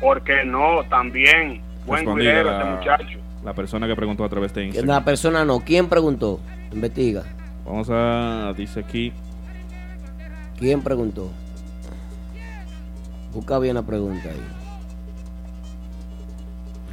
[0.00, 0.84] ¿Por qué no?
[0.88, 1.60] También.
[1.86, 3.18] Buen la, este muchacho.
[3.44, 4.88] la persona que preguntó a través de Instagram.
[4.94, 5.60] La persona no.
[5.60, 6.38] ¿Quién preguntó?
[6.72, 7.22] Investiga.
[7.68, 8.52] Vamos a.
[8.56, 9.12] Dice aquí.
[10.58, 11.30] ¿Quién preguntó?
[13.32, 14.42] Busca bien la pregunta ahí.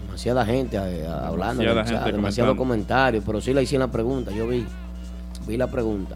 [0.06, 2.58] Demasiada gente eh, hablando, Demasiada demasiado, gente demasiado comentando.
[2.58, 4.66] comentario, pero sí le hicieron la pregunta, yo vi,
[5.48, 6.16] vi la pregunta.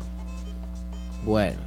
[1.23, 1.57] Bueno.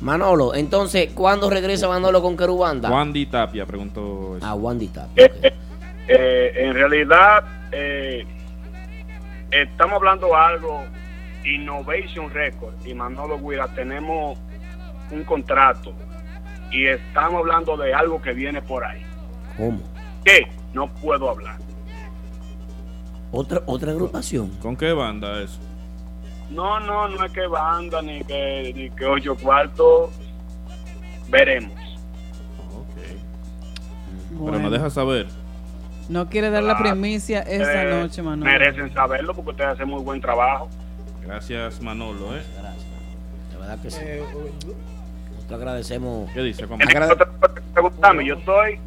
[0.00, 2.90] Manolo, entonces, ¿cuándo regresa Manolo con Querubanda?
[2.90, 4.36] Wandy Tapia preguntó.
[4.36, 4.46] eso.
[4.46, 5.30] Ah, Wandy Tapia.
[6.06, 8.26] Eh, en realidad, eh,
[9.50, 10.82] estamos hablando algo,
[11.44, 14.38] Innovation Record y Manolo Guira, tenemos
[15.10, 15.92] un contrato
[16.70, 19.02] y estamos hablando de algo que viene por ahí.
[19.56, 19.80] ¿Cómo?
[20.24, 20.48] ¿Qué?
[20.72, 21.58] No puedo hablar.
[23.30, 24.48] ¿Otra, otra agrupación?
[24.60, 25.58] ¿Con qué banda eso?
[26.50, 30.10] No, no, no es que banda ni que, ni que ocho cuartos.
[31.28, 31.72] Veremos.
[34.30, 34.58] Pero Bueno.
[34.60, 35.26] nos deja saber.
[36.08, 38.44] No quiere dar la primicia esta Ustedes noche, Manolo.
[38.50, 40.68] Merecen saberlo porque ustedes hacen muy buen trabajo.
[41.24, 42.36] Gracias, Manolo.
[42.36, 42.42] ¿eh?
[43.52, 44.00] De verdad que sí.
[45.34, 46.30] Nosotros agradecemos.
[46.32, 46.66] ¿Qué dice?
[46.66, 48.78] Que yo estoy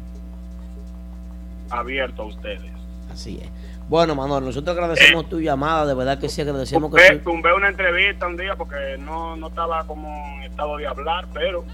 [1.70, 2.72] abierto a ustedes.
[3.12, 3.48] Así es.
[3.88, 7.24] Bueno, Manolo, nosotros agradecemos tu llamada, de verdad que sí agradecemos que Tumbé, sí.
[7.24, 11.64] tumbé una entrevista un día porque no, no estaba como en estado de hablar, pero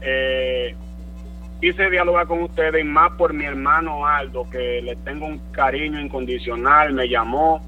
[0.00, 0.76] eh,
[1.60, 6.00] quise dialogar con ustedes y más por mi hermano Aldo, que le tengo un cariño
[6.00, 7.60] incondicional, me llamó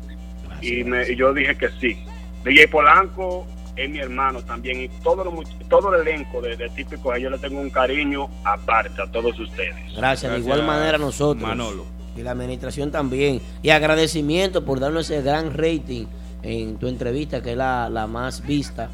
[0.61, 2.05] y, me, y yo dije que sí.
[2.44, 3.46] DJ Polanco
[3.76, 7.30] es mi hermano también y todo, lo, much- todo el elenco de, de Típico, yo
[7.30, 9.74] le tengo un cariño aparte a todos ustedes.
[9.96, 11.42] Gracias, de igual manera a nosotros.
[11.48, 11.84] Manolo.
[12.16, 13.40] Y la administración también.
[13.62, 16.04] Y agradecimiento por darnos ese gran rating
[16.42, 18.90] en tu entrevista, que es la, la más vista.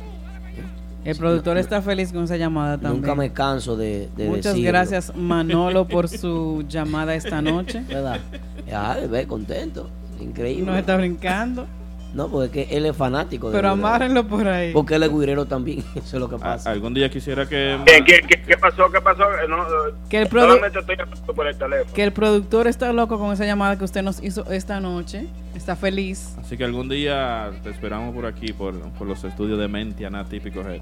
[1.04, 3.00] El productor está feliz con esa llamada también.
[3.00, 4.68] Nunca me canso de, de Muchas decirlo.
[4.68, 7.82] gracias, Manolo, por su llamada esta noche.
[7.88, 8.20] ¿Verdad?
[8.68, 9.88] Ya, ve, contento.
[10.20, 10.66] Increíble.
[10.66, 11.66] Nos está brincando.
[12.14, 13.50] No, porque él es fanático.
[13.50, 14.72] de Pero amárenlo por ahí.
[14.72, 15.80] Porque él es guirero también.
[15.94, 16.70] Eso es lo que A- pasa.
[16.70, 17.78] algún día quisiera que.
[17.84, 18.90] ¿Qué, qué, qué- qué pasó?
[18.90, 19.24] ¿Qué pasó?
[19.34, 21.92] Eh, No, eh, Que el produ- solamente estoy hablando por el teléfono.
[21.94, 25.26] Que el productor está loco con esa llamada que usted nos hizo esta noche.
[25.54, 26.34] Está feliz.
[26.40, 30.60] Así que algún día te esperamos por aquí, por, por los estudios de Mentiana Típico
[30.62, 30.80] Head.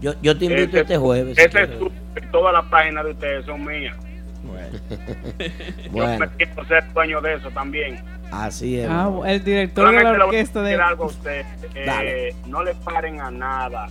[0.00, 1.36] Yo, yo te invito Ese- este jueves.
[1.36, 1.70] si Ese quieres.
[2.16, 3.96] es todas las páginas de ustedes son mías.
[4.42, 4.78] Bueno.
[5.94, 7.96] Yo me quiero ser dueño de eso también.
[8.42, 8.88] Así es.
[8.90, 11.44] Ah, el director de la orquesta algo a usted.
[11.74, 13.86] Eh, no le paren a nada.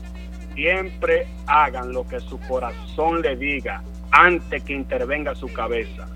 [0.53, 3.81] Siempre hagan lo que su corazón le diga
[4.11, 6.07] antes que intervenga su cabeza.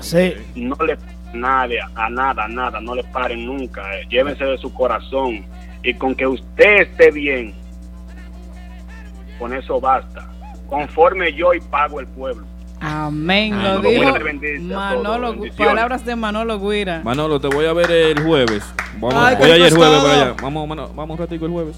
[0.00, 0.34] Sí.
[0.54, 0.96] No le
[1.32, 3.82] nadie, a nada, a nada, no le paren nunca.
[3.98, 4.06] eh.
[4.08, 5.44] Llévense de su corazón.
[5.82, 7.54] Y con que usted esté bien,
[9.38, 10.28] con eso basta.
[10.68, 12.46] Conforme yo y pago el pueblo.
[12.80, 13.60] Amén.
[13.62, 14.14] Lo dijo
[14.74, 17.00] Manolo, palabras de Manolo Guira.
[17.02, 18.62] Manolo, te voy a ver el jueves.
[19.00, 20.34] Vamos, Ay, voy a ir el jueves para allá.
[20.40, 21.76] Vamos, Mano- vamos un ratico el jueves.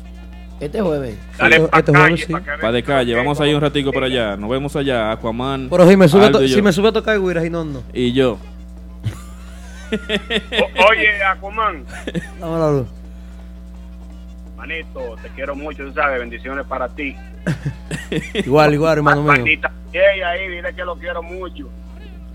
[0.60, 1.16] Este jueves.
[1.38, 2.32] Dale Este- pa' este calle, jueves sí.
[2.34, 3.14] pa' Para de calle.
[3.14, 4.36] Vamos a ir un ratico para allá.
[4.36, 5.10] Nos vemos allá.
[5.12, 5.68] Aquaman.
[5.70, 7.82] Pero si me sube, Aldo si me sube a tocar Guira, y no, no.
[7.94, 8.38] Y yo.
[9.92, 11.84] O- oye, Aquaman,
[12.38, 12.86] Dame la luz.
[14.60, 17.16] Manito, te quiero mucho, tú sabes, bendiciones para ti.
[18.34, 19.32] Igual, igual, hermano mío.
[19.32, 21.68] Manita, ey, ahí, dile que lo quiero mucho.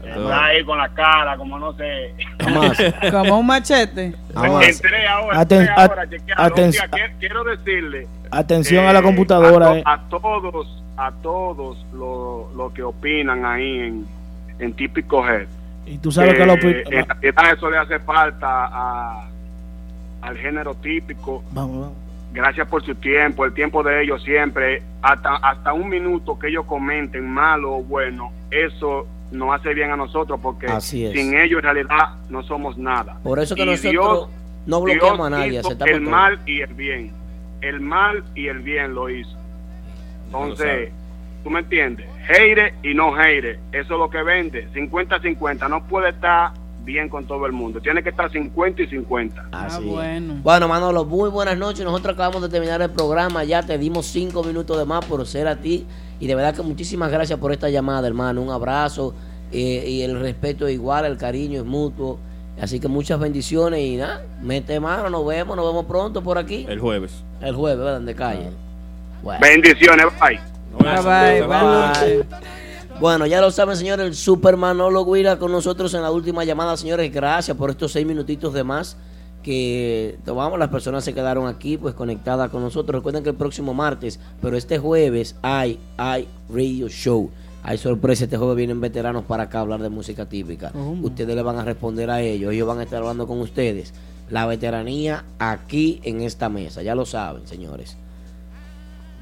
[0.03, 2.13] Está ahí con la cara, como no sé.
[3.11, 4.13] Como un machete.
[4.35, 4.67] Jamás.
[4.67, 8.07] Entré ahora, Aten- entré ahora, aten- Hostia, quiero, quiero decirle.
[8.29, 9.71] Atención eh, a la computadora.
[9.71, 9.83] A, eh.
[9.83, 14.05] to- a todos, a todos los lo que opinan ahí en,
[14.59, 15.47] en Típico Head.
[15.87, 16.53] Y tú sabes que lo.
[16.53, 19.27] Eh, en realidad eso le hace falta a,
[20.21, 21.43] al género típico.
[21.51, 22.04] Vamos, vamos.
[22.35, 26.65] Gracias por su tiempo, el tiempo de ellos siempre, hasta, hasta un minuto que ellos
[26.65, 30.67] comenten malo o bueno, eso nos hace bien a nosotros porque
[31.15, 33.17] sin ellos en realidad no somos nada.
[33.23, 34.29] Por eso que Y nosotros Dios-
[34.67, 35.59] no bloqueamos Dios a nadie.
[35.61, 37.11] hizo el mal y el bien.
[37.61, 39.35] El mal y el bien lo hizo.
[40.25, 40.91] Entonces,
[41.43, 46.09] tú me entiendes, heire y no heire, eso es lo que vende, 50-50, no puede
[46.09, 46.51] estar
[46.85, 47.81] bien con todo el mundo.
[47.81, 49.49] Tiene que estar 50 y 50.
[49.51, 50.43] Así es.
[50.43, 51.83] Bueno, Manolo, muy buenas noches.
[51.83, 53.43] Nosotros acabamos de terminar el programa.
[53.43, 55.85] Ya te dimos cinco minutos de más por ser a ti.
[56.19, 58.41] Y de verdad que muchísimas gracias por esta llamada, hermano.
[58.41, 59.13] Un abrazo.
[59.51, 62.19] eh, y el respeto es igual, el cariño es mutuo.
[62.61, 66.65] Así que muchas bendiciones y nada, mete mano, nos vemos, nos vemos pronto por aquí.
[66.69, 67.23] El jueves.
[67.41, 68.01] El jueves, ¿verdad?
[68.01, 68.49] De calle.
[69.21, 69.39] Bueno.
[69.41, 70.39] Bendiciones, bye.
[70.79, 72.54] Bye, bye, bye.
[72.99, 76.77] Bueno, ya lo saben, señores, el Super Manolo Guira con nosotros en la última llamada,
[76.77, 77.11] señores.
[77.11, 78.95] Gracias por estos seis minutitos de más
[79.43, 80.57] que tomamos.
[80.57, 82.95] Las personas se quedaron aquí, pues, conectadas con nosotros.
[82.99, 87.29] Recuerden que el próximo martes, pero este jueves hay, hay Radio Show.
[87.63, 90.71] Hay sorpresa, este jueves vienen veteranos para acá a hablar de música típica.
[91.01, 93.93] Ustedes le van a responder a ellos, ellos van a estar hablando con ustedes.
[94.29, 97.97] La veteranía aquí en esta mesa, ya lo saben, señores.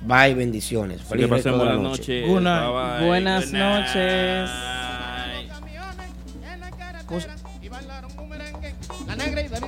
[0.06, 1.01] Bye, bendiciones.
[1.01, 2.27] Feliz buenas noches.
[2.27, 3.06] Noche.
[3.06, 4.49] Buenas noches.
[9.07, 9.59] La negra y de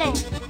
[0.00, 0.49] go.